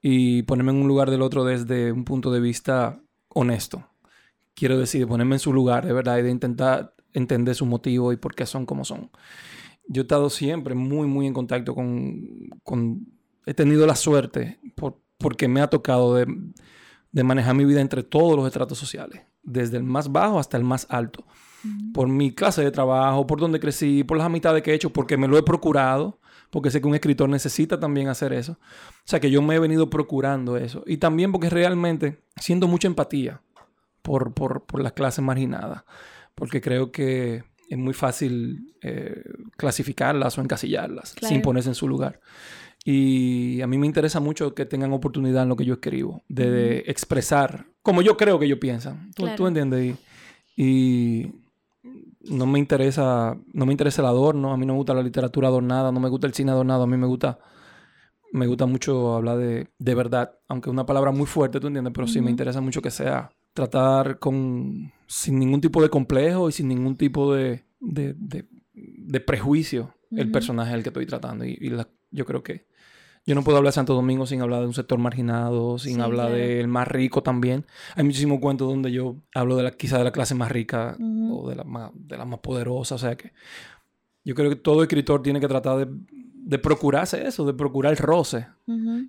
y 0.01 0.43
ponerme 0.45 0.73
en 0.73 0.79
un 0.79 0.89
lugar 0.89 1.11
del 1.11 1.21
otro 1.21 1.45
desde 1.45 1.93
un 1.93 2.05
punto 2.05 2.33
de 2.33 2.41
vista 2.41 2.99
honesto. 3.29 3.87
Quiero 4.55 4.79
decir, 4.79 5.07
ponerme 5.07 5.37
en 5.37 5.41
su 5.41 5.53
lugar, 5.53 5.85
de 5.85 5.93
verdad, 5.93 6.19
y 6.19 6.23
de 6.23 6.31
intentar 6.31 6.95
entender 7.13 7.55
su 7.55 7.67
motivo 7.67 8.13
y 8.13 8.17
por 8.17 8.35
qué 8.35 8.47
son 8.47 8.67
como 8.67 8.85
son. 8.85 9.11
Yo 9.89 10.03
he 10.03 10.05
estado 10.05 10.31
siempre 10.31 10.75
muy, 10.75 11.07
muy 11.07 11.27
en 11.27 11.35
contacto 11.35 11.75
con... 11.75 12.51
con 12.63 13.07
he 13.47 13.55
tenido 13.55 13.87
la 13.87 13.97
suerte 13.97 14.61
por, 14.77 15.01
porque 15.21 15.47
me 15.47 15.61
ha 15.61 15.69
tocado 15.69 16.15
de, 16.15 16.27
manejar 17.23 17.55
mi 17.55 17.65
vida 17.65 17.81
entre 17.81 18.03
todos 18.03 18.37
los 18.37 18.47
estratos 18.47 18.79
sociales, 18.79 19.23
desde 19.43 19.77
el 19.77 19.85
más 19.85 20.11
bajo 20.11 20.39
hasta 20.39 20.57
el 20.57 20.65
más 20.65 20.87
alto. 20.91 21.25
Por 21.93 22.09
mi 22.09 22.35
clase 22.35 22.65
de 22.65 22.71
trabajo, 22.71 23.27
por 23.27 23.39
donde 23.39 23.61
crecí, 23.61 24.03
por 24.03 24.17
las 24.17 24.27
amistades 24.27 24.63
que 24.63 24.71
he 24.71 24.75
hecho, 24.75 24.91
porque 24.91 25.19
me 25.19 25.29
lo 25.29 25.37
he 25.37 25.43
procurado, 25.43 26.19
porque 26.49 26.71
sé 26.71 26.81
que 26.81 26.89
un 26.89 26.95
escritor 26.95 27.29
necesita 27.29 27.79
también 27.79 28.09
hacer 28.09 28.33
eso. 28.33 28.53
O 28.53 29.05
sea 29.05 29.21
que 29.21 29.31
yo 29.31 29.43
me 29.43 29.57
he 29.57 29.59
venido 29.59 29.91
procurando 29.91 30.57
eso. 30.57 30.83
Y 30.87 30.97
también 30.97 31.33
porque 31.33 31.51
realmente 31.51 32.23
siento 32.37 32.67
mucha 32.67 32.89
empatía 32.89 33.43
por, 34.01 34.83
las 34.83 34.93
clases 34.93 35.23
marginadas, 35.23 35.85
porque 36.35 36.61
creo 36.61 36.93
que 36.93 37.45
es 37.69 37.79
muy 37.79 37.95
fácil 37.95 38.75
eh, 38.83 39.23
clasificarlas 39.57 40.37
o 40.37 40.41
encasillarlas 40.41 41.15
sin 41.21 41.41
ponerse 41.41 41.69
en 41.69 41.75
su 41.75 41.87
lugar. 41.87 42.21
Y 42.85 43.61
a 43.61 43.67
mí 43.67 43.79
me 43.79 43.87
interesa 43.87 44.21
mucho 44.21 44.55
que 44.55 44.67
tengan 44.67 44.93
oportunidad 44.93 45.43
en 45.43 45.51
lo 45.51 45.57
que 45.57 45.65
yo 45.65 45.75
escribo, 45.75 46.23
de, 46.29 46.79
expresar 46.87 47.67
como 47.83 48.03
yo 48.03 48.17
creo 48.17 48.39
que 48.39 48.47
ellos 48.47 48.59
piensan. 48.59 49.11
¿Tú, 49.15 49.47
entiendes? 49.47 49.97
Y, 50.57 51.33
no 52.23 52.47
me 52.47 52.59
interesa, 52.59 53.37
no 53.53 53.67
me 53.67 53.73
interesa 53.73 54.03
el 54.03 54.09
adorno, 54.09 54.53
a 54.53 54.57
mí 54.57 54.67
no 54.67 54.75
me 54.75 54.79
gusta 54.79 54.93
la 54.93 55.03
literatura 55.03 55.49
adornada, 55.49 55.91
no 55.91 56.01
me 56.01 56.09
gusta 56.09 56.27
el 56.27 56.35
cine 56.35 56.51
adornado, 56.51 56.83
a 56.83 56.87
mí 56.87 56.97
me 56.97 57.07
gusta 57.07 57.39
me 58.33 58.47
gusta 58.47 58.67
mucho 58.67 59.15
hablar 59.15 59.39
de, 59.39 59.69
de 59.79 59.95
verdad, 59.95 60.39
aunque 60.49 60.71
es 60.71 60.73
una 60.73 60.87
palabra 60.87 61.11
muy 61.11 61.27
fuerte, 61.27 61.59
¿tú 61.59 61.67
entiendes? 61.67 61.93
Pero 61.93 62.07
sí 62.07 62.21
me 62.21 62.27
Ujú. 62.27 62.31
interesa 62.31 62.61
mucho 62.61 62.81
que 62.81 62.91
sea 62.91 63.33
tratar 63.53 64.19
con, 64.19 64.93
sin 65.07 65.39
ningún 65.39 65.61
tipo 65.61 65.83
de 65.83 65.89
complejo 65.91 66.49
y 66.49 66.53
sin 66.53 66.69
ningún 66.69 66.97
tipo 66.97 67.35
de, 67.35 67.65
de, 67.81 68.15
de- 68.15 68.47
de 68.73 69.21
prejuicio 69.21 69.95
el 70.13 70.31
personaje 70.31 70.73
al 70.73 70.83
que 70.83 70.89
estoy 70.89 71.07
tratando. 71.07 71.45
Y, 71.45 71.57
y 71.61 71.71
la- 71.71 71.89
yo 72.11 72.25
creo 72.25 72.43
que 72.43 72.67
yo 73.27 73.35
no 73.35 73.45
puedo 73.45 73.59
hablar 73.59 73.73
de 73.73 73.75
Santo 73.75 73.95
Domingo 73.95 74.27
sin 74.27 74.41
hablar 74.41 74.61
de 74.61 74.67
un 74.67 74.75
sector 74.75 74.99
marginado, 74.99 75.79
sin 75.79 75.97
Sí, 75.97 76.01
hablar 76.01 76.29
claro. 76.29 76.43
del 76.43 76.69
más 76.69 76.89
rico 76.89 77.23
también. 77.23 77.67
Hay 77.95 78.05
muchísimos 78.05 78.41
cuentos 78.41 78.67
donde 78.69 78.91
yo 78.93 79.17
hablo 79.35 79.57
de 79.57 79.63
la, 79.65 79.71
quizá 79.73 79.99
de 79.99 80.05
la 80.05 80.11
clase 80.13 80.35
más 80.35 80.51
rica 80.51 80.97
o 81.31 81.49
de 81.49 81.55
la 81.57 81.65
más, 81.65 81.91
de 81.95 82.17
la 82.17 82.25
más 82.25 82.41
poderosa. 82.41 82.95
O 82.95 82.99
sea 82.99 83.17
que 83.17 83.33
yo 84.25 84.35
creo 84.35 84.49
que 84.51 84.57
todo 84.57 84.83
escritor 84.83 85.23
tiene 85.23 85.39
que 85.41 85.49
tratar 85.49 85.79
de, 85.87 85.95
de 86.51 86.59
procurarse 86.59 87.27
eso, 87.27 87.45
de 87.47 87.55
procurar 87.55 87.93
el 87.93 87.99
roce. 87.99 88.47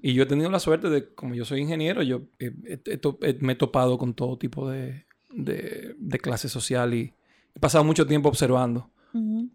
Y 0.01 0.13
yo 0.13 0.23
he 0.23 0.25
tenido 0.27 0.49
la 0.51 0.60
suerte 0.60 0.89
de, 0.89 1.13
como 1.15 1.34
yo 1.34 1.43
soy 1.43 1.62
ingeniero, 1.62 2.04
yo 2.04 2.21
he- 2.39 2.54
he- 2.65 2.82
he 2.86 2.97
to- 2.97 3.17
he- 3.21 3.38
me 3.41 3.54
he 3.54 3.56
topado 3.56 3.97
con 3.97 4.13
todo 4.13 4.38
tipo 4.38 4.69
de, 4.69 5.06
de, 5.34 5.95
de 5.97 6.19
clase 6.19 6.49
social 6.49 6.93
y 6.93 7.13
he 7.56 7.60
pasado 7.60 7.84
mucho 7.84 8.06
tiempo 8.06 8.30
observando. 8.30 8.89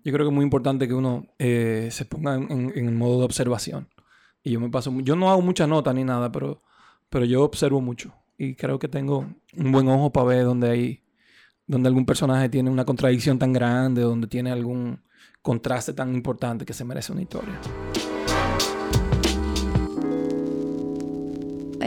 Yo 0.04 0.12
creo 0.12 0.26
que 0.26 0.30
es 0.30 0.34
muy 0.34 0.42
importante 0.44 0.86
que 0.88 0.94
uno 0.94 1.26
eh, 1.38 1.88
se 1.92 2.04
ponga 2.04 2.34
en, 2.34 2.72
el 2.74 2.92
modo 2.92 3.20
de 3.20 3.24
observación. 3.24 3.88
Y 4.42 4.50
yo 4.50 4.60
me 4.60 4.68
paso, 4.68 4.92
yo 5.00 5.14
no 5.16 5.30
hago 5.30 5.40
muchas 5.42 5.68
notas 5.68 5.94
ni 5.94 6.02
nada, 6.04 6.30
pero, 6.32 6.60
pero 7.08 7.24
yo 7.24 7.42
observo 7.44 7.80
mucho. 7.80 8.12
Y 8.36 8.54
creo 8.56 8.78
que 8.78 8.88
tengo 8.88 9.26
un 9.56 9.72
buen 9.72 9.88
ojo 9.88 10.10
para 10.12 10.26
ver 10.26 10.44
donde 10.44 10.70
hay, 10.70 11.00
donde 11.66 11.88
algún 11.88 12.06
personaje 12.06 12.48
tiene 12.48 12.70
una 12.70 12.84
contradicción 12.84 13.38
tan 13.38 13.52
grande, 13.52 14.02
donde 14.02 14.26
tiene 14.26 14.50
algún 14.50 15.00
contraste 15.42 15.92
tan 15.92 16.14
importante 16.14 16.64
que 16.64 16.72
se 16.72 16.84
merece 16.84 17.12
una 17.12 17.22
historia. 17.22 17.60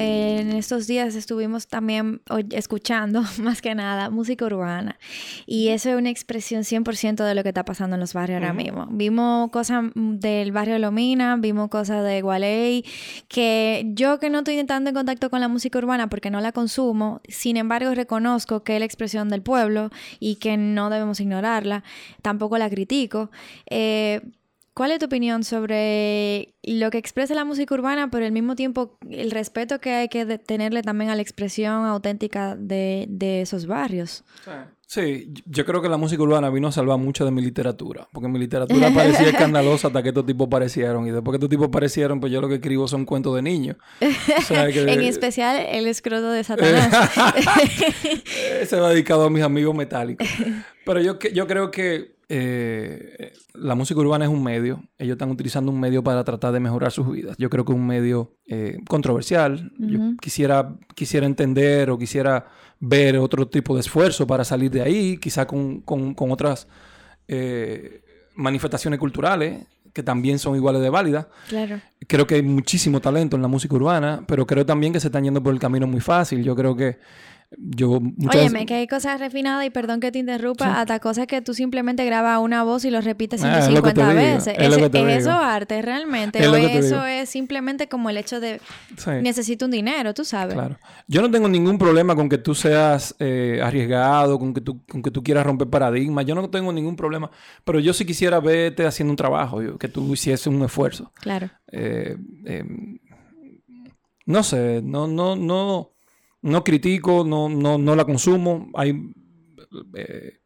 En 0.02 0.54
estos 0.54 0.88
días 0.88 1.14
estuvimos 1.16 1.68
también 1.68 2.22
escuchando, 2.52 3.22
más 3.42 3.62
que 3.62 3.76
nada, 3.76 4.10
música 4.10 4.46
urbana. 4.46 4.98
Y 5.46 5.68
eso 5.70 5.90
es 5.90 5.98
una 5.98 6.10
expresión 6.10 6.62
100% 6.62 7.26
de 7.26 7.36
lo 7.36 7.44
que 7.44 7.50
está 7.50 7.66
pasando 7.66 7.98
en 7.98 8.00
los 8.00 8.14
barrios 8.14 8.38
ahora 8.38 8.54
mismo. 8.54 8.88
Vimos 8.90 9.52
cosas 9.52 9.84
del 9.96 10.54
barrio 10.54 10.76
de 10.76 10.80
Lomina, 10.80 11.36
vimos 11.36 11.68
cosas 11.68 12.06
de 12.06 12.22
Gualey, 12.22 12.86
que 13.28 13.92
yo 13.94 14.20
que 14.20 14.30
no 14.30 14.38
estoy 14.38 14.64
tanto 14.64 14.88
en 14.88 14.96
contacto 14.96 15.30
con 15.30 15.42
la 15.42 15.50
música 15.50 15.78
urbana 15.80 16.08
porque 16.08 16.30
no 16.30 16.40
la 16.40 16.54
consumo, 16.54 17.20
sin 17.28 17.58
embargo 17.58 17.94
reconozco 17.94 18.64
que 18.64 18.76
es 18.76 18.80
la 18.80 18.86
expresión 18.86 19.28
del 19.28 19.42
pueblo 19.42 19.90
y 20.22 20.36
que 20.36 20.56
no 20.56 20.90
debemos 20.90 21.20
ignorarla, 21.20 21.84
tampoco 22.22 22.58
la 22.58 22.70
critico. 22.70 23.32
Eh, 23.70 24.22
¿Cuál 24.80 24.92
es 24.92 25.00
tu 25.00 25.08
opinión 25.08 25.44
sobre 25.44 26.54
lo 26.64 26.90
que 26.90 26.98
expresa 26.98 27.36
la 27.36 27.44
música 27.44 27.74
urbana, 27.76 28.10
pero 28.10 28.26
al 28.26 28.32
mismo 28.32 28.56
tiempo 28.56 28.98
el 29.10 29.30
respeto 29.30 29.82
que 29.82 29.90
hay 29.92 30.08
que 30.08 30.26
tenerle 30.38 30.84
también 30.84 31.10
a 31.10 31.16
la 31.18 31.22
expresión 31.22 31.84
auténtica 31.84 32.56
de, 32.56 33.06
de 33.10 33.42
esos 33.42 33.66
barrios? 33.66 34.24
Sí, 34.88 35.34
yo 35.46 35.66
creo 35.66 35.82
que 35.82 35.90
la 35.90 35.98
música 35.98 36.24
urbana 36.24 36.50
vino 36.50 36.70
a 36.70 36.72
salvar 36.72 36.98
mucho 36.98 37.26
de 37.26 37.32
mi 37.32 37.42
literatura, 37.42 38.08
porque 38.14 38.30
mi 38.30 38.40
literatura 38.40 38.90
parecía 38.94 39.28
escandalosa 39.32 39.88
hasta 39.88 40.02
que 40.02 40.08
estos 40.10 40.26
tipos 40.26 40.48
aparecieron, 40.48 41.06
y 41.06 41.12
después 41.12 41.34
que 41.34 41.36
estos 41.40 41.50
tipos 41.50 41.68
aparecieron, 41.68 42.22
pues 42.22 42.32
yo 42.32 42.40
lo 42.40 42.48
que 42.48 42.56
escribo 42.56 42.88
son 42.88 43.04
cuentos 43.04 43.36
de 43.36 43.42
niños. 43.42 43.76
O 44.00 44.42
sea, 44.44 44.72
que- 44.72 44.80
En 44.94 45.02
especial 45.02 45.58
el 45.60 45.88
escroto 45.88 46.32
de 46.32 46.42
Satanás. 46.46 47.12
Ese 48.62 48.80
va 48.80 48.92
dedicado 48.92 49.26
a 49.26 49.30
mis 49.30 49.44
amigos 49.44 49.76
metálicos. 49.76 50.26
Pero 50.86 51.02
yo, 51.02 51.20
yo 51.20 51.48
creo 51.48 51.70
que 51.70 52.18
eh, 52.30 53.34
la 53.54 53.76
música 53.76 54.00
urbana 54.00 54.26
es 54.26 54.32
un 54.32 54.44
medio. 54.44 54.84
Ellos 54.98 55.14
están 55.16 55.32
utilizando 55.32 55.72
un 55.72 55.80
medio 55.80 56.04
para 56.04 56.24
tratar 56.24 56.54
de 56.54 56.60
mejorar 56.60 56.92
sus 56.92 57.12
vidas. 57.12 57.36
Yo 57.38 57.50
creo 57.50 57.66
que 57.66 57.72
es 57.74 57.78
un 57.78 57.88
medio 57.88 58.36
eh, 58.48 58.78
controversial. 58.88 59.72
Yo 59.80 60.00
quisiera, 60.22 60.76
quisiera 60.96 61.26
entender 61.26 61.90
o 61.90 61.98
quisiera 61.98 62.46
ver 62.80 63.18
otro 63.18 63.48
tipo 63.48 63.74
de 63.76 63.82
esfuerzo 63.82 64.26
para 64.28 64.44
salir 64.46 64.72
de 64.72 64.82
ahí, 64.82 65.18
quizá 65.18 65.46
con, 65.48 65.82
con- 65.82 66.14
con 66.14 66.32
otras 66.32 66.68
eh, 67.28 68.02
manifestaciones 68.36 69.00
culturales 69.00 69.66
que 69.94 70.04
también 70.04 70.38
son 70.40 70.56
iguales 70.56 70.82
de 70.82 70.90
válidas. 70.90 71.28
claro. 71.50 71.82
Creo 72.08 72.26
que 72.26 72.36
hay 72.36 72.42
muchísimo 72.44 73.02
talento 73.02 73.36
en 73.36 73.42
la 73.42 73.48
música 73.48 73.76
urbana, 73.76 74.24
pero 74.28 74.46
creo 74.48 74.66
también 74.66 74.94
que 74.94 75.00
se 75.00 75.08
están 75.08 75.24
yendo 75.24 75.44
por 75.44 75.54
el 75.54 75.60
camino 75.60 75.86
muy 75.88 76.00
fácil. 76.00 76.44
Yo 76.44 76.56
creo 76.56 76.76
que 76.76 76.98
yo 77.58 78.00
muchas 78.00 78.36
Óyeme, 78.42 78.68
que 78.68 78.76
hay 78.76 78.88
cosas 78.88 79.20
refinadas 79.20 79.66
y 79.66 79.72
perdón 79.72 80.00
que 80.00 80.12
te 80.12 80.20
interrumpa, 80.20 80.66
Sí. 80.66 80.72
hasta 80.76 81.00
cosas 81.00 81.26
que 81.26 81.42
tú 81.42 81.56
simplemente 81.56 82.06
grabas 82.06 82.40
una 82.40 82.64
voz 82.64 82.86
y 82.86 82.92
lo 82.92 83.02
repites 83.02 83.44
Ah, 83.44 83.58
es 83.60 83.70
lo 83.74 83.82
que 83.82 83.92
te 83.94 84.02
150 84.02 84.22
digo, 84.22 84.36
veces. 84.36 84.56
es 84.56 85.18
¿Es 85.18 85.18
eso 85.26 85.32
arte 85.32 85.82
realmente? 85.82 86.48
¿O 86.48 86.56
eso 86.56 86.96
digo. 86.96 87.06
es 87.06 87.30
simplemente 87.30 87.90
como 87.90 88.12
el 88.12 88.18
hecho 88.18 88.40
de 88.40 88.62
Sí, 88.98 89.10
necesito 89.24 89.66
un 89.66 89.72
dinero, 89.72 90.14
tú 90.14 90.24
sabes? 90.26 90.54
claro. 90.54 90.78
Yo 91.08 91.22
no 91.24 91.32
tengo 91.32 91.50
ningún 91.50 91.80
problema 91.80 92.16
con 92.16 92.30
que 92.30 92.38
tú 92.38 92.54
seas 92.54 93.16
eh, 93.18 93.60
arriesgado, 93.64 94.38
con 94.38 94.54
que, 94.54 94.62
tú, 94.62 94.84
con 94.88 95.02
que 95.02 95.10
tú 95.10 95.24
quieras 95.24 95.44
romper 95.44 95.70
paradigmas. 95.70 96.26
Yo 96.28 96.36
no 96.36 96.48
tengo 96.52 96.72
ningún 96.72 96.96
problema. 96.96 97.32
Pero 97.64 97.80
yo 97.80 97.94
sí 97.94 98.06
quisiera 98.06 98.40
verte 98.40 98.86
haciendo 98.86 99.12
un 99.12 99.18
trabajo, 99.18 99.64
yo, 99.64 99.78
que 99.80 99.88
tú 99.88 100.14
hicieses 100.14 100.46
un 100.46 100.62
esfuerzo. 100.64 101.12
Claro. 101.16 101.50
Eh, 101.72 102.16
eh, 102.46 102.64
no 104.26 104.44
sé, 104.44 104.82
no, 104.84 105.08
no, 105.08 105.36
no, 105.36 105.94
no 106.42 106.64
critico, 106.64 107.24
no, 107.26 107.50
no, 107.50 107.78
no 107.78 107.96
la 107.96 108.06
consumo. 108.06 108.70
Hay 108.76 109.12
eh, 109.94 110.40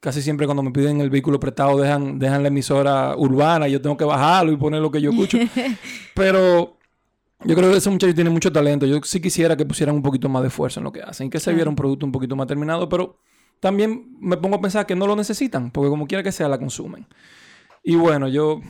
casi 0.00 0.22
siempre 0.22 0.46
cuando 0.46 0.62
me 0.62 0.70
piden 0.70 1.00
el 1.00 1.10
vehículo 1.10 1.40
prestado 1.40 1.78
dejan, 1.80 2.18
dejan 2.18 2.42
la 2.42 2.48
emisora 2.48 3.16
urbana 3.16 3.68
y 3.68 3.72
yo 3.72 3.80
tengo 3.80 3.96
que 3.96 4.04
bajarlo 4.04 4.52
y 4.52 4.56
poner 4.56 4.80
lo 4.80 4.90
que 4.90 5.00
yo 5.00 5.10
escucho. 5.10 5.38
Pero 6.14 6.78
yo 7.44 7.54
creo 7.54 7.70
que 7.70 7.78
ese 7.78 7.90
muchacho 7.90 8.14
tiene 8.14 8.30
mucho 8.30 8.52
talento. 8.52 8.86
Yo 8.86 9.00
sí 9.02 9.20
quisiera 9.20 9.56
que 9.56 9.64
pusieran 9.64 9.94
un 9.94 10.02
poquito 10.02 10.28
más 10.28 10.42
de 10.42 10.48
esfuerzo 10.48 10.80
en 10.80 10.84
lo 10.84 10.92
que 10.92 11.02
hacen, 11.02 11.30
que 11.30 11.40
se 11.40 11.52
viera 11.52 11.70
un 11.70 11.76
producto 11.76 12.06
un 12.06 12.12
poquito 12.12 12.36
más 12.36 12.46
terminado, 12.46 12.88
pero 12.88 13.18
también 13.60 14.16
me 14.20 14.36
pongo 14.36 14.56
a 14.56 14.60
pensar 14.60 14.86
que 14.86 14.96
no 14.96 15.06
lo 15.06 15.16
necesitan, 15.16 15.70
porque 15.70 15.88
como 15.88 16.06
quiera 16.06 16.22
que 16.22 16.32
sea, 16.32 16.48
la 16.48 16.58
consumen. 16.58 17.06
Y 17.82 17.96
bueno, 17.96 18.28
yo 18.28 18.60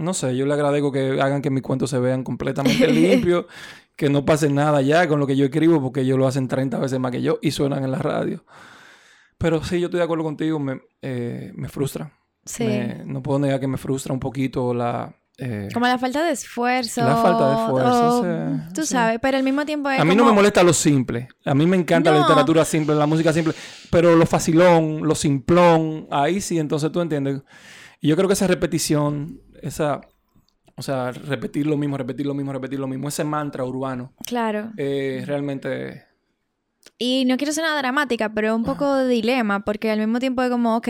no 0.00 0.14
sé, 0.14 0.34
yo 0.34 0.46
le 0.46 0.54
agradezco 0.54 0.90
que 0.90 1.20
hagan 1.20 1.42
que 1.42 1.50
mis 1.50 1.62
cuentos 1.62 1.90
se 1.90 1.98
vean 1.98 2.24
completamente 2.24 2.86
limpios, 2.92 3.44
que 4.00 4.08
no 4.08 4.24
pase 4.24 4.48
nada 4.48 4.80
ya 4.80 5.06
con 5.06 5.20
lo 5.20 5.26
que 5.26 5.36
yo 5.36 5.44
escribo, 5.44 5.80
porque 5.82 6.00
ellos 6.00 6.16
lo 6.18 6.26
hacen 6.26 6.48
30 6.48 6.78
veces 6.78 6.98
más 6.98 7.12
que 7.12 7.20
yo 7.20 7.38
y 7.42 7.50
suenan 7.50 7.84
en 7.84 7.90
la 7.90 7.98
radio. 7.98 8.44
Pero 9.36 9.62
sí, 9.62 9.78
yo 9.78 9.88
estoy 9.88 9.98
de 9.98 10.04
acuerdo 10.04 10.24
contigo, 10.24 10.58
me, 10.58 10.80
eh, 11.02 11.52
me 11.54 11.68
frustra. 11.68 12.10
Sí. 12.46 12.64
Me- 12.64 13.02
no 13.04 13.22
puedo 13.22 13.38
negar 13.38 13.60
que 13.60 13.66
me 13.66 13.76
frustra 13.76 14.12
un 14.14 14.20
poquito 14.20 14.72
la... 14.72 15.14
eh, 15.38 15.68
Como 15.74 15.86
la 15.86 15.98
falta 15.98 16.22
de 16.24 16.32
esfuerzo. 16.32 17.02
La 17.04 17.16
falta 17.16 17.48
de 17.50 17.62
esfuerzo, 17.64 18.20
o- 18.20 18.22
sí, 18.24 18.74
Tú 18.74 18.80
sí. 18.82 18.86
sabes, 18.88 19.18
pero 19.20 19.36
al 19.36 19.42
mismo 19.42 19.66
tiempo 19.66 19.90
es 19.90 20.00
a 20.00 20.04
mí 20.06 20.16
no 20.16 20.24
me 20.24 20.32
molesta 20.32 20.62
lo 20.62 20.72
simple. 20.72 21.28
A 21.44 21.54
mí 21.54 21.66
me 21.66 21.76
encanta 21.76 22.10
la 22.10 22.20
literatura 22.20 22.64
simple, 22.64 22.94
la 22.94 23.06
música 23.06 23.32
simple. 23.34 23.52
Pero 23.90 24.16
lo 24.16 24.24
facilón, 24.26 25.06
lo 25.06 25.14
simplón, 25.14 26.06
ahí 26.10 26.40
sí, 26.40 26.58
entonces 26.58 26.90
tú 26.90 27.00
entiendes. 27.02 27.42
Y 28.00 28.08
yo 28.08 28.16
creo 28.16 28.28
que 28.28 28.34
esa 28.34 28.46
repetición, 28.46 29.40
esa... 29.62 30.00
O 30.80 30.82
sea, 30.82 31.12
repetir 31.12 31.66
lo 31.66 31.76
mismo, 31.76 31.96
repetir 31.98 32.26
lo 32.26 32.34
mismo, 32.34 32.52
repetir 32.52 32.80
lo 32.80 32.86
mismo. 32.88 33.08
Ese 33.08 33.22
mantra 33.22 33.64
urbano 33.64 34.12
Claro. 34.26 34.72
eh, 34.76 35.22
realmente... 35.26 36.04
Y 36.96 37.24
no 37.26 37.36
quiero 37.36 37.52
ser 37.52 37.64
nada 37.64 37.78
dramática, 37.78 38.32
pero 38.32 38.56
un 38.56 38.64
poco 38.64 38.94
de 38.94 39.06
dilema, 39.08 39.64
porque 39.66 39.90
al 39.90 39.98
mismo 39.98 40.18
tiempo 40.18 40.42
es 40.42 40.50
como, 40.50 40.76
ok, 40.76 40.88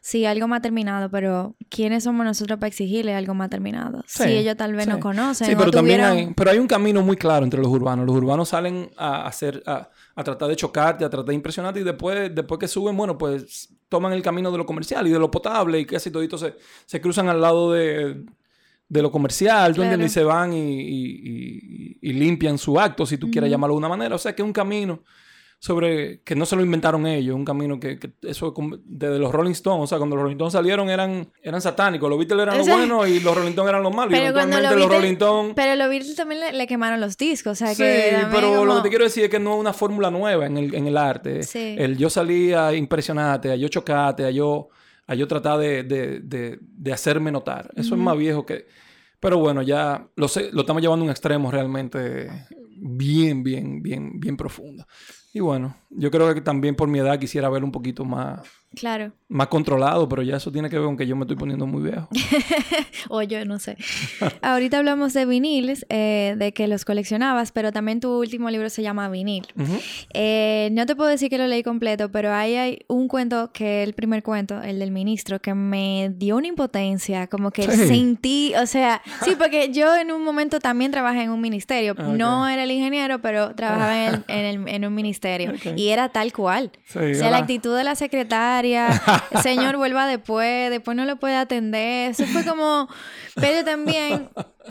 sí, 0.00 0.24
algo 0.24 0.46
más 0.46 0.62
terminado, 0.62 1.10
pero 1.10 1.56
¿quiénes 1.68 2.04
somos 2.04 2.24
nosotros 2.24 2.58
para 2.60 2.68
exigirle 2.68 3.14
algo 3.14 3.34
más 3.34 3.50
terminado? 3.50 4.02
Sí, 4.06 4.22
si 4.24 4.28
ellos 4.36 4.56
tal 4.56 4.72
vez 4.74 4.84
sí. 4.84 4.90
no 4.90 5.00
conocen 5.00 5.48
Sí, 5.48 5.54
o 5.54 5.58
pero 5.58 5.70
también 5.72 6.00
tuvieron- 6.00 6.16
hay, 6.28 6.34
pero 6.34 6.50
hay 6.52 6.58
un 6.58 6.68
camino 6.68 7.02
muy 7.02 7.16
claro 7.16 7.44
entre 7.44 7.60
los 7.60 7.68
urbanos. 7.70 8.06
Los 8.06 8.14
urbanos 8.16 8.48
salen 8.50 8.90
a 8.96 9.26
hacer, 9.26 9.60
a, 9.66 9.90
a 10.14 10.24
tratar 10.24 10.48
de 10.48 10.54
chocarte, 10.56 11.04
a 11.04 11.10
tratar 11.10 11.26
de 11.28 11.34
impresionarte 11.34 11.80
y 11.80 11.84
después, 11.84 12.32
después 12.32 12.58
que 12.60 12.68
suben, 12.68 12.96
bueno, 12.96 13.18
pues 13.18 13.68
toman 13.88 14.12
el 14.12 14.22
camino 14.22 14.50
de 14.52 14.58
lo 14.58 14.66
comercial 14.66 15.06
y 15.08 15.10
de 15.10 15.18
lo 15.18 15.30
potable 15.30 15.80
y 15.80 15.86
casi 15.86 16.10
todito 16.12 16.38
se, 16.38 16.54
se 16.86 17.00
cruzan 17.00 17.28
al 17.28 17.40
lado 17.40 17.72
de, 17.72 18.24
de 18.92 19.00
lo 19.02 19.10
comercial, 19.10 19.72
¿tú 19.72 19.76
Claro. 19.76 19.92
entiendes? 19.92 20.10
Y 20.12 20.14
se 20.14 20.24
van 20.24 20.52
y, 20.52 20.58
y- 20.58 21.20
y- 21.24 21.98
y 22.02 22.12
limpian 22.12 22.58
su 22.58 22.78
acto, 22.78 23.06
si 23.06 23.16
tú 23.16 23.30
quieres 23.30 23.48
llamarlo 23.50 23.74
de 23.74 23.78
una 23.78 23.88
manera. 23.88 24.14
O 24.14 24.18
sea, 24.18 24.34
que 24.34 24.42
es 24.42 24.46
un 24.46 24.52
camino 24.52 25.02
sobre 25.58 26.20
que 26.22 26.34
no 26.34 26.44
se 26.44 26.56
lo 26.56 26.62
inventaron 26.62 27.06
ellos, 27.06 27.36
un 27.36 27.44
camino 27.44 27.78
que, 27.78 27.96
que 27.98 28.10
eso 28.22 28.52
desde 28.84 29.18
los 29.20 29.30
Rolling 29.32 29.52
Stones, 29.52 29.84
o 29.84 29.86
sea, 29.86 29.96
cuando 29.98 30.16
los 30.16 30.24
Rolling 30.24 30.34
Stones 30.34 30.52
salieron 30.54 30.90
eran, 30.90 31.28
eran 31.40 31.60
satánicos, 31.62 32.10
los 32.10 32.18
Beatles 32.18 32.42
eran 32.42 32.58
los 32.58 32.68
buenos 32.68 33.08
y 33.08 33.20
los 33.20 33.32
Rolling 33.34 33.50
Stones 33.50 33.68
eran 33.70 33.82
los 33.84 33.94
malos, 33.94 34.12
y 34.12 34.16
Pero 34.16 34.32
cuando 34.34 34.56
eventualmente 34.58 34.74
los 34.74 34.80
los 34.80 34.88
Beatles- 34.88 35.00
Rolling 35.00 35.12
Stones... 35.12 35.52
Pero 35.54 35.76
los 35.76 35.88
Beatles 35.88 36.16
también 36.16 36.40
le, 36.40 36.52
le 36.52 36.66
quemaron 36.66 37.00
los 37.00 37.16
discos, 37.16 37.52
o 37.52 37.54
sea 37.54 37.68
Sí, 37.74 37.82
que... 37.84 38.16
pero 38.32 38.64
lo 38.64 38.76
que 38.78 38.82
te 38.82 38.88
quiero 38.88 39.04
decir 39.04 39.22
es 39.24 39.30
que 39.30 39.38
no 39.38 39.54
es 39.54 39.60
una 39.60 39.72
fórmula 39.72 40.10
nueva 40.10 40.46
en 40.46 40.56
el, 40.58 40.74
en 40.74 40.86
el 40.88 40.96
arte. 40.98 41.44
Sí. 41.44 41.76
El 41.78 41.96
yo 41.96 42.10
salir 42.10 42.56
a 42.56 42.74
impresionarte, 42.74 43.52
a 43.52 43.54
yo 43.56 43.68
chocarte, 43.68 44.24
a 44.24 44.30
yo, 44.32 44.68
a 45.12 45.14
yo 45.14 45.28
tratar 45.28 45.58
de, 45.58 45.82
de- 45.82 46.20
de- 46.20 46.58
de 46.60 46.92
hacerme 46.92 47.30
notar. 47.30 47.70
Eso 47.76 47.94
es 47.94 48.00
más 48.00 48.16
viejo 48.16 48.44
que... 48.46 48.66
Pero 49.20 49.38
bueno, 49.38 49.62
ya 49.62 50.08
lo, 50.16 50.26
sé, 50.26 50.50
lo 50.52 50.62
estamos 50.62 50.82
llevando 50.82 51.04
a 51.04 51.06
un 51.06 51.10
extremo 51.10 51.50
realmente 51.50 52.28
bien, 52.76 53.44
bien, 53.44 53.80
bien, 53.82 54.18
bien 54.18 54.36
profundo. 54.36 54.84
Y 55.32 55.38
bueno, 55.40 55.76
yo 55.90 56.10
creo 56.10 56.34
que 56.34 56.40
también 56.40 56.74
por 56.74 56.88
mi 56.88 56.98
edad 56.98 57.18
quisiera 57.20 57.48
ver 57.48 57.62
un 57.62 57.70
poquito 57.70 58.04
más, 58.04 58.40
Claro. 58.74 59.12
Más 59.28 59.48
controlado, 59.48 60.08
pero 60.08 60.22
ya 60.22 60.36
eso 60.36 60.52
tiene 60.52 60.68
que 60.68 60.76
ver 60.78 60.86
con 60.86 60.96
que 60.96 61.06
yo 61.06 61.16
me 61.16 61.22
estoy 61.22 61.36
poniendo 61.36 61.66
muy 61.66 61.82
viejo. 61.82 62.08
o 63.08 63.22
yo, 63.22 63.44
no 63.44 63.58
sé. 63.58 63.76
Ahorita 64.42 64.78
hablamos 64.78 65.12
de 65.14 65.24
viniles, 65.24 65.86
eh, 65.88 66.34
de 66.36 66.52
que 66.52 66.68
los 66.68 66.84
coleccionabas, 66.84 67.52
pero 67.52 67.72
también 67.72 68.00
tu 68.00 68.18
último 68.18 68.50
libro 68.50 68.68
se 68.70 68.82
llama 68.82 69.08
Vinil. 69.08 69.46
Eh, 70.12 70.68
no 70.72 70.86
te 70.86 70.96
puedo 70.96 71.08
decir 71.08 71.30
que 71.30 71.38
lo 71.38 71.46
leí 71.46 71.62
completo, 71.62 72.10
pero 72.10 72.32
ahí 72.32 72.56
hay 72.56 72.78
un 72.88 73.08
cuento 73.08 73.52
que 73.52 73.82
el 73.82 73.94
primer 73.94 74.22
cuento, 74.22 74.60
el 74.62 74.78
del 74.78 74.90
ministro, 74.90 75.40
que 75.40 75.54
me 75.54 76.12
dio 76.16 76.36
una 76.36 76.48
impotencia, 76.48 77.26
como 77.26 77.50
que 77.50 77.62
sentí, 77.70 78.52
o 78.60 78.66
sea, 78.66 79.02
sí, 79.24 79.34
porque 79.36 79.70
yo 79.72 79.96
en 79.96 80.12
un 80.12 80.22
momento 80.24 80.60
también 80.60 80.90
trabajé 80.90 81.22
en 81.22 81.30
un 81.30 81.40
ministerio. 81.40 81.94
No 81.94 82.48
era 82.48 82.64
el 82.64 82.70
ingeniero, 82.70 83.20
pero 83.20 83.54
trabajaba 83.54 84.22
en, 84.28 84.84
un 84.84 84.94
ministerio. 84.94 85.52
Y 85.76 85.88
era 85.88 86.10
tal 86.10 86.32
cual. 86.32 86.70
o 86.90 87.14
sea, 87.14 87.30
la 87.30 87.38
actitud 87.38 87.76
de 87.76 87.84
la 87.84 87.94
secretaria, 87.94 88.61
señor 89.42 89.76
vuelva 89.76 90.06
después, 90.06 90.70
después 90.70 90.96
no 90.96 91.04
lo 91.04 91.16
puede 91.16 91.36
atender. 91.36 92.10
Eso 92.10 92.24
fue 92.26 92.44
como... 92.44 92.88
Pero 93.34 93.64
también 93.64 94.30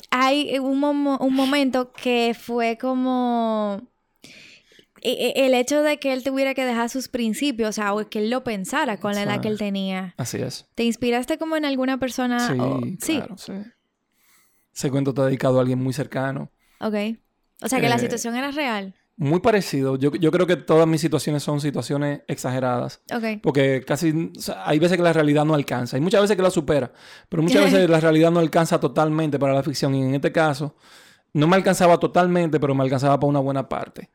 hay 0.09 0.57
un, 0.59 0.83
un 0.83 1.33
momento 1.33 1.91
que 1.91 2.35
fue 2.39 2.77
como 2.77 3.81
e, 5.01 5.33
e, 5.35 5.45
el 5.47 5.53
hecho 5.55 5.81
de 5.81 5.97
que 5.97 6.13
él 6.13 6.23
tuviera 6.23 6.53
que 6.53 6.63
dejar 6.63 6.89
sus 6.89 7.07
principios, 7.07 7.69
o 7.69 7.73
sea, 7.73 7.93
o 7.93 8.07
que 8.07 8.19
él 8.19 8.29
lo 8.29 8.43
pensara 8.43 8.97
con 8.97 9.15
la 9.15 9.23
edad 9.23 9.41
que 9.41 9.47
él 9.47 9.57
tenía. 9.57 10.13
Así 10.17 10.37
es. 10.37 10.67
¿Te 10.75 10.83
inspiraste 10.83 11.37
como 11.37 11.55
en 11.55 11.65
alguna 11.65 11.97
persona? 11.97 12.47
Sí, 12.99 13.17
claro, 13.17 13.37
sí. 13.37 13.53
Ese 14.73 14.91
cuento 14.91 15.09
está 15.11 15.25
dedicado 15.25 15.57
a 15.57 15.61
alguien 15.61 15.81
muy 15.81 15.93
cercano. 15.93 16.51
Ok. 16.79 16.95
O 17.63 17.67
sea, 17.67 17.81
que 17.81 17.89
la 17.89 17.95
eh, 17.95 17.99
situación 17.99 18.35
era 18.35 18.51
real. 18.51 18.95
Muy 19.21 19.39
parecido. 19.39 19.97
Yo, 19.97 20.11
creo 20.11 20.47
que 20.47 20.55
todas 20.55 20.87
mis 20.87 20.99
situaciones 20.99 21.43
son 21.43 21.61
situaciones 21.61 22.21
exageradas. 22.27 23.01
Ok. 23.13 23.39
Porque 23.43 23.83
casi... 23.85 24.31
hay 24.65 24.79
veces 24.79 24.97
que 24.97 25.03
la 25.03 25.13
realidad 25.13 25.45
no 25.45 25.53
alcanza. 25.53 25.95
Hay 25.95 26.01
muchas 26.01 26.21
veces 26.21 26.35
que 26.35 26.41
la 26.41 26.49
supera. 26.49 26.91
Pero 27.29 27.43
muchas 27.43 27.65
veces 27.65 27.87
la 27.87 27.99
realidad 27.99 28.31
no 28.31 28.39
alcanza 28.39 28.79
totalmente 28.79 29.37
para 29.37 29.53
la 29.53 29.61
ficción. 29.61 29.93
Y 29.93 30.01
en 30.01 30.15
este 30.15 30.31
caso... 30.31 30.75
No 31.33 31.47
me 31.47 31.55
alcanzaba 31.55 31.97
totalmente, 31.99 32.59
pero 32.59 32.73
me 32.73 32.83
alcanzaba 32.83 33.19
para 33.19 33.29
una 33.29 33.39
buena 33.39 33.69
parte. 33.69 34.09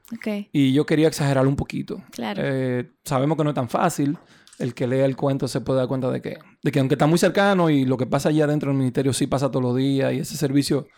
Y 0.52 0.72
yo 0.72 0.84
quería 0.84 1.06
exagerarlo 1.06 1.48
un 1.48 1.56
poquito. 1.56 2.02
Claro. 2.10 2.42
Eh, 2.44 2.90
sabemos 3.04 3.38
que 3.38 3.44
no 3.44 3.50
es 3.50 3.54
tan 3.54 3.68
fácil. 3.68 4.18
El 4.58 4.74
que 4.74 4.88
lea 4.88 5.04
el 5.04 5.16
cuento 5.16 5.46
se 5.46 5.60
puede 5.60 5.78
dar 5.78 5.88
cuenta 5.88 6.10
de 6.10 6.20
que, 6.20 6.36
de 6.62 6.72
que 6.72 6.80
aunque 6.80 6.96
está 6.96 7.06
muy 7.06 7.18
cercano 7.18 7.70
y 7.70 7.84
lo 7.84 7.96
que 7.96 8.06
pasa 8.06 8.30
allá 8.30 8.48
dentro 8.48 8.70
del 8.70 8.78
ministerio 8.78 9.12
sí 9.12 9.28
pasa 9.28 9.50
todos 9.50 9.62
los 9.62 9.76
días 9.76 10.12
y 10.12 10.18
ese 10.18 10.36
servicio 10.36 10.88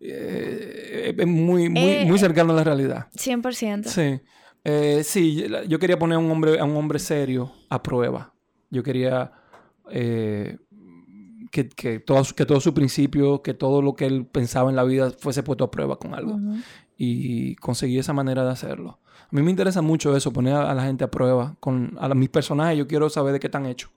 eh, 0.00 1.14
es 1.16 1.26
muy, 1.26 1.68
muy, 1.68 1.82
eh, 1.82 2.04
muy 2.06 2.18
cercano 2.18 2.52
a 2.52 2.56
la 2.56 2.64
realidad. 2.64 3.08
100%. 3.16 3.84
Sí. 3.84 4.20
Eh, 4.64 5.02
sí, 5.04 5.46
yo 5.68 5.78
quería 5.78 5.98
poner 5.98 6.16
a 6.16 6.18
un 6.18 6.30
hombre, 6.30 6.58
a 6.58 6.64
un 6.64 6.76
hombre 6.76 6.98
serio 6.98 7.52
a 7.68 7.82
prueba. 7.82 8.34
Yo 8.70 8.82
quería 8.82 9.32
que, 9.90 11.68
que, 11.68 12.00
todo, 12.00 12.22
que 12.34 12.46
todo 12.46 12.60
su 12.60 12.72
principio, 12.72 13.42
que 13.42 13.54
todo 13.54 13.82
lo 13.82 13.94
que 13.94 14.06
él 14.06 14.26
pensaba 14.26 14.70
en 14.70 14.76
la 14.76 14.84
vida 14.84 15.10
fuese 15.10 15.42
puesto 15.42 15.64
a 15.64 15.70
prueba 15.70 15.98
con 15.98 16.14
algo. 16.14 16.38
Y 16.96 17.56
conseguí 17.56 17.98
esa 17.98 18.12
manera 18.12 18.44
de 18.44 18.50
hacerlo. 18.50 19.00
A 19.20 19.36
mí 19.36 19.42
me 19.42 19.50
interesa 19.50 19.82
mucho 19.82 20.16
eso, 20.16 20.32
poner 20.32 20.54
a, 20.54 20.74
la 20.74 20.84
gente 20.84 21.04
a 21.04 21.10
prueba. 21.10 21.56
Con 21.60 21.96
a 22.00 22.08
mis 22.14 22.28
personajes 22.28 22.78
yo 22.78 22.86
quiero 22.86 23.10
saber 23.10 23.32
de 23.34 23.40
qué 23.40 23.48
están 23.48 23.66
hechos. 23.66 23.90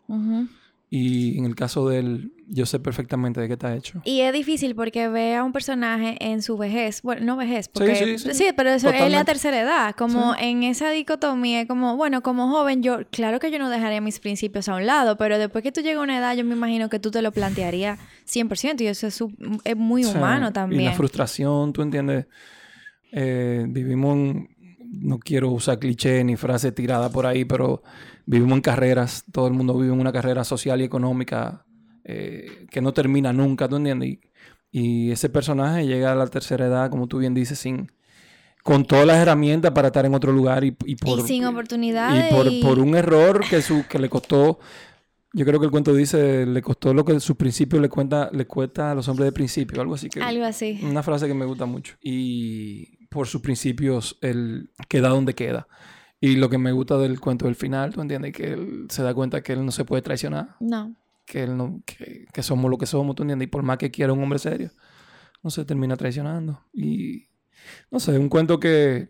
Y 0.89 1.37
en 1.37 1.43
el 1.43 1.55
caso 1.55 1.89
de 1.89 1.99
él, 1.99 2.33
yo 2.47 2.65
sé 2.65 2.79
perfectamente 2.79 3.41
de 3.41 3.47
qué 3.47 3.53
está 3.53 3.75
hecho. 3.75 4.01
Y 4.05 4.21
es 4.21 4.31
difícil 4.31 4.73
porque 4.73 5.09
ve 5.09 5.35
a 5.35 5.43
un 5.43 5.51
personaje 5.51 6.15
en 6.21 6.41
su 6.41 6.57
vejez. 6.57 7.01
Bueno, 7.01 7.25
no 7.25 7.35
vejez, 7.35 7.67
porque... 7.67 8.17
Sí, 8.17 8.33
sí, 8.33 8.45
pero 8.55 8.69
eso 8.69 8.89
es 8.89 9.11
la 9.11 9.25
tercera 9.25 9.59
edad. 9.59 9.95
Como 9.97 10.33
en 10.39 10.63
esa 10.63 10.89
dicotomía, 10.91 11.67
como, 11.67 11.97
bueno, 11.97 12.23
como 12.23 12.49
joven, 12.49 12.83
yo... 12.83 12.99
Claro 13.11 13.39
que 13.39 13.51
yo 13.51 13.59
no 13.59 13.69
dejaría 13.69 13.99
mis 13.99 14.19
principios 14.19 14.69
a 14.69 14.75
un 14.75 14.85
lado, 14.85 15.17
pero 15.17 15.37
después 15.37 15.61
que 15.61 15.73
tú 15.73 15.81
llegas 15.81 15.99
a 15.99 16.03
una 16.03 16.19
edad, 16.19 16.37
yo 16.37 16.45
me 16.45 16.55
imagino 16.55 16.87
que 16.87 16.99
tú 16.99 17.11
te 17.11 17.21
lo 17.21 17.33
plantearías 17.33 17.99
100%. 18.25 18.79
Y 18.81 18.87
eso 18.87 19.07
es, 19.07 19.21
es 19.65 19.75
muy 19.75 20.05
humano 20.05 20.53
también. 20.53 20.83
Y 20.83 20.85
la 20.85 20.93
frustración, 20.93 21.73
tú 21.73 21.81
entiendes... 21.81 22.27
Eh, 23.11 23.65
vivimos 23.69 24.17
en 24.17 24.57
no 24.89 25.19
quiero 25.19 25.51
usar 25.51 25.79
cliché 25.79 26.23
ni 26.23 26.35
frase 26.35 26.71
tirada 26.71 27.09
por 27.09 27.25
ahí, 27.25 27.45
pero 27.45 27.83
vivimos 28.27 28.57
en 28.57 28.61
carreras, 28.61 29.23
todo 29.31 29.47
el 29.47 29.53
mundo 29.53 29.73
vive 29.79 29.93
en 29.93 29.99
una 29.99 30.11
carrera 30.11 30.43
social 30.43 30.81
y 30.81 30.83
económica 30.83 31.65
eh, 32.03 32.67
que 32.69 32.81
no 32.81 32.93
termina 32.93 33.33
nunca, 33.33 33.67
¿tú 33.67 33.77
entiendes? 33.77 34.19
Y, 34.71 35.11
ese 35.11 35.29
personaje 35.29 35.87
llega 35.87 36.11
a 36.11 36.15
la 36.15 36.27
tercera 36.27 36.67
edad, 36.67 36.91
como 36.91 37.07
tú 37.07 37.17
bien 37.17 37.33
dices, 37.33 37.57
sin 37.57 37.91
con 38.61 38.85
todas 38.85 39.07
las 39.07 39.17
herramientas 39.17 39.71
para 39.71 39.87
estar 39.87 40.05
en 40.05 40.13
otro 40.13 40.31
lugar 40.31 40.63
y, 40.65 40.71
por, 40.71 41.25
sin 41.25 41.45
oportunidades. 41.45 42.25
Y 42.29 42.61
por, 42.61 42.79
un 42.79 42.95
error 42.95 43.41
que, 43.49 43.61
su, 43.61 43.85
que 43.87 43.97
le 43.97 44.09
costó, 44.09 44.59
yo 45.33 45.45
creo 45.45 45.59
que 45.59 45.65
el 45.65 45.71
cuento 45.71 45.93
dice, 45.95 46.45
le 46.45 46.61
costó 46.61 46.93
lo 46.93 47.05
que 47.05 47.17
sus 47.21 47.37
principios 47.37 47.81
le, 47.81 47.87
cuenta, 47.87 48.29
le 48.33 48.45
cuesta 48.45 48.91
a 48.91 48.95
los 48.95 49.07
hombres 49.07 49.27
de 49.27 49.31
principio, 49.31 49.81
algo 49.81 49.95
así. 49.95 50.09
Que, 50.09 50.21
algo 50.21 50.43
así. 50.43 50.79
Una 50.83 51.01
frase 51.01 51.27
que 51.27 51.33
me 51.33 51.45
gusta 51.45 51.65
mucho. 51.65 51.95
Y 52.01 53.07
por 53.07 53.25
sus 53.25 53.41
principios, 53.41 54.17
él 54.21 54.69
queda 54.89 55.09
donde 55.09 55.33
queda. 55.33 55.67
Y 56.19 56.35
lo 56.37 56.49
que 56.49 56.57
me 56.57 56.71
gusta 56.71 56.97
del 56.97 57.19
cuento 57.19 57.45
del 57.45 57.55
final, 57.55 57.93
¿tú 57.93 58.01
entiendes? 58.01 58.33
Que 58.33 58.53
él 58.53 58.87
se 58.89 59.03
da 59.03 59.13
cuenta 59.13 59.41
que 59.41 59.53
él 59.53 59.65
no 59.65 59.71
se 59.71 59.85
puede 59.85 60.01
traicionar. 60.01 60.55
No. 60.59 60.95
Que 61.25 61.43
él 61.43 61.55
no, 61.57 61.81
que, 61.85 62.41
somos 62.41 62.71
lo 62.71 62.77
que 62.77 62.85
somos, 62.85 63.15
¿tú 63.15 63.23
entiendes? 63.23 63.47
Y 63.47 63.51
por 63.51 63.61
más 63.61 63.77
que 63.77 63.91
quiera 63.91 64.13
un 64.13 64.23
hombre 64.23 64.39
serio, 64.39 64.71
no 65.43 65.49
se 65.49 65.63
termina 65.65 65.95
traicionando. 65.95 66.63
Y 66.73 67.27
no 67.91 67.99
sé, 67.99 68.17
un 68.17 68.29
cuento 68.29 68.59
que 68.59 69.09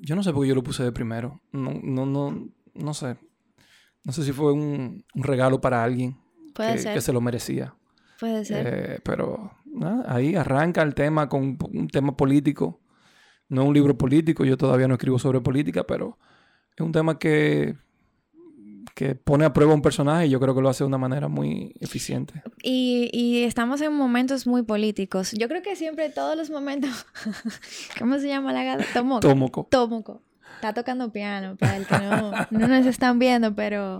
yo 0.00 0.14
no 0.14 0.22
sé 0.22 0.32
por 0.32 0.42
qué 0.42 0.48
yo 0.48 0.54
lo 0.54 0.62
puse 0.62 0.82
de 0.82 0.92
primero. 0.92 1.40
No, 1.52 1.72
no, 1.82 2.04
no, 2.04 2.48
no 2.74 2.94
sé. 2.94 3.16
No 4.04 4.12
sé 4.12 4.22
si 4.22 4.32
fue 4.32 4.52
un, 4.52 5.04
regalo 5.14 5.60
para 5.60 5.82
alguien 5.82 6.16
Puede 6.54 6.76
que, 6.76 6.94
que, 6.94 7.00
se 7.00 7.12
lo 7.12 7.20
merecía. 7.20 7.74
Puede 8.20 8.44
ser. 8.44 8.66
Eh, 8.66 9.00
pero 9.02 9.52
ahí 10.06 10.34
arranca 10.36 10.82
el 10.82 10.94
tema 10.94 11.28
con 11.28 11.58
un 11.72 11.88
tema 11.88 12.16
político 12.16 12.80
no 13.48 13.62
es 13.62 13.68
un 13.68 13.74
libro 13.74 13.96
político, 13.96 14.44
yo 14.44 14.56
todavía 14.56 14.88
no 14.88 14.94
escribo 14.94 15.18
sobre 15.18 15.40
política, 15.40 15.84
pero 15.84 16.18
es 16.76 16.84
un 16.84 16.92
tema 16.92 17.18
que, 17.18 17.76
que 18.94 19.14
pone 19.14 19.44
a 19.44 19.52
prueba 19.52 19.74
un 19.74 19.82
personaje 19.82 20.26
y 20.26 20.30
yo 20.30 20.40
creo 20.40 20.54
que 20.54 20.60
lo 20.60 20.68
hace 20.68 20.84
de 20.84 20.88
una 20.88 20.98
manera 20.98 21.28
muy 21.28 21.74
eficiente. 21.80 22.42
Y, 22.62 23.10
y 23.12 23.44
estamos 23.44 23.80
en 23.80 23.92
momentos 23.92 24.46
muy 24.46 24.62
políticos. 24.62 25.32
Yo 25.32 25.48
creo 25.48 25.62
que 25.62 25.76
siempre 25.76 26.10
todos 26.10 26.36
los 26.36 26.50
momentos... 26.50 27.06
¿Cómo 27.98 28.18
se 28.18 28.28
llama 28.28 28.52
la 28.52 28.64
gata? 28.64 28.84
Tomoco. 28.92 29.20
Tomoco. 29.20 29.68
Tomoco. 29.70 30.22
Está 30.56 30.72
tocando 30.72 31.12
piano, 31.12 31.56
para 31.56 31.76
el 31.76 31.86
que 31.86 31.98
no, 31.98 32.32
no 32.50 32.68
nos 32.68 32.86
están 32.86 33.18
viendo, 33.18 33.54
pero... 33.54 33.98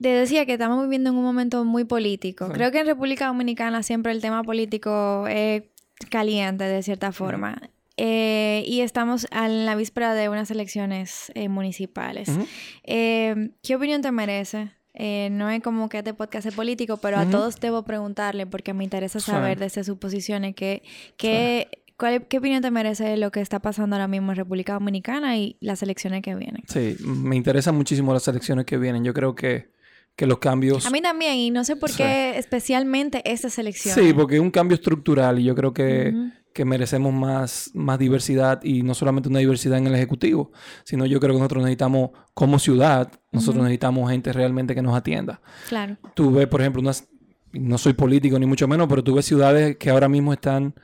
Te 0.00 0.08
decía 0.08 0.44
que 0.44 0.52
estamos 0.52 0.82
viviendo 0.82 1.10
en 1.10 1.16
un 1.16 1.24
momento 1.24 1.64
muy 1.64 1.84
político. 1.84 2.48
Creo 2.50 2.70
que 2.70 2.80
en 2.80 2.86
República 2.86 3.28
Dominicana 3.28 3.82
siempre 3.82 4.12
el 4.12 4.20
tema 4.20 4.42
político 4.42 5.26
es 5.26 5.62
caliente 6.10 6.64
de 6.64 6.82
cierta 6.82 7.12
forma. 7.12 7.70
Eh, 7.96 8.64
y 8.66 8.80
estamos 8.80 9.26
en 9.30 9.64
la 9.64 9.74
víspera 9.74 10.14
de 10.14 10.28
unas 10.28 10.50
elecciones 10.50 11.32
eh, 11.34 11.48
municipales. 11.48 12.30
Eh, 12.84 13.50
¿Qué 13.62 13.76
opinión 13.76 14.02
te 14.02 14.12
merece? 14.12 14.70
no 14.98 15.50
es 15.50 15.62
como 15.62 15.90
que 15.90 15.98
este 15.98 16.14
podcast 16.14 16.46
es 16.46 16.54
político, 16.54 16.96
pero 16.96 17.18
a 17.18 17.26
todos 17.26 17.60
debo 17.60 17.82
preguntarle 17.82 18.46
porque 18.46 18.72
me 18.72 18.82
interesa 18.82 19.20
saber 19.20 19.58
desde 19.58 19.84
sus 19.84 19.98
posiciones 19.98 20.54
que, 20.54 20.82
¿Qué 21.18 22.38
opinión 22.38 22.62
te 22.62 22.70
merece 22.70 23.18
lo 23.18 23.30
que 23.30 23.42
está 23.42 23.60
pasando 23.60 23.96
ahora 23.96 24.08
mismo 24.08 24.32
en 24.32 24.36
República 24.36 24.72
Dominicana 24.72 25.36
y 25.36 25.58
las 25.60 25.82
elecciones 25.82 26.22
que 26.22 26.34
vienen? 26.34 26.62
Sí, 26.68 26.96
me 27.00 27.36
interesan 27.36 27.74
muchísimo 27.74 28.14
las 28.14 28.26
elecciones 28.28 28.64
que 28.64 28.78
vienen. 28.78 29.04
Yo 29.04 29.12
creo 29.12 29.34
que, 29.34 29.70
que 30.14 30.26
los 30.26 30.38
cambios... 30.38 30.86
A 30.86 30.90
mí 30.90 31.02
también, 31.02 31.34
y 31.34 31.50
no 31.50 31.64
sé 31.64 31.76
por 31.76 31.94
qué 31.94 32.38
especialmente 32.38 33.22
estas 33.30 33.58
elecciones. 33.58 34.02
Sí, 34.02 34.14
porque 34.14 34.36
es 34.36 34.40
un 34.40 34.50
cambio 34.50 34.76
estructural 34.76 35.38
y 35.38 35.44
yo 35.44 35.54
creo 35.54 35.74
que, 35.74 36.14
que 36.56 36.64
merecemos 36.64 37.12
más, 37.12 37.70
más 37.74 37.98
diversidad 37.98 38.64
y 38.64 38.82
no 38.82 38.94
solamente 38.94 39.28
una 39.28 39.40
diversidad 39.40 39.76
en 39.76 39.88
el 39.88 39.94
Ejecutivo, 39.94 40.52
sino 40.84 41.04
yo 41.04 41.20
creo 41.20 41.34
que 41.34 41.38
nosotros 41.38 41.62
necesitamos, 41.62 42.12
como 42.32 42.58
ciudad, 42.58 43.12
nosotros 43.30 43.62
necesitamos 43.62 44.10
gente 44.10 44.32
realmente 44.32 44.74
que 44.74 44.80
nos 44.80 44.96
atienda. 44.96 45.42
Claro. 45.68 45.98
Tú 46.14 46.32
ves, 46.32 46.46
por 46.46 46.62
ejemplo, 46.62 46.80
unas, 46.80 47.06
no 47.52 47.76
soy 47.76 47.92
político 47.92 48.38
ni 48.38 48.46
mucho 48.46 48.66
menos, 48.66 48.88
pero 48.88 49.04
tú 49.04 49.14
ves 49.14 49.26
ciudades 49.26 49.76
que 49.76 49.90
ahora 49.90 50.08
mismo 50.08 50.32
están 50.32 50.74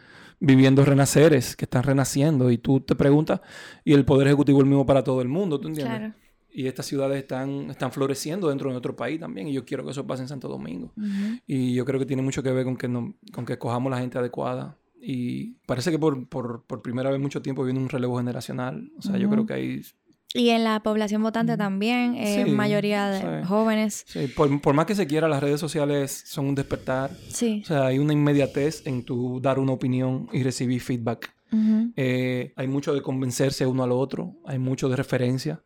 viviendo 0.41 0.85
renaceres, 0.85 1.57
que 1.57 1.65
están 1.65 1.85
renaciendo 1.85 2.51
y 2.51 2.59
tú 2.59 2.81
te 2.81 2.95
preguntas, 2.95 3.41
y 3.83 3.95
el 3.95 4.05
Poder 4.05 4.27
Ejecutivo 4.27 4.59
es 4.59 4.65
el 4.65 4.69
mismo 4.69 4.85
para 4.85 5.03
todo 5.03 5.23
el 5.23 5.29
mundo, 5.29 5.59
¿tú 5.59 5.69
entiendes? 5.69 5.97
Claro. 5.97 6.15
Y 6.55 6.67
estas 6.67 6.85
ciudades 6.85 7.17
están, 7.17 7.71
están 7.71 7.93
floreciendo 7.93 8.51
dentro 8.51 8.69
de 8.69 8.75
nuestro 8.75 8.95
país 8.95 9.19
también. 9.19 9.49
Y 9.49 9.55
yo 9.55 9.65
quiero 9.65 9.87
que 9.87 9.93
eso 9.93 10.07
pase 10.07 10.21
en 10.21 10.29
Santo 10.29 10.49
Domingo. 10.49 10.93
Y 11.47 11.73
yo 11.73 11.87
creo 11.87 11.99
que 11.99 12.05
tiene 12.05 12.21
mucho 12.21 12.43
que 12.43 12.53
ver 12.53 12.67
con 12.67 12.77
que, 12.77 12.89
no, 12.89 13.15
con 13.33 13.47
que 13.47 13.55
escojamos 13.55 13.91
la 13.91 14.01
gente 14.01 14.19
adecuada 14.19 14.77
y 15.05 15.55
parece 15.67 15.91
que 15.91 15.99
por, 15.99 16.29
por, 16.29 16.65
por 16.65 16.81
primera 16.81 17.11
vez 17.11 17.17
en 17.17 17.23
mucho 17.23 17.43
tiempo 17.43 17.65
viene 17.65 17.81
un 17.81 17.89
relevo 17.89 18.19
generacional. 18.19 18.91
O 18.97 19.03
sea, 19.03 19.19
yo 19.19 19.29
creo 19.29 19.45
que 19.45 19.55
hay... 19.55 19.83
Y 20.35 20.49
en 20.49 20.65
la 20.65 20.81
población 20.81 21.23
votante 21.23 21.59
también, 21.59 22.15
eh, 22.15 22.47
mayoría 22.47 23.11
de 23.11 23.45
jóvenes. 23.45 24.05
Sí, 24.07 24.29
por, 24.29 24.61
por, 24.63 24.75
más 24.75 24.87
que 24.87 24.95
se 24.95 25.07
quiera, 25.07 25.29
las 25.29 25.43
redes 25.43 25.61
sociales 25.61 26.23
son 26.27 26.47
un 26.47 26.55
despertar. 26.55 27.11
Sí. 27.29 27.61
O 27.65 27.67
sea, 27.67 27.87
hay 27.87 27.99
una 27.99 28.15
inmediatez 28.15 28.87
en 28.87 29.05
tu 29.05 29.41
dar 29.43 29.59
una 29.59 29.73
opinión 29.73 30.29
y 30.33 30.43
recibir 30.43 30.81
feedback. 30.81 31.35
Eh, 31.97 32.55
hay 32.57 32.67
mucho 32.67 32.95
de 32.95 33.03
convencerse 33.03 33.67
uno 33.67 33.83
al 33.83 33.93
otro, 33.93 34.37
hay 34.47 34.59
mucho 34.59 34.89
de 34.89 34.97
referencia. 34.97 35.63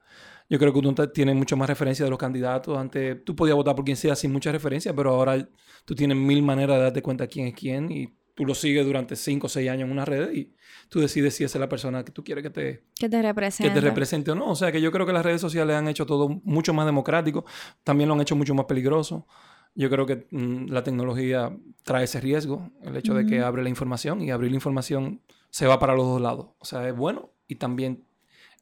Yo 0.48 0.58
creo 0.58 0.72
que 0.72 0.80
uno 0.80 0.94
tiene 1.10 1.32
mucho 1.34 1.56
más 1.56 1.68
referencia 1.68 2.04
de 2.04 2.10
los 2.10 2.18
candidatos. 2.18 2.76
Antes 2.76 3.24
tú 3.24 3.36
podías 3.36 3.54
votar 3.54 3.76
por 3.76 3.84
quien 3.84 3.96
sea 3.96 4.16
sin 4.16 4.32
mucha 4.32 4.50
referencia, 4.50 4.94
pero 4.94 5.10
ahora 5.10 5.48
tú 5.84 5.94
tienes 5.94 6.16
mil 6.16 6.42
maneras 6.42 6.76
de 6.76 6.82
darte 6.82 7.02
cuenta 7.02 7.28
quién 7.28 7.46
es 7.46 7.54
quién 7.54 7.90
y 7.92 8.15
tú 8.36 8.44
lo 8.44 8.54
sigues 8.54 8.84
durante 8.84 9.16
cinco 9.16 9.46
o 9.46 9.50
seis 9.50 9.68
años 9.70 9.86
en 9.86 9.92
una 9.92 10.04
red 10.04 10.30
y 10.32 10.54
tú 10.90 11.00
decides 11.00 11.34
si 11.34 11.42
esa 11.42 11.56
es 11.56 11.60
la 11.60 11.68
persona 11.68 12.04
que 12.04 12.12
tú 12.12 12.22
quieres 12.22 12.44
que 12.44 12.50
te, 12.50 12.84
que 12.94 13.08
te 13.08 13.22
represente. 13.22 13.72
Que 13.72 13.80
te 13.80 13.84
represente 13.84 14.30
o 14.30 14.34
no. 14.34 14.50
O 14.50 14.54
sea 14.54 14.70
que 14.70 14.80
yo 14.80 14.92
creo 14.92 15.06
que 15.06 15.12
las 15.14 15.24
redes 15.24 15.40
sociales 15.40 15.74
han 15.74 15.88
hecho 15.88 16.04
todo 16.04 16.28
mucho 16.44 16.74
más 16.74 16.84
democrático, 16.84 17.46
también 17.82 18.08
lo 18.08 18.14
han 18.14 18.20
hecho 18.20 18.36
mucho 18.36 18.54
más 18.54 18.66
peligroso. 18.66 19.26
Yo 19.74 19.88
creo 19.88 20.04
que 20.04 20.26
mm, 20.30 20.68
la 20.68 20.84
tecnología 20.84 21.56
trae 21.82 22.04
ese 22.04 22.20
riesgo, 22.20 22.70
el 22.82 22.96
hecho 22.96 23.14
de 23.14 23.26
que 23.26 23.40
abre 23.40 23.62
la 23.62 23.70
información 23.70 24.20
y 24.20 24.30
abrir 24.30 24.50
la 24.50 24.56
información 24.56 25.22
se 25.48 25.66
va 25.66 25.78
para 25.78 25.94
los 25.94 26.06
dos 26.06 26.20
lados. 26.20 26.48
O 26.58 26.66
sea, 26.66 26.86
es 26.86 26.94
bueno 26.94 27.32
y 27.48 27.54
también 27.54 28.04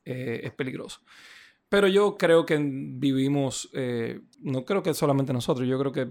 eh, 0.04 0.42
es 0.44 0.52
peligroso. 0.52 1.00
Pero 1.68 1.88
yo 1.88 2.16
creo 2.16 2.46
que 2.46 2.56
vivimos, 2.56 3.68
eh, 3.72 4.20
no 4.38 4.64
creo 4.64 4.84
que 4.84 4.94
solamente 4.94 5.32
nosotros, 5.32 5.66
yo 5.66 5.76
creo 5.80 5.90
que 5.90 6.08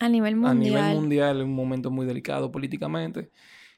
a 0.00 0.08
nivel 0.08 0.36
mundial. 0.36 0.76
A 0.76 0.88
nivel 0.88 1.00
mundial 1.00 1.36
es 1.38 1.44
un 1.44 1.54
momento 1.54 1.90
muy 1.90 2.06
delicado 2.06 2.50
políticamente. 2.50 3.30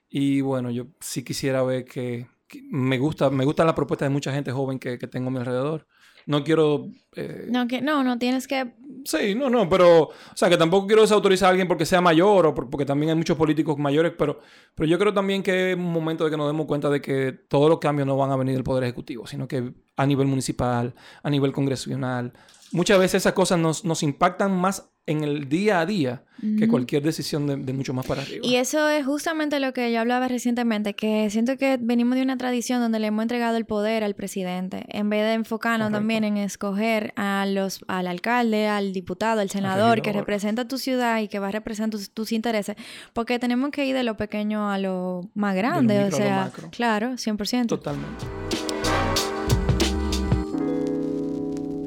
Y 0.09 0.41
bueno, 0.41 0.71
yo 0.71 0.87
sí 1.01 1.25
quisiera 1.25 1.63
ver 1.63 1.85
que, 1.85 2.27
me 2.71 2.99
gusta 2.99 3.31
me 3.31 3.45
gusta 3.45 3.65
la 3.65 3.75
propuesta 3.75 4.05
de 4.05 4.11
mucha 4.11 4.33
gente 4.33 4.53
joven 4.53 4.79
que, 4.79 4.99
que 4.99 5.09
tengo 5.09 5.29
a 5.29 5.31
mi 5.31 5.39
alrededor. 5.39 5.87
No 6.27 6.43
quiero... 6.43 6.89
Eh, 7.17 7.49
no, 7.51 7.67
que, 7.69 7.83
no, 7.83 8.03
no 8.03 8.19
tienes 8.19 8.49
que... 8.49 8.75
Sí, 9.05 9.35
no, 9.35 9.51
no, 9.51 9.69
pero... 9.69 10.05
O 10.05 10.37
sea, 10.37 10.49
que 10.49 10.57
tampoco 10.57 10.87
quiero 10.87 11.03
desautorizar 11.03 11.49
a 11.49 11.51
alguien 11.51 11.69
porque 11.69 11.85
sea 11.85 12.01
mayor 12.01 12.47
o 12.47 12.55
porque 12.55 12.87
también 12.87 13.11
hay 13.11 13.17
muchos 13.17 13.37
políticos 13.37 13.79
mayores, 13.79 14.13
pero, 14.17 14.41
pero 14.75 14.89
yo 14.89 14.99
creo 14.99 15.13
también 15.13 15.43
que 15.43 15.73
es 15.73 15.77
un 15.77 15.93
momento 15.93 16.25
de 16.25 16.31
que 16.31 16.37
nos 16.37 16.47
demos 16.47 16.67
cuenta 16.67 16.89
de 16.89 17.01
que 17.01 17.33
todos 17.33 17.69
los 17.69 17.79
cambios 17.79 18.07
no 18.07 18.17
van 18.17 18.31
a 18.31 18.37
venir 18.37 18.55
del 18.55 18.65
Poder 18.65 18.85
Ejecutivo, 18.85 19.27
sino 19.27 19.47
que 19.47 19.75
a 19.97 20.07
nivel 20.07 20.27
municipal, 20.27 20.95
a 21.23 21.31
nivel 21.31 21.53
congresional, 21.53 22.33
muchas 22.73 22.99
veces 22.99 23.23
esas 23.23 23.35
cosas 23.35 23.59
nos, 23.59 23.85
nos 23.85 24.03
impactan 24.03 24.57
más 24.57 24.94
en 25.07 25.23
el 25.23 25.49
día 25.49 25.81
a 25.81 25.87
día 25.87 26.23
que 26.59 26.69
cualquier 26.69 27.03
decisión 27.03 27.65
de, 27.65 27.73
mucho 27.73 27.95
más 27.95 28.05
para 28.07 28.21
arriba. 28.21 28.45
Y 28.47 28.57
eso 28.57 28.89
es 28.91 29.07
justamente 29.07 29.61
lo 29.61 29.73
que 29.73 29.91
yo 29.91 30.01
hablaba 30.01 30.29
recientemente, 30.29 30.95
que 30.95 31.31
siento 31.31 31.57
que 31.57 31.79
venimos 31.81 32.17
de 32.17 32.23
una 32.23 32.37
tradición 32.37 32.81
donde 32.81 32.99
le 32.99 33.07
hemos 33.07 33.23
entregado 33.23 33.57
el 33.57 33.65
poder 33.65 34.05
al 34.05 34.15
presidente, 34.15 34.85
en 34.89 35.09
vez 35.09 35.23
de 35.23 35.35
enfocarnos 35.35 35.91
también 35.91 36.23
en 36.23 36.37
escoger 36.37 37.15
a 37.17 37.47
los, 37.47 37.83
al 37.89 38.07
alcalde, 38.07 38.69
al 38.69 38.93
diputado, 38.93 39.41
al 39.41 39.49
senador, 39.49 40.03
que 40.03 40.13
representa 40.13 40.69
tu 40.69 40.77
ciudad 40.77 41.21
y 41.21 41.29
que 41.29 41.39
va 41.39 41.49
a 41.49 41.53
representar 41.53 41.99
tus, 42.13 42.33
intereses, 42.33 42.77
porque 43.13 43.39
tenemos 43.39 43.71
que 43.71 43.87
ir 43.87 43.95
de 43.95 44.03
lo 44.03 44.17
pequeño 44.17 44.71
a 44.71 44.79
lo 44.79 45.31
más 45.35 45.55
grande, 45.55 46.05
o 46.05 46.11
sea, 46.11 46.53
claro, 46.71 47.13
100%. 47.13 47.67
Totalmente. 47.67 48.74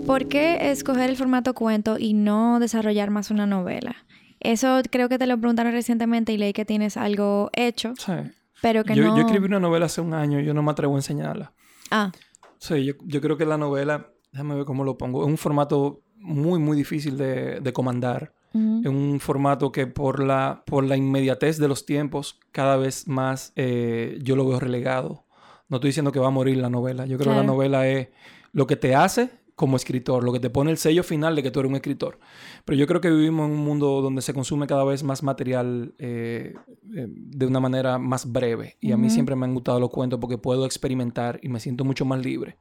¿Por 0.07 0.29
qué 0.29 0.71
escoger 0.71 1.09
el 1.09 1.17
formato 1.17 1.53
cuento 1.53 1.97
y 1.99 2.13
no 2.13 2.61
desarrollar 2.61 3.11
más 3.11 3.29
una 3.29 3.45
novela? 3.45 3.97
Eso 4.39 4.81
creo 4.89 5.09
que 5.09 5.17
te 5.17 5.27
lo 5.27 5.37
preguntaron 5.37 5.73
recientemente 5.73 6.31
y 6.31 6.37
leí 6.37 6.53
que 6.53 6.63
tienes 6.63 6.95
algo 6.95 7.49
hecho. 7.51 7.93
Sí. 7.97 8.13
Pero 8.61 8.85
que 8.85 8.95
yo, 8.95 9.03
no... 9.03 9.17
Yo 9.17 9.25
escribí 9.25 9.45
una 9.45 9.59
novela 9.59 9.87
hace 9.87 9.99
un 9.99 10.13
año 10.13 10.39
y 10.39 10.45
yo 10.45 10.53
no 10.53 10.63
me 10.63 10.71
atrevo 10.71 10.95
a 10.95 10.99
enseñarla. 10.99 11.51
Ah. 11.91 12.13
Sí, 12.57 12.85
yo, 12.85 13.21
creo 13.21 13.37
que 13.37 13.45
la 13.45 13.57
novela, 13.57 14.13
déjame 14.31 14.55
ver 14.55 14.63
cómo 14.63 14.85
lo 14.85 14.97
pongo, 14.97 15.23
es 15.23 15.27
un 15.27 15.37
formato 15.37 16.03
muy, 16.15 16.57
muy 16.57 16.77
difícil 16.77 17.17
de, 17.17 17.71
comandar. 17.73 18.33
Es 18.53 18.87
un 18.87 19.19
formato 19.19 19.71
que 19.71 19.85
por 19.85 20.23
la, 20.23 20.63
por 20.65 20.83
la 20.83 20.97
inmediatez 20.97 21.59
de 21.59 21.67
los 21.67 21.85
tiempos, 21.85 22.39
cada 22.51 22.75
vez 22.77 23.07
más 23.07 23.51
eh, 23.55 24.17
yo 24.23 24.35
lo 24.35 24.47
veo 24.47 24.59
relegado. 24.59 25.25
No 25.69 25.77
estoy 25.77 25.89
diciendo 25.89 26.11
que 26.11 26.19
va 26.19 26.27
a 26.27 26.31
morir 26.31 26.57
la 26.57 26.69
novela. 26.69 27.05
Yo 27.05 27.19
creo 27.19 27.33
que 27.33 27.39
la 27.39 27.45
novela 27.45 27.87
es 27.87 28.07
lo 28.53 28.65
que 28.65 28.77
te 28.77 28.95
hace 28.95 29.29
como 29.57 29.75
escritor, 29.75 30.23
lo 30.23 30.31
que 30.31 30.39
te 30.39 30.51
pone 30.51 30.69
el 30.69 30.77
sello 30.77 31.03
final 31.03 31.35
de 31.35 31.41
que 31.41 31.49
tú 31.49 31.59
eres 31.59 31.71
un 31.71 31.75
escritor. 31.75 32.19
Pero 32.63 32.77
yo 32.77 32.85
creo 32.85 33.01
que 33.01 33.09
vivimos 33.09 33.47
en 33.47 33.55
un 33.55 33.65
mundo 33.65 34.03
donde 34.03 34.21
se 34.21 34.31
consume 34.31 34.67
cada 34.67 34.83
vez 34.83 35.01
más 35.01 35.23
material 35.23 35.95
eh, 35.97 36.53
eh, 36.95 37.07
de 37.09 37.45
una 37.47 37.59
manera 37.59 37.97
más 37.97 38.31
breve. 38.31 38.77
Y 38.79 38.91
a 38.91 38.97
mí 38.97 39.09
siempre 39.09 39.35
me 39.35 39.47
han 39.47 39.55
gustado 39.55 39.79
los 39.79 39.89
cuentos 39.89 40.19
porque 40.19 40.37
puedo 40.37 40.63
experimentar 40.63 41.39
y 41.41 41.49
me 41.49 41.59
siento 41.59 41.83
mucho 41.83 42.05
más 42.05 42.23
libre. 42.23 42.59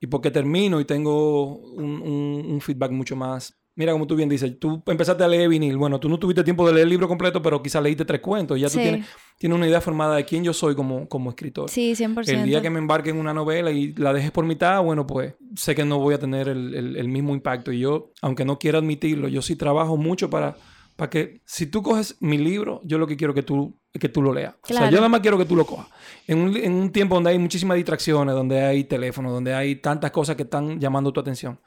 Y 0.00 0.06
porque 0.08 0.30
termino 0.30 0.80
y 0.80 0.84
tengo 0.84 1.56
un 1.56 2.60
feedback 2.60 2.90
mucho 2.90 3.16
más 3.16 3.56
Mira, 3.76 3.90
como 3.90 4.06
tú 4.06 4.14
bien 4.14 4.28
dices, 4.28 4.56
tú 4.60 4.82
empezaste 4.86 5.24
a 5.24 5.28
leer 5.28 5.48
vinil. 5.48 5.76
Bueno, 5.76 5.98
tú 5.98 6.08
no 6.08 6.16
tuviste 6.18 6.44
tiempo 6.44 6.64
de 6.66 6.74
leer 6.74 6.84
el 6.84 6.90
libro 6.90 7.08
completo, 7.08 7.42
pero 7.42 7.60
quizás 7.60 7.82
leíste 7.82 8.04
tres 8.04 8.20
cuentos. 8.20 8.58
Ya 8.60 8.68
tú 8.68 8.78
tienes, 8.78 9.04
una 9.42 9.66
idea 9.66 9.80
formada 9.80 10.14
de 10.14 10.24
quién 10.24 10.44
yo 10.44 10.52
soy 10.52 10.76
como, 10.76 11.08
como 11.08 11.30
escritor. 11.30 11.68
Sí, 11.68 11.92
100%. 11.92 12.28
El 12.28 12.44
día 12.44 12.62
que 12.62 12.70
me 12.70 12.78
embarque 12.78 13.10
en 13.10 13.18
una 13.18 13.34
novela 13.34 13.72
y 13.72 13.92
la 13.94 14.12
dejes 14.12 14.30
por 14.30 14.44
mitad, 14.44 14.80
bueno, 14.80 15.06
pues 15.06 15.34
sé 15.56 15.74
que 15.74 15.84
no 15.84 15.98
voy 15.98 16.14
a 16.14 16.18
tener 16.18 16.48
el, 16.48 17.08
mismo 17.08 17.34
impacto. 17.34 17.72
Y 17.72 17.80
yo, 17.80 18.12
aunque 18.22 18.44
no 18.44 18.60
quiera 18.60 18.78
admitirlo, 18.78 19.26
yo 19.26 19.42
sí 19.42 19.56
trabajo 19.56 19.96
mucho 19.96 20.30
para, 20.30 20.56
para 20.94 21.10
que 21.10 21.40
si 21.44 21.66
tú 21.66 21.82
coges 21.82 22.16
mi 22.20 22.38
libro, 22.38 22.80
yo 22.84 22.98
lo 22.98 23.08
que 23.08 23.16
quiero 23.16 23.34
que 23.34 23.42
tú, 23.42 23.76
que 23.92 24.08
tú 24.08 24.22
lo 24.22 24.32
leas. 24.32 24.54
O 24.62 24.68
sea, 24.68 24.88
yo 24.88 24.98
nada 24.98 25.08
más 25.08 25.20
quiero 25.20 25.36
que 25.36 25.46
tú 25.46 25.56
lo 25.56 25.66
cojas. 25.66 25.88
En 26.28 26.38
un, 26.38 26.56
en 26.56 26.72
un 26.72 26.92
tiempo 26.92 27.16
donde 27.16 27.30
hay 27.30 27.40
muchísimas 27.40 27.76
distracciones, 27.76 28.36
donde 28.36 28.62
hay 28.62 28.84
teléfono, 28.84 29.32
donde 29.32 29.52
hay 29.52 29.76
tantas 29.76 30.12
cosas 30.12 30.36
que 30.36 30.44
están 30.44 30.78
llamando 30.78 31.12
tu 31.12 31.18
atención 31.18 31.58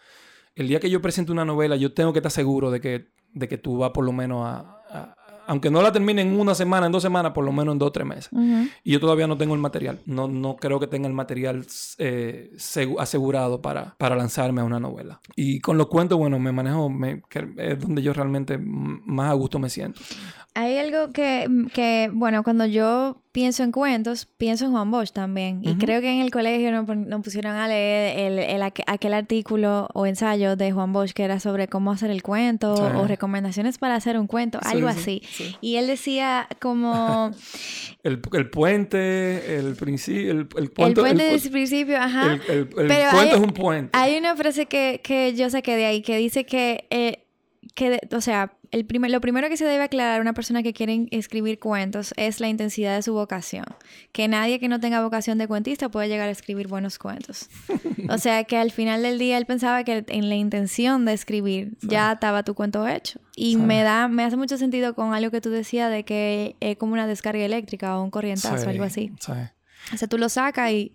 el 0.58 0.68
día 0.68 0.80
que 0.80 0.89
yo 0.89 1.01
presente 1.01 1.32
una 1.32 1.45
novela, 1.45 1.76
yo 1.76 1.93
tengo 1.93 2.12
que 2.14 2.20
estar 2.20 2.32
seguro 2.32 2.72
de 2.72 2.82
que, 2.82 3.12
de 3.34 3.47
que 3.47 3.58
tú 3.58 3.78
vas 3.78 3.91
por 3.91 4.03
lo 4.03 4.12
menos 4.12 4.43
a, 4.43 5.16
aunque 5.47 5.72
no 5.72 5.82
la 5.82 5.91
termine 5.91 6.22
en 6.22 6.38
una 6.38 6.53
semana, 6.53 6.88
en 6.88 6.91
dos 6.91 7.01
semanas, 7.01 7.32
por 7.32 7.45
lo 7.45 7.53
menos 7.53 7.72
en 7.74 7.80
dos 7.80 7.88
o 7.88 7.91
tres 7.91 8.05
meses. 8.05 8.30
Y 8.84 8.91
yo 8.91 8.99
todavía 8.99 9.28
no 9.28 9.38
tengo 9.38 9.55
el 9.55 9.62
material. 9.62 9.99
No, 10.05 10.28
no 10.28 10.58
creo 10.58 10.80
que 10.80 10.88
tenga 10.88 11.08
el 11.08 11.14
material 11.14 11.66
eh, 11.99 12.51
asegurado 12.99 13.62
para, 13.62 13.95
para 13.97 14.16
lanzarme 14.16 14.62
a 14.62 14.66
una 14.66 14.80
novela. 14.80 15.22
Y 15.36 15.62
con 15.62 15.78
los 15.78 15.88
cuentos, 15.88 16.18
bueno, 16.18 16.38
me 16.38 16.51
manejo, 16.51 16.89
me, 16.89 17.24
es 17.58 17.80
donde 17.80 18.01
yo 18.01 18.14
realmente 18.14 18.58
más 18.58 19.32
a 19.32 19.34
gusto 19.34 19.58
me 19.58 19.70
siento. 19.70 20.01
Hay 20.58 20.80
algo 20.80 21.12
que, 21.12 21.47
que, 21.72 22.10
bueno, 22.12 22.41
cuando 22.41 22.66
yo 22.66 23.22
pienso 23.32 23.62
en 23.62 23.72
cuentos, 23.72 24.26
pienso 24.26 24.66
en 24.66 24.72
Juan 24.72 24.89
Bosch 24.89 25.12
también. 25.12 25.60
Y 25.62 25.76
creo 25.76 26.01
que 26.01 26.12
en 26.12 26.22
el 26.22 26.32
colegio 26.32 26.72
nos, 26.72 27.22
pusieron 27.22 27.51
a 27.51 27.68
leer 27.68 28.18
el, 28.18 28.39
el, 28.39 28.64
aquel 28.64 29.14
artículo 29.14 29.88
o 29.93 30.08
ensayo 30.08 30.55
de 30.55 30.72
Juan 30.72 30.93
Bosch 30.93 31.12
que 31.12 31.24
era 31.24 31.39
sobre 31.39 31.68
cómo 31.68 31.91
hacer 31.91 32.10
el 32.10 32.24
cuento 32.24 32.74
o 32.74 33.05
recomendaciones 33.05 33.78
para 33.78 33.93
hacer 33.93 34.18
un 34.18 34.26
cuento, 34.26 34.60
algo 34.64 34.88
así. 34.88 35.22
Y 35.62 35.76
él 35.76 35.86
decía 35.86 36.47
como... 36.60 37.30
el, 38.01 38.20
el, 38.34 38.49
puente, 38.49 39.60
el 39.60 39.76
principio... 39.76 40.32
El, 40.32 40.49
el, 40.58 40.72
puente 40.72 41.03
del 41.03 41.51
principio, 41.51 41.97
ajá. 42.01 42.39
El, 42.47 42.68
puente 42.68 43.30
es 43.30 43.39
un 43.39 43.53
puente. 43.53 43.91
Hay 43.95 44.18
una 44.18 44.36
frase 44.36 44.66
que, 44.66 45.01
que 45.03 45.36
yo 45.36 45.51
saqué 45.51 45.76
de 45.76 45.86
ahí 45.86 46.01
que 46.01 46.18
dice 46.18 46.47
que... 46.47 46.88
Eh, 46.89 47.26
que, 47.76 47.99
o 48.11 48.22
sea, 48.22 48.53
el 48.72 48.86
primer, 48.86 49.11
lo 49.11 49.22
primero 49.22 49.49
que 49.49 49.57
se 49.57 49.65
debe 49.65 49.84
aclarar 49.84 50.20
a 50.20 50.22
una 50.22 50.34
persona 50.34 50.63
que 50.63 50.74
quiere 50.74 51.07
escribir 51.11 51.59
cuentos 51.59 52.13
es 52.18 52.39
la 52.39 52.47
intensidad 52.47 52.95
de 52.95 53.01
su 53.01 53.13
vocación. 53.13 53.65
Que 54.11 54.28
nadie 54.28 54.59
que 54.59 54.68
no 54.68 54.80
tenga 54.80 55.01
vocación 55.01 55.38
de 55.38 55.47
cuentista 55.47 55.89
puede 55.89 56.07
llegar 56.07 56.28
a 56.28 56.32
escribir 56.32 56.68
buenos 56.68 56.99
cuentos. 56.99 57.49
o 58.09 58.18
sea 58.18 58.43
que 58.43 58.57
al 58.57 58.72
final 58.72 59.03
del 59.03 59.20
día 59.20 59.38
él 59.38 59.45
pensaba 59.45 59.84
que 59.84 60.05
en 60.07 60.30
la 60.30 60.36
intención 60.36 61.05
de 61.05 61.13
escribir 61.13 61.78
ya 61.82 62.13
estaba 62.13 62.43
tu 62.43 62.55
cuento 62.55 62.88
hecho. 62.88 63.20
Y 63.36 63.57
me 63.57 63.84
da, 63.84 64.07
me 64.07 64.24
hace 64.24 64.36
mucho 64.36 64.57
sentido 64.57 64.95
con 64.95 65.13
algo 65.13 65.32
que 65.32 65.41
tú 65.41 65.49
decías 65.49 65.91
de 65.91 66.03
que 66.03 66.55
es 66.59 66.78
como 66.78 66.93
una 66.93 67.07
descarga 67.07 67.43
eléctrica 67.43 67.97
o 67.97 68.03
un 68.03 68.11
corrientazo, 68.11 68.65
o 68.65 68.70
algo 68.70 68.84
así. 68.84 69.11
O 69.93 69.97
sea, 69.97 70.07
tú 70.07 70.18
lo 70.18 70.30
sacas 70.30 70.72
y 70.72 70.93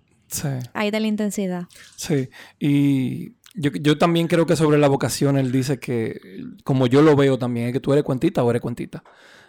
ahí 0.73 0.91
da 0.91 1.01
la 1.01 1.07
intensidad. 1.07 1.65
Sí. 1.97 2.29
Y 2.59 3.35
yo, 3.55 3.71
yo, 3.73 3.99
también 3.99 4.29
creo 4.29 4.47
que 4.47 4.57
sobre 4.57 4.79
la 4.79 4.89
vocación 4.89 5.37
él 5.37 5.53
dice 5.53 5.79
que, 5.79 6.21
como 6.65 6.87
yo 6.87 7.03
lo 7.03 7.17
veo 7.17 7.39
también, 7.39 7.69
es 7.69 7.73
que 7.73 7.81
tú 7.81 7.93
eres 7.93 8.05
cuentita 8.05 8.43
o 8.43 8.51
eres 8.51 8.63
cuentita. 8.63 9.03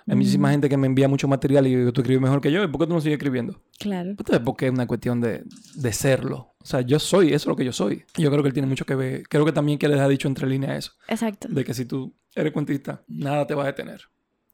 Hay 0.05 0.17
muchísima 0.17 0.51
gente 0.51 0.67
que 0.67 0.75
me 0.75 0.87
envía 0.87 1.07
mucho 1.07 1.27
material 1.27 1.65
y 1.65 1.71
yo, 1.71 1.93
tú 1.93 2.01
escribes 2.01 2.21
mejor 2.21 2.41
que 2.41 2.51
yo. 2.51 2.61
¿Y 2.63 2.67
por 2.67 2.81
qué 2.81 2.87
tú 2.87 2.93
no 2.93 3.01
sigues 3.01 3.17
escribiendo? 3.17 3.61
Claro. 3.79 4.09
Entonces, 4.09 4.39
porque 4.43 4.65
es 4.65 4.71
una 4.71 4.85
cuestión 4.85 5.21
de, 5.21 5.43
de, 5.75 5.93
serlo. 5.93 6.55
O 6.61 6.65
sea, 6.65 6.81
yo 6.81 6.99
soy, 6.99 7.27
eso 7.27 7.35
es 7.35 7.45
lo 7.45 7.55
que 7.55 7.63
yo 7.63 7.71
soy. 7.71 8.03
Yo 8.17 8.29
creo 8.29 8.43
que 8.43 8.49
él 8.49 8.53
tiene 8.53 8.67
mucho 8.67 8.85
que 8.85 8.95
ver. 8.95 9.23
Creo 9.29 9.45
que 9.45 9.53
también 9.53 9.79
que 9.79 9.87
les 9.87 9.99
ha 9.99 10.07
dicho 10.07 10.27
entre 10.27 10.47
líneas 10.47 10.77
eso. 10.77 10.91
Exacto. 11.07 11.47
De 11.49 11.63
que 11.63 11.73
si 11.73 11.85
tú 11.85 12.13
eres 12.35 12.51
cuentista, 12.51 13.03
nada 13.07 13.47
te 13.47 13.55
va 13.55 13.63
a 13.63 13.67
detener. 13.67 14.01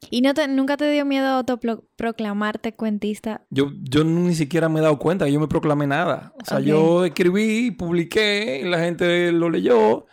¿Y 0.09 0.21
no 0.21 0.33
te, 0.33 0.47
nunca 0.47 0.77
te 0.77 0.89
dio 0.89 1.05
miedo 1.05 1.27
autoproclamarte 1.27 2.73
cuentista? 2.73 3.41
Yo, 3.49 3.71
yo 3.81 4.03
ni 4.03 4.33
siquiera 4.33 4.69
me 4.69 4.79
he 4.79 4.83
dado 4.83 4.97
cuenta 4.97 5.25
que 5.25 5.31
yo 5.31 5.39
me 5.39 5.47
proclamé 5.47 5.87
nada. 5.87 6.33
O 6.41 6.45
sea, 6.45 6.59
yo 6.59 7.05
escribí, 7.05 7.71
publiqué, 7.71 8.63
la 8.65 8.79
gente 8.79 9.31
lo 9.31 9.49
leyó. 9.49 10.05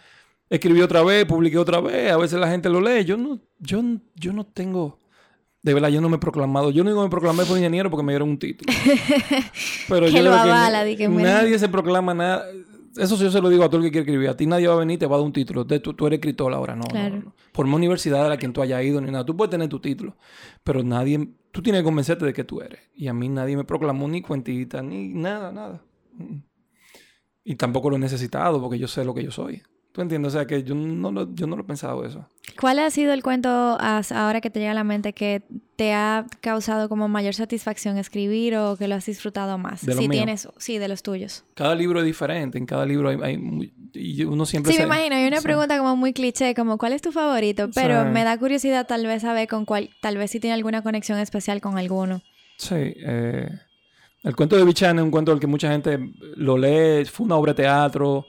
Escribí 0.51 0.81
otra 0.83 1.03
vez, 1.03 1.25
publiqué 1.25 1.59
otra 1.59 1.81
vez. 1.81 2.11
A 2.13 2.17
veces 2.17 2.39
la 2.39 2.51
gente 2.51 2.69
lo 2.69 2.81
lee. 2.81 3.05
Yo 3.05 3.17
no, 3.17 3.41
yo, 3.59 3.83
yo 4.15 4.33
no 4.33 4.45
tengo... 4.45 4.99
De 5.63 5.75
verdad, 5.75 5.89
yo 5.89 6.01
no 6.01 6.09
me 6.09 6.17
he 6.17 6.21
proclamado. 6.21 6.71
Yo 6.71 6.85
no 6.85 6.91
digo 6.91 7.03
me 7.03 7.11
proclamé 7.11 7.45
por 7.45 7.57
ingeniero 7.57 7.91
porque 7.91 8.05
me 8.05 8.13
dieron 8.13 8.29
un 8.29 8.39
título. 8.39 8.73
Pero 9.89 10.09
yo 10.09 10.23
lo 10.23 10.33
avala, 10.33 10.85
que 10.97 11.09
nadie 11.09 11.59
se 11.59 11.69
proclama 11.69 12.15
nada. 12.15 12.47
Eso 12.97 13.17
yo 13.17 13.31
se 13.31 13.41
lo 13.41 13.49
digo 13.49 13.65
a 13.65 13.69
todo 13.69 13.79
el 13.79 13.85
que 13.85 13.91
quiere 13.91 14.03
escribir. 14.03 14.29
A 14.29 14.37
ti 14.37 14.47
nadie 14.47 14.69
va 14.69 14.75
a 14.75 14.79
venir 14.79 14.97
y 14.97 14.99
te 14.99 15.07
va 15.07 15.17
a 15.17 15.19
dar 15.19 15.27
un 15.27 15.33
título. 15.33 15.65
De, 15.65 15.81
tú, 15.81 15.95
tú 15.95 16.07
eres 16.07 16.19
escritor 16.19 16.53
ahora, 16.53 16.75
no, 16.75 16.85
Por 17.53 17.67
una 17.67 17.77
universidad 17.77 18.27
a 18.27 18.29
la 18.29 18.37
que 18.37 18.49
tú 18.49 18.63
hayas 18.63 18.83
ido 18.85 19.01
ni 19.01 19.11
nada. 19.11 19.25
Tú 19.25 19.37
puedes 19.37 19.51
tener 19.51 19.69
tu 19.69 19.81
título, 19.81 20.17
pero 20.65 20.83
nadie... 20.83 21.29
Tú 21.51 21.63
tienes 21.63 21.81
que 21.81 21.85
convencerte 21.85 22.27
de 22.27 22.35
que 22.35 22.45
tú 22.45 22.61
eres. 22.61 22.81
Y 22.95 23.09
a 23.09 23.15
mí 23.15 23.29
nadie 23.29 23.57
me 23.57 23.65
proclamó 23.65 24.07
ni 24.09 24.21
cuentita, 24.21 24.83
ni 24.83 25.09
nada, 25.09 25.51
nada. 25.53 25.83
y 27.45 27.55
tampoco 27.55 27.89
lo 27.89 27.97
he 27.97 27.99
necesitado 27.99 28.61
porque 28.61 28.79
yo 28.79 28.89
sé 28.89 29.05
lo 29.05 29.15
que 29.15 29.25
yo 29.25 29.31
soy. 29.31 29.63
¿Tú 29.97 30.03
entiendes? 30.03 30.35
O 30.35 30.37
sea, 30.37 30.47
que 30.47 30.63
yo 30.63 30.75
no 30.75 31.11
lo, 31.11 31.35
yo 31.35 31.47
no 31.47 31.57
lo 31.57 31.63
he 31.63 31.65
pensado 31.65 32.05
eso. 32.05 32.29
¿Cuál 32.61 32.81
ha 32.81 32.91
sido 32.91 33.15
el 33.15 33.23
cuento 33.23 33.49
ahora 33.49 34.43
que 34.43 34.51
te 34.51 34.59
llega 34.61 34.73
a 34.73 34.75
la 34.75 34.85
mente 34.85 35.15
que 35.15 35.43
te 35.77 35.95
ha 35.95 36.27
causado 36.43 36.91
como 36.91 37.09
mayor 37.09 37.33
satisfacción 37.33 37.97
escribir 37.97 38.57
o 38.57 38.77
que 38.77 38.89
lo 38.89 38.95
has 38.95 39.07
disfrutado 39.07 39.57
más? 39.57 39.81
¿De 39.87 39.95
los 39.95 40.03
si 40.03 40.09
míos? 40.11 40.19
tienes, 40.23 40.49
sí, 40.59 40.77
de 40.77 40.89
los 40.89 41.03
tuyos. 41.03 41.45
Cada 41.55 41.75
libro 41.75 42.01
es 42.01 42.05
diferente. 42.05 42.59
En 42.59 42.67
cada 42.67 42.85
libro 42.85 43.09
hay... 43.09 43.17
hay 43.23 43.39
muy- 43.39 43.73
y 43.95 44.23
uno 44.25 44.45
siempre 44.45 44.71
Sí, 44.73 44.77
me 44.77 44.83
se- 44.83 44.87
imagino. 44.87 45.17
Hay 45.17 45.27
una 45.27 45.39
sí. 45.39 45.45
pregunta 45.45 45.79
como 45.79 45.97
muy 45.97 46.13
cliché, 46.13 46.55
como 46.55 46.77
¿cuál 46.77 46.93
es 46.93 47.01
tu 47.01 47.11
favorito? 47.11 47.71
Pero 47.75 48.03
Sí. 48.05 48.11
me 48.11 48.23
da 48.23 48.37
curiosidad 48.39 48.87
tal 48.87 49.07
vez 49.07 49.23
saber 49.23 49.49
con 49.49 49.65
cuál, 49.65 49.89
tal 50.03 50.19
vez 50.19 50.31
si 50.31 50.41
tiene 50.41 50.53
alguna 50.53 50.83
conexión 50.83 51.19
especial 51.19 51.63
con 51.63 51.79
alguno. 51.79 52.21
Sí. 52.59 52.75
eh, 52.77 53.49
el 54.25 54.37
cuento 54.37 54.57
de 54.57 54.65
Bichan 54.67 54.99
es 54.99 55.03
un 55.05 55.11
cuento 55.11 55.31
del 55.31 55.41
que 55.41 55.47
mucha 55.47 55.71
gente 55.71 55.99
lo 56.37 56.59
lee. 56.59 57.07
Fue 57.07 57.25
una 57.25 57.37
obra 57.37 57.55
de 57.55 57.63
teatro. 57.63 58.27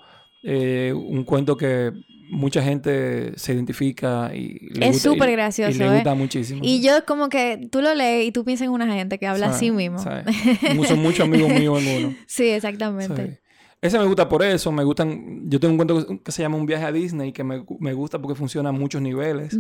Eh, 0.49 0.93
un 0.95 1.23
cuento 1.25 1.57
que 1.57 1.91
mucha 2.29 2.61
gente 2.61 3.33
se 3.37 3.53
identifica 3.53 4.31
y 4.33 4.59
le 4.73 4.87
Es 4.87 4.93
gusta- 4.93 5.09
y- 5.09 5.13
súper 5.13 5.29
Y 5.29 5.31
gracioso, 5.33 5.77
le 5.77 5.85
¿eh? 5.87 5.93
gusta 5.95 6.13
muchísimo. 6.15 6.61
Y 6.63 6.81
yo 6.81 7.05
como 7.05 7.27
que 7.29 7.67
tú 7.69 7.81
lo 7.81 7.93
lees 7.95 8.27
y 8.27 8.31
tú 8.31 8.45
piensas 8.45 8.65
en 8.67 8.71
una 8.71 8.87
gente 8.93 9.17
que 9.19 9.27
habla 9.27 9.47
Sí, 9.49 9.67
así 9.67 9.71
mismo. 9.71 9.99
Son 10.87 10.99
muchos 11.01 11.21
amigos 11.27 11.49
míos 11.51 11.81
en 11.83 12.05
uno. 12.05 12.15
Sí, 12.27 12.45
exactamente. 12.49 13.41
Ese 13.81 13.99
me 13.99 14.05
gusta 14.05 14.27
por 14.27 14.41
eso, 14.43 14.71
me 14.71 14.83
gustan... 14.83 15.49
Yo 15.49 15.59
tengo 15.59 15.73
un 15.73 15.77
cuento 15.77 16.21
que- 16.23 16.31
se 16.31 16.41
llama 16.41 16.57
Un 16.57 16.65
viaje 16.65 16.85
a 16.85 16.91
Disney 16.91 17.31
que 17.31 17.43
me, 17.43 17.63
me 17.79 17.93
gusta 17.93 18.19
porque 18.21 18.35
funciona 18.35 18.69
a 18.69 18.71
muchos 18.71 19.01
niveles. 19.01 19.55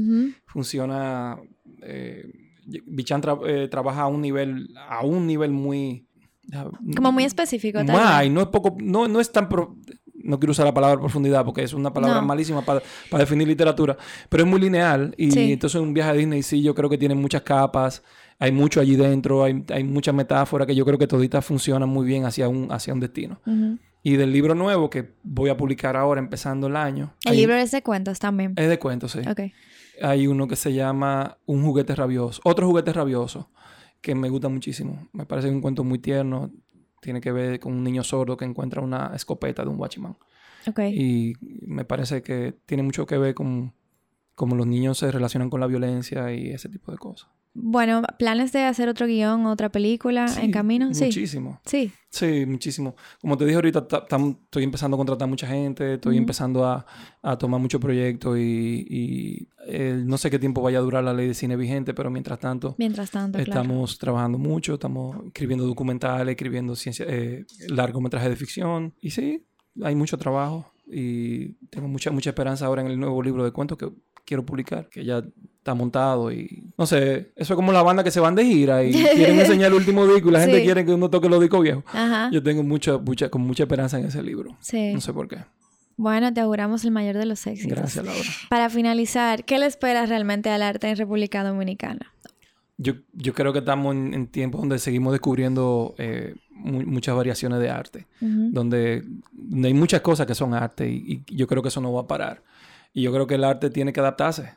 Funciona... 0.45 1.37
Eh, 1.83 2.25
Bichan 2.85 3.21
tra- 3.21 3.39
eh, 3.47 3.67
trabaja 3.67 4.01
a 4.01 4.07
un 4.07 4.21
nivel... 4.21 4.69
A 4.89 5.05
un 5.05 5.27
nivel 5.27 5.51
muy... 5.51 6.05
Como 6.95 7.11
muy 7.11 7.25
específico. 7.25 7.83
Más, 7.83 8.25
y 8.25 8.29
no 8.29 8.41
es 8.41 8.47
poco... 8.47 8.75
No, 8.81 9.07
no 9.07 9.19
es 9.19 9.31
tan... 9.31 9.47
pro- 9.49 9.75
no 10.27 10.39
quiero 10.39 10.51
usar 10.51 10.65
la 10.65 10.73
palabra 10.73 10.99
profundidad 10.99 11.43
porque 11.45 11.63
es 11.63 11.73
una 11.73 11.91
palabra 11.93 12.21
No. 12.21 12.27
malísima 12.27 12.61
para, 12.63 12.81
para 13.09 13.23
definir 13.23 13.47
literatura, 13.47 13.97
pero 14.29 14.43
es 14.43 14.49
muy 14.49 14.59
lineal 14.59 15.13
y 15.17 15.31
Sí. 15.31 15.51
entonces 15.51 15.81
un 15.81 15.93
viaje 15.93 16.11
a 16.11 16.13
Disney 16.13 16.43
sí 16.43 16.61
yo 16.61 16.75
creo 16.75 16.89
que 16.89 16.97
tiene 16.97 17.15
muchas 17.15 17.41
capas, 17.41 18.03
hay 18.39 18.51
mucho 18.51 18.79
allí 18.79 18.95
dentro, 18.95 19.43
hay, 19.43 19.63
hay 19.73 19.83
muchas 19.83 20.13
metáforas 20.13 20.67
que 20.67 20.75
yo 20.75 20.85
creo 20.85 20.97
que 20.99 21.07
toditas 21.07 21.43
funcionan 21.43 21.89
muy 21.89 22.05
bien 22.05 22.25
hacia 22.25 22.47
un, 22.47 22.71
hacia 22.71 22.93
un 22.93 22.99
destino. 22.99 23.41
Y 24.03 24.15
del 24.15 24.31
libro 24.31 24.53
nuevo 24.55 24.89
que 24.89 25.15
voy 25.23 25.49
a 25.49 25.57
publicar 25.57 25.97
ahora 25.97 26.19
empezando 26.21 26.67
el 26.67 26.75
año. 26.77 27.13
El 27.25 27.31
hay- 27.33 27.37
libro 27.39 27.55
es 27.55 27.71
de 27.71 27.81
cuentos 27.81 28.19
también. 28.19 28.53
es 28.55 28.69
de 28.69 28.77
cuentos, 28.79 29.11
sí. 29.13 29.19
Hay 30.01 30.27
uno 30.27 30.47
que 30.47 30.55
se 30.55 30.71
llama 30.73 31.37
Un 31.45 31.63
juguete 31.63 31.95
rabioso. 31.95 32.39
Otro 32.45 32.67
juguete 32.67 32.93
rabioso 32.93 33.49
que 33.99 34.13
me 34.13 34.29
gusta 34.29 34.47
muchísimo. 34.49 35.07
Me 35.11 35.25
parece 35.25 35.49
un 35.49 35.59
cuento 35.59 35.83
muy 35.83 35.97
tierno. 35.99 36.51
Tiene 37.01 37.21
que 37.21 37.31
ver 37.31 37.59
con 37.59 37.73
un 37.73 37.83
niño 37.83 38.03
sordo 38.03 38.37
que 38.37 38.45
encuentra 38.45 38.81
una 38.81 39.11
escopeta 39.15 39.63
de 39.63 39.69
un 39.69 39.79
watchman. 39.79 40.17
Y 40.91 41.33
me 41.61 41.85
parece 41.85 42.21
que 42.21 42.53
tiene 42.65 42.83
mucho 42.83 43.05
que 43.05 43.17
ver 43.17 43.33
con 43.33 43.73
cómo 44.37 44.55
los 44.55 44.67
niños 44.67 44.99
se 44.99 45.11
relacionan 45.11 45.49
con 45.49 45.59
la 45.59 45.65
violencia 45.65 46.31
y 46.31 46.51
ese 46.51 46.69
tipo 46.69 46.91
de 46.91 46.99
cosas. 46.99 47.27
Bueno, 47.55 48.03
¿planes 48.19 48.51
de 48.51 48.65
hacer 48.65 48.87
otro 48.87 49.07
guion, 49.07 49.47
otra 49.47 49.69
película 49.71 50.25
en 50.25 50.29
Sí, 50.29 50.51
camino? 50.51 50.93
Sí. 50.93 51.05
Muchísimo. 51.05 51.59
Sí. 51.65 51.91
Sí, 52.11 52.45
muchísimo. 52.45 52.95
Como 53.19 53.35
te 53.35 53.45
dije 53.45 53.55
ahorita, 53.55 53.87
estoy 53.89 54.63
empezando 54.63 54.93
a 54.93 54.99
contratar 54.99 55.27
mucha 55.27 55.47
gente, 55.47 55.95
estoy 55.95 56.17
empezando 56.17 56.63
a, 56.65 56.85
a 57.23 57.35
tomar 57.39 57.59
muchos 57.59 57.81
proyectos 57.81 58.37
y, 58.37 58.85
y, 58.87 59.49
eh, 59.65 60.03
no 60.05 60.19
sé 60.19 60.29
qué 60.29 60.37
tiempo 60.37 60.61
vaya 60.61 60.77
a 60.77 60.81
durar 60.81 61.03
la 61.03 61.15
ley 61.15 61.29
de 61.29 61.33
cine 61.33 61.55
vigente, 61.55 61.95
pero 61.95 62.11
mientras 62.11 62.37
tanto 62.37 62.75
Mientras 62.77 63.09
tanto, 63.09 63.39
claro. 63.39 63.49
estamos 63.49 63.97
trabajando 63.97 64.37
mucho, 64.37 64.75
estamos 64.75 65.17
escribiendo 65.25 65.65
documentales, 65.65 66.33
escribiendo 66.33 66.75
ciencia, 66.75 67.07
eh, 67.09 67.43
largometrajes 67.69 68.29
de 68.29 68.35
ficción 68.35 68.93
y 69.01 69.09
sí, 69.09 69.47
hay 69.81 69.95
mucho 69.95 70.15
trabajo 70.19 70.71
y 70.85 71.53
tengo 71.69 71.87
mucha, 71.87 72.11
mucha 72.11 72.29
esperanza 72.29 72.67
ahora 72.67 72.83
en 72.83 72.89
el 72.89 72.99
nuevo 72.99 73.21
libro 73.23 73.43
de 73.43 73.51
cuentos 73.51 73.79
que 73.79 73.89
quiero 74.27 74.45
publicar, 74.45 74.89
que 74.89 75.03
ya 75.05 75.23
está 75.57 75.73
montado 75.73 76.31
y 76.31 76.63
no 76.77 76.85
sé, 76.85 77.31
eso 77.35 77.53
es 77.53 77.55
como 77.55 77.71
la 77.71 77.81
banda 77.81 78.03
que 78.03 78.11
se 78.11 78.19
van 78.19 78.35
de 78.35 78.43
gira 78.45 78.83
y 78.83 78.91
quieren 79.15 79.39
enseñar 79.39 79.69
el 79.69 79.75
último 79.75 80.05
disco 80.05 80.29
y 80.29 80.31
la 80.33 80.41
gente 80.41 80.57
Sí. 80.59 80.63
quiere 80.65 80.85
que 80.85 80.93
uno 80.93 81.09
toque 81.09 81.29
los 81.29 81.39
discos 81.41 81.61
viejos. 81.63 81.83
Ajá. 81.87 82.29
Yo 82.31 82.43
tengo 82.43 82.61
mucha, 82.63 82.97
mucha, 82.97 83.29
con 83.29 83.41
mucha 83.41 83.63
esperanza 83.63 83.97
en 83.97 84.05
ese 84.05 84.21
libro. 84.21 84.57
Sí. 84.59 84.93
No 84.93 84.99
sé 85.01 85.13
por 85.13 85.27
qué. 85.29 85.37
Bueno, 85.95 86.31
te 86.33 86.41
auguramos 86.41 86.83
el 86.85 86.91
mayor 86.91 87.17
de 87.17 87.25
los 87.25 87.47
éxitos. 87.47 87.75
Gracias, 87.77 88.05
Laura. 88.05 88.21
Para 88.49 88.69
finalizar, 88.69 89.45
¿qué 89.45 89.57
le 89.57 89.65
esperas 89.65 90.09
realmente 90.09 90.49
al 90.51 90.61
arte 90.61 90.87
en 90.89 90.95
República 90.97 91.43
Dominicana? 91.43 92.13
Yo, 92.77 92.93
yo 93.13 93.33
creo 93.33 93.51
que 93.53 93.59
estamos 93.59 93.95
en, 93.95 94.13
en 94.13 94.27
tiempos 94.27 94.61
donde 94.61 94.77
seguimos 94.77 95.11
descubriendo 95.11 95.95
eh, 95.97 96.35
mu- 96.51 96.83
muchas 96.83 97.15
variaciones 97.15 97.59
de 97.59 97.71
arte, 97.71 98.05
donde, 98.21 99.03
donde 99.33 99.67
hay 99.69 99.73
muchas 99.73 100.01
cosas 100.01 100.27
que 100.27 100.35
son 100.35 100.53
arte 100.53 100.87
y, 100.87 101.23
y 101.27 101.35
yo 101.35 101.47
creo 101.47 101.63
que 101.63 101.69
eso 101.69 101.81
no 101.81 101.91
va 101.91 102.01
a 102.01 102.07
parar. 102.07 102.43
Y 102.93 103.01
yo 103.03 103.11
creo 103.13 103.27
que 103.27 103.35
el 103.35 103.43
arte 103.43 103.69
tiene 103.69 103.93
que 103.93 103.99
adaptarse. 103.99 104.53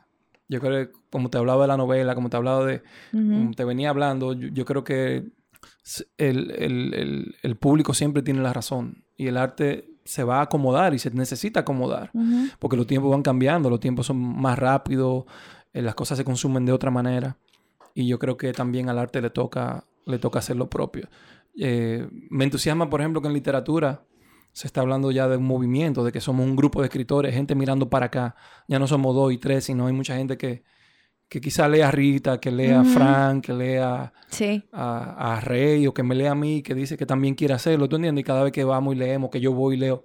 Yo 0.49 0.59
creo 0.59 0.87
que, 0.87 0.93
como 1.09 1.29
te 1.29 1.37
hablaba 1.37 1.61
de 1.63 1.67
la 1.69 1.77
novela, 1.77 2.15
como 2.15 2.29
te 2.29 2.37
hablaba 2.37 2.65
de, 2.65 2.81
como 3.11 3.51
te 3.53 3.63
venía 3.63 3.89
hablando, 3.89 4.33
yo, 4.33 4.47
yo 4.49 4.65
creo 4.65 4.83
que 4.83 5.25
el, 6.17 6.51
el- 6.51 6.93
el- 6.93 7.35
el 7.41 7.55
público 7.55 7.93
siempre 7.93 8.21
tiene 8.21 8.41
la 8.41 8.53
razón 8.53 9.03
y 9.17 9.27
el 9.27 9.37
arte 9.37 9.89
se 10.03 10.23
va 10.23 10.39
a 10.39 10.43
acomodar 10.43 10.93
y 10.93 10.99
se 10.99 11.11
necesita 11.11 11.61
acomodar 11.61 12.09
porque 12.59 12.75
los 12.77 12.87
tiempos 12.87 13.11
van 13.11 13.21
cambiando, 13.21 13.69
los 13.69 13.79
tiempos 13.79 14.07
son 14.07 14.17
más 14.17 14.57
rápidos, 14.57 15.25
eh, 15.73 15.81
las 15.81 15.95
cosas 15.95 16.17
se 16.17 16.25
consumen 16.25 16.65
de 16.65 16.71
otra 16.71 16.89
manera 16.91 17.37
y 17.93 18.07
yo 18.07 18.17
creo 18.19 18.35
que 18.37 18.51
también 18.53 18.89
al 18.89 18.97
arte 18.99 19.21
le 19.21 19.29
toca, 19.29 19.85
le 20.05 20.17
toca 20.17 20.39
hacer 20.39 20.55
lo 20.55 20.69
propio. 20.69 21.07
Eh, 21.57 22.07
me 22.29 22.43
entusiasma, 22.45 22.89
por 22.89 23.01
ejemplo, 23.01 23.21
que 23.21 23.27
en 23.27 23.33
literatura 23.33 24.03
se 24.53 24.67
está 24.67 24.81
hablando 24.81 25.11
ya 25.11 25.27
de 25.27 25.37
un 25.37 25.45
movimiento, 25.45 26.03
de 26.03 26.11
que 26.11 26.19
somos 26.21 26.45
un 26.45 26.55
grupo 26.55 26.81
de 26.81 26.87
escritores, 26.87 27.33
gente 27.33 27.55
mirando 27.55 27.89
para 27.89 28.07
acá, 28.07 28.35
ya 28.67 28.79
no 28.79 28.87
somos 28.87 29.15
dos 29.15 29.31
y 29.31 29.37
tres, 29.37 29.63
sino 29.65 29.87
hay 29.87 29.93
mucha 29.93 30.15
gente 30.17 30.37
que, 30.37 30.63
que 31.29 31.39
quizá 31.39 31.67
lea 31.69 31.87
a 31.87 31.91
Rita, 31.91 32.39
que 32.39 32.51
lea 32.51 32.81
a. 32.81 32.83
Frank, 32.83 33.45
que 33.45 33.53
lea 33.53 34.11
Sí. 34.29 34.63
a, 34.73 35.35
a 35.35 35.39
Rey 35.41 35.87
o 35.87 35.93
que 35.93 36.03
me 36.03 36.13
lea 36.15 36.31
a 36.31 36.35
mí, 36.35 36.61
que 36.61 36.75
dice 36.75 36.97
que 36.97 37.05
también 37.05 37.35
quiere 37.35 37.53
hacerlo, 37.53 37.87
¿tú 37.87 37.95
entiendes? 37.95 38.21
Y 38.21 38.25
cada 38.25 38.43
vez 38.43 38.51
que 38.51 38.63
vamos 38.65 38.93
y 38.95 38.97
leemos, 38.97 39.29
que 39.29 39.39
yo 39.39 39.53
voy 39.53 39.75
y 39.75 39.79
leo, 39.79 40.03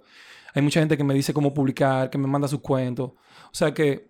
hay 0.53 0.61
mucha 0.61 0.79
gente 0.79 0.95
que 0.97 1.03
me 1.03 1.13
dice 1.13 1.33
cómo 1.33 1.53
publicar, 1.53 2.09
que 2.09 2.17
me 2.17 2.27
manda 2.27 2.47
sus 2.47 2.61
cuentos. 2.61 3.09
O 3.11 3.53
sea 3.53 3.73
que, 3.73 4.07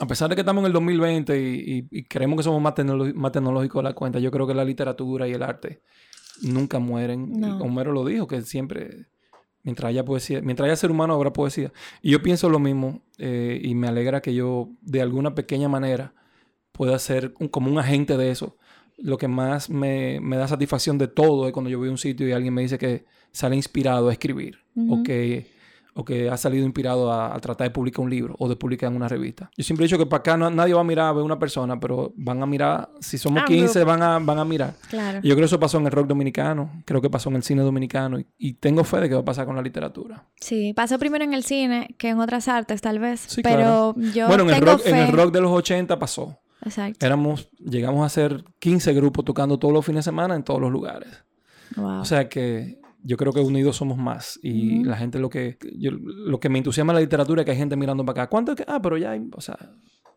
a 0.00 0.06
pesar 0.06 0.28
de 0.30 0.34
que 0.36 0.40
estamos 0.40 0.62
en 0.62 0.66
el 0.66 0.72
2020 0.72 1.38
y, 1.38 1.78
y- 1.90 1.98
y 1.98 2.04
creemos 2.04 2.36
que 2.38 2.42
somos 2.44 2.62
más, 2.62 2.72
más 3.14 3.32
tecnológicos 3.32 3.80
de 3.82 3.88
la 3.90 3.94
cuenta, 3.94 4.18
yo 4.18 4.30
creo 4.30 4.46
que 4.46 4.54
la 4.54 4.64
literatura 4.64 5.28
y 5.28 5.32
el 5.32 5.42
arte 5.42 5.82
nunca 6.42 6.78
mueren. 6.78 7.44
Y. 7.44 7.50
Homero 7.60 7.92
lo 7.92 8.04
dijo, 8.04 8.26
que 8.26 8.40
siempre, 8.42 9.06
mientras 9.68 9.90
haya 9.90 10.02
poesía, 10.04 10.40
mientras 10.40 10.66
haya 10.66 10.76
ser 10.76 10.90
humano 10.90 11.12
habrá 11.14 11.30
poesía. 11.32 11.70
Y 12.00 12.10
yo 12.12 12.22
pienso 12.22 12.48
lo 12.48 12.58
mismo 12.58 13.02
eh, 13.18 13.60
y 13.62 13.74
me 13.74 13.86
alegra 13.86 14.22
que 14.22 14.32
yo, 14.34 14.70
de 14.80 15.02
alguna 15.02 15.34
pequeña 15.34 15.68
manera, 15.68 16.14
pueda 16.72 16.98
ser 16.98 17.34
un- 17.38 17.48
como 17.48 17.70
un 17.70 17.78
agente 17.78 18.16
de 18.16 18.30
eso. 18.30 18.56
Lo 18.96 19.18
que 19.18 19.28
más 19.28 19.68
me, 19.68 20.20
me 20.20 20.36
da 20.38 20.48
satisfacción 20.48 20.96
de 20.96 21.06
todo 21.08 21.46
es 21.46 21.52
cuando 21.52 21.68
yo 21.70 21.78
voy 21.78 21.88
a 21.88 21.90
un 21.90 21.98
sitio 21.98 22.26
y 22.26 22.32
alguien 22.32 22.54
me 22.54 22.62
dice 22.62 22.78
que 22.78 23.04
sale 23.30 23.56
inspirado 23.56 24.08
a 24.08 24.12
escribir 24.12 24.58
o, 24.90 25.02
que, 25.02 25.46
o 26.00 26.04
que 26.04 26.30
ha 26.30 26.36
salido 26.36 26.64
inspirado 26.64 27.10
a, 27.12 27.34
a 27.34 27.40
tratar 27.40 27.66
de 27.66 27.70
publicar 27.72 28.04
un 28.04 28.10
libro 28.10 28.36
o 28.38 28.48
de 28.48 28.54
publicar 28.54 28.88
en 28.88 28.94
una 28.96 29.08
revista. 29.08 29.50
Yo 29.56 29.64
siempre 29.64 29.84
he 29.84 29.88
dicho 29.88 29.98
que 29.98 30.06
para 30.06 30.20
acá 30.20 30.36
no- 30.36 30.48
nadie 30.48 30.72
va 30.72 30.80
a 30.80 30.84
mirar 30.84 31.06
a 31.08 31.12
ver 31.12 31.24
una 31.24 31.38
persona, 31.40 31.80
pero 31.80 32.12
van 32.16 32.40
a 32.40 32.46
mirar, 32.46 32.90
si 33.00 33.18
somos 33.18 33.42
Ah, 33.42 33.46
15, 33.46 33.82
van 33.82 34.00
a, 34.02 34.18
van 34.20 34.38
a 34.38 34.44
mirar. 34.44 34.74
Claro. 34.88 35.18
Y 35.22 35.28
yo 35.28 35.34
creo 35.34 35.42
que 35.42 35.46
eso 35.46 35.58
pasó 35.58 35.78
en 35.78 35.86
el 35.86 35.90
rock 35.92 36.06
dominicano, 36.06 36.70
creo 36.84 37.00
que 37.02 37.10
pasó 37.10 37.30
en 37.30 37.36
el 37.36 37.42
cine 37.42 37.62
dominicano 37.62 38.20
y, 38.20 38.26
y 38.38 38.52
tengo 38.54 38.84
fe 38.84 39.00
de 39.00 39.08
que 39.08 39.14
va 39.16 39.22
a 39.22 39.24
pasar 39.24 39.44
con 39.44 39.56
la 39.56 39.62
literatura. 39.62 40.24
Sí, 40.40 40.72
pasó 40.72 41.00
primero 41.00 41.24
en 41.24 41.34
el 41.34 41.42
cine 41.42 41.94
que 41.98 42.10
en 42.10 42.20
otras 42.20 42.46
artes, 42.46 42.80
tal 42.80 43.00
vez. 43.00 43.20
Sí, 43.26 43.42
pero 43.42 43.94
yo 44.14 44.28
bueno, 44.28 44.44
en 44.44 44.50
el, 44.50 44.54
tengo 44.60 44.72
rock, 44.72 44.86
en 44.86 44.96
el 44.96 45.12
rock 45.12 45.32
de 45.32 45.40
los 45.40 45.50
80 45.50 45.98
pasó. 45.98 46.38
Exacto. 46.64 47.04
Éramos, 47.04 47.48
llegamos 47.58 48.06
a 48.06 48.08
ser 48.08 48.44
15 48.60 48.92
grupos 48.94 49.24
tocando 49.24 49.58
todos 49.58 49.74
los 49.74 49.84
fines 49.84 50.04
de 50.04 50.10
semana 50.10 50.34
en 50.36 50.44
todos 50.44 50.60
los 50.60 50.70
lugares. 50.70 51.08
Wow. 51.76 52.00
O 52.00 52.04
sea 52.04 52.28
que 52.28 52.80
yo 53.08 53.16
creo 53.16 53.32
que 53.32 53.40
unidos 53.40 53.76
somos 53.76 53.96
más. 53.96 54.38
Y 54.42 54.84
la 54.84 54.96
gente 54.98 55.18
lo 55.18 55.30
que... 55.30 55.56
yo- 55.78 55.90
lo 55.92 56.38
que 56.40 56.48
me 56.50 56.58
entusiasma 56.58 56.92
en 56.92 56.96
la 56.96 57.00
literatura 57.00 57.40
es 57.42 57.46
que 57.46 57.52
hay 57.52 57.56
gente 57.56 57.76
mirando 57.76 58.04
para 58.04 58.22
acá. 58.24 58.30
¿Cuánto 58.30 58.52
es 58.52 58.56
que...? 58.58 58.64
Ah, 58.68 58.80
pero 58.82 58.96
ya 58.98 59.12
hay... 59.12 59.22
O 59.34 59.40
sea, 59.40 59.56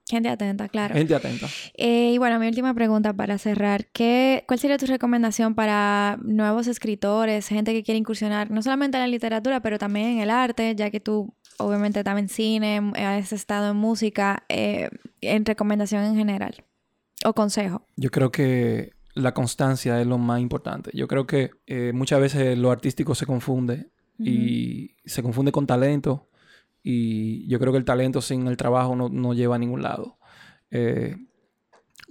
Gente 0.09 0.27
atenta, 0.27 0.67
claro. 0.67 0.93
gente 0.93 1.15
atenta. 1.15 1.47
Eh, 1.75 2.11
y 2.13 2.17
bueno, 2.17 2.37
mi 2.37 2.47
última 2.47 2.73
pregunta 2.73 3.13
para 3.13 3.37
cerrar. 3.37 3.85
¿Qué, 3.93 4.43
¿Cuál 4.45 4.59
sería 4.59 4.77
tu 4.77 4.85
recomendación 4.87 5.55
para 5.55 6.19
nuevos 6.21 6.67
escritores, 6.67 7.47
gente 7.47 7.71
que 7.71 7.81
quiere 7.83 7.97
incursionar 7.99 8.51
no 8.51 8.61
solamente 8.61 8.97
en 8.97 9.03
la 9.03 9.07
literatura, 9.07 9.61
pero 9.61 9.77
también 9.79 10.07
en 10.07 10.19
el 10.19 10.29
arte, 10.29 10.75
ya 10.75 10.89
que 10.89 10.99
tú 10.99 11.33
obviamente 11.59 12.01
en 12.03 12.27
cine, 12.27 12.81
has 12.95 13.31
estado 13.31 13.71
en 13.71 13.77
música, 13.77 14.43
eh, 14.49 14.89
en 15.21 15.45
recomendación 15.45 16.03
en 16.03 16.15
general? 16.17 16.65
O 17.23 17.33
consejo. 17.33 17.85
Yo 17.95 18.09
creo 18.09 18.31
que 18.31 18.91
la 19.13 19.33
constancia 19.33 19.99
es 19.99 20.07
lo 20.07 20.17
más 20.17 20.39
importante. 20.41 20.91
Yo 20.93 21.07
creo 21.07 21.27
que 21.27 21.51
eh, 21.67 21.91
muchas 21.93 22.19
veces 22.19 22.57
lo 22.57 22.71
artístico 22.71 23.15
se 23.15 23.25
confunde 23.25 23.89
y 24.17 24.95
se 25.05 25.23
confunde 25.23 25.51
con 25.51 25.65
talento. 25.65 26.27
Y 26.83 27.47
yo 27.47 27.59
creo 27.59 27.71
que 27.71 27.79
el 27.79 27.85
talento 27.85 28.21
sin 28.21 28.47
el 28.47 28.57
trabajo 28.57 28.95
no, 28.95 29.09
no 29.09 29.33
lleva 29.33 29.55
a 29.55 29.59
ningún 29.59 29.81
lado. 29.81 30.17
Eh, 30.69 31.15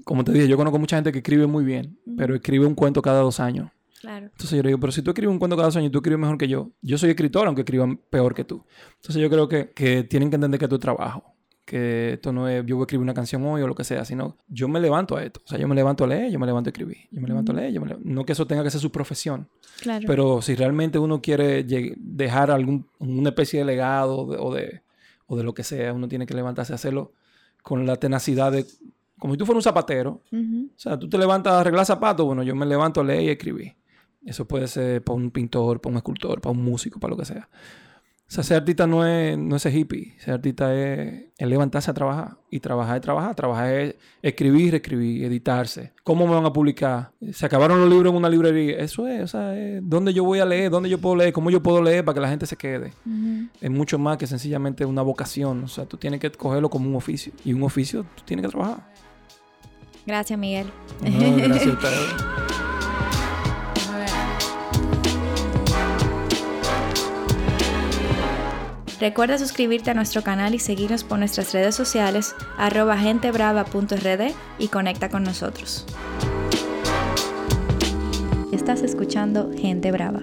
como 0.05 0.24
te 0.24 0.32
dije, 0.32 0.48
yo 0.48 0.57
conozco 0.57 0.78
mucha 0.78 0.96
gente 0.96 1.12
que 1.12 1.18
escribe 1.18 1.46
muy 1.46 1.64
bien, 1.64 1.98
pero 2.16 2.34
escribe 2.34 2.66
un 2.66 2.74
cuento 2.74 3.03
cada 3.03 3.20
dos 3.20 3.40
años. 3.40 3.70
Claro. 4.01 4.26
Entonces 4.26 4.57
yo 4.57 4.62
le 4.62 4.68
digo, 4.68 4.80
pero 4.80 4.92
si 4.92 5.03
tú 5.03 5.11
escribes 5.11 5.32
un 5.32 5.38
cuento 5.38 5.57
cada 5.57 5.68
año 5.68 5.86
y 5.86 5.90
tú 5.90 5.98
escribes 5.98 6.20
mejor 6.20 6.38
que 6.38 6.48
yo, 6.48 6.70
yo 6.80 6.96
soy 6.96 7.11
escritor 7.11 7.46
aunque 7.46 7.62
escriba 7.62 7.86
peor 8.09 8.34
que 8.34 8.44
tú. 8.44 8.64
Entonces 8.96 9.20
yo 9.20 9.28
creo 9.28 9.48
que, 9.48 9.72
que 9.72 10.05
tienen 10.05 10.30
que 10.30 10.36
entender 10.36 10.59
que 10.59 10.64
es 10.64 10.70
tu 10.70 10.78
trabajo. 10.78 11.30
Que 11.71 12.14
esto 12.14 12.33
no 12.33 12.49
es 12.49 12.66
yo 12.66 12.75
voy 12.75 12.83
a 12.83 12.87
escribir 12.87 13.05
una 13.05 13.14
canción 13.14 13.45
hoy 13.47 13.62
o 13.62 13.68
lo 13.68 13.77
que 13.77 13.85
sea, 13.85 14.05
sino 14.05 14.37
yo 14.49 14.66
me 14.66 14.81
levanto 14.81 15.16
a 15.16 15.23
esto. 15.23 15.41
O 15.45 15.49
sea, 15.49 15.57
yo 15.57 15.68
me 15.68 15.77
levanto 15.77 16.03
a 16.03 16.09
leer, 16.09 16.33
yo 16.33 16.41
me 16.41 16.47
levanto 16.47 16.66
a 16.66 16.73
escribir. 16.73 16.97
Yo 17.12 17.21
me 17.21 17.29
levanto 17.29 17.53
a 17.53 17.55
leer, 17.55 17.73
yo 17.73 17.81
me 17.81 17.87
levanto... 17.87 18.09
No 18.11 18.25
que 18.25 18.33
eso 18.33 18.45
tenga 18.45 18.64
que 18.64 18.73
ser 18.73 18.81
su 18.81 18.91
profesión. 18.91 19.49
Claro. 19.81 20.05
Pero 20.05 20.43
si 20.43 20.57
realmente 20.57 20.99
uno 20.99 21.23
quiere 21.23 21.62
dejar 21.97 22.51
algún, 22.51 22.89
una 22.99 23.29
especie 23.29 23.61
de 23.61 23.66
legado 23.66 24.27
de- 24.27 24.37
o, 24.41 24.53
de, 24.53 24.83
o 25.29 25.37
de 25.37 25.45
lo 25.45 25.55
que 25.55 25.62
sea, 25.62 25.93
uno 25.93 26.09
tiene 26.09 26.27
que 26.27 26.35
levantarse 26.35 26.73
a 26.73 26.75
hacerlo 26.75 27.12
con 27.62 27.87
la 27.87 27.95
tenacidad 27.95 28.51
de... 28.51 28.66
Como 29.16 29.35
si 29.35 29.39
tú 29.39 29.47
fueras 29.47 29.64
un 29.64 29.71
zapatero. 29.71 30.23
Ujú. 30.33 30.71
O 30.75 30.79
sea, 30.79 30.99
tú 30.99 31.09
te 31.09 31.18
levantas 31.18 31.53
a 31.53 31.61
arreglar 31.61 31.87
zapatos, 31.87 32.27
bueno, 32.27 32.43
yo 32.43 32.57
me 32.57 32.66
levanto 32.66 33.01
a 33.01 33.05
leer 33.05 33.23
y 33.23 33.29
escribir. 33.29 33.77
Eso 34.25 34.45
puede 34.45 34.66
ser 34.66 35.05
para 35.05 35.14
un 35.16 35.31
pintor, 35.31 35.81
para 35.81 35.93
un 35.93 35.99
escultor, 35.99 36.41
para 36.41 36.51
un 36.51 36.64
músico, 36.64 36.99
para 36.99 37.12
lo 37.12 37.16
que 37.16 37.27
sea. 37.27 37.49
O 38.31 38.33
sea, 38.33 38.45
ser 38.45 38.59
artista 38.59 38.87
no 38.87 39.05
es, 39.05 39.37
no 39.37 39.57
es 39.57 39.62
ser 39.62 39.74
hippie. 39.74 40.14
Ser 40.20 40.35
artista 40.35 40.72
es, 40.72 41.24
es 41.37 41.49
levantarse 41.49 41.91
a 41.91 41.95
trabajar. 41.95 42.37
Y 42.49 42.61
trabajar 42.61 42.95
es 42.95 43.03
trabajar. 43.03 43.35
Trabajar 43.35 43.74
es 43.74 43.97
escribir, 44.22 44.72
escribir, 44.76 45.24
editarse. 45.24 45.93
¿Cómo 46.05 46.28
me 46.28 46.35
van 46.35 46.47
a 46.47 46.53
publicar? 46.53 47.11
Se 47.33 47.45
acabaron 47.45 47.81
los 47.81 47.91
libros 47.91 48.12
en 48.12 48.16
una 48.16 48.28
librería. 48.28 48.78
Eso 48.78 49.09
es, 49.09 49.24
o 49.24 49.26
sea, 49.26 49.59
es 49.59 49.81
dónde 49.83 50.14
yo 50.14 50.22
voy 50.22 50.39
a 50.39 50.45
leer, 50.45 50.70
dónde 50.70 50.89
yo 50.89 50.99
puedo 50.99 51.16
leer, 51.16 51.33
cómo 51.33 51.51
yo 51.51 51.61
puedo 51.61 51.83
leer 51.83 52.05
para 52.05 52.14
que 52.14 52.20
la 52.20 52.28
gente 52.28 52.47
se 52.47 52.55
quede. 52.55 52.93
Es 53.61 53.70
mucho 53.70 53.99
más 53.99 54.16
que 54.16 54.28
sencillamente 54.28 54.85
una 54.85 55.03
vocación. 55.03 55.64
O 55.64 55.68
sea, 55.68 55.87
tú 55.87 55.97
tienes 55.97 56.20
que 56.20 56.31
cogerlo 56.31 56.70
como 56.70 56.89
un 56.89 56.95
oficio. 56.95 57.33
Y 57.45 57.53
un 57.53 57.64
oficio 57.64 58.07
tú 58.14 58.22
tienes 58.24 58.47
que 58.47 58.51
trabajar. 58.53 58.87
Gracias, 60.07 60.39
Miguel. 60.39 60.68
No, 61.03 61.37
gracias 61.37 61.66
a 61.66 61.70
ustedes. 61.72 62.70
Recuerda 69.01 69.38
suscribirte 69.38 69.90
a 69.90 69.94
nuestro 69.94 70.22
canal 70.22 70.55
y 70.55 70.59
seguirnos 70.59 71.05
por 71.05 71.18
nuestras 71.18 71.55
redes 71.55 71.74
sociales 71.74 72.34
arroba 72.59 72.98
gentebrava.rd 72.98 74.34
y 74.59 74.68
conecta 74.68 75.09
con 75.09 75.22
nosotros. 75.22 75.86
Estás 78.53 78.82
escuchando 78.82 79.51
Gente 79.57 79.90
Brava. 79.90 80.20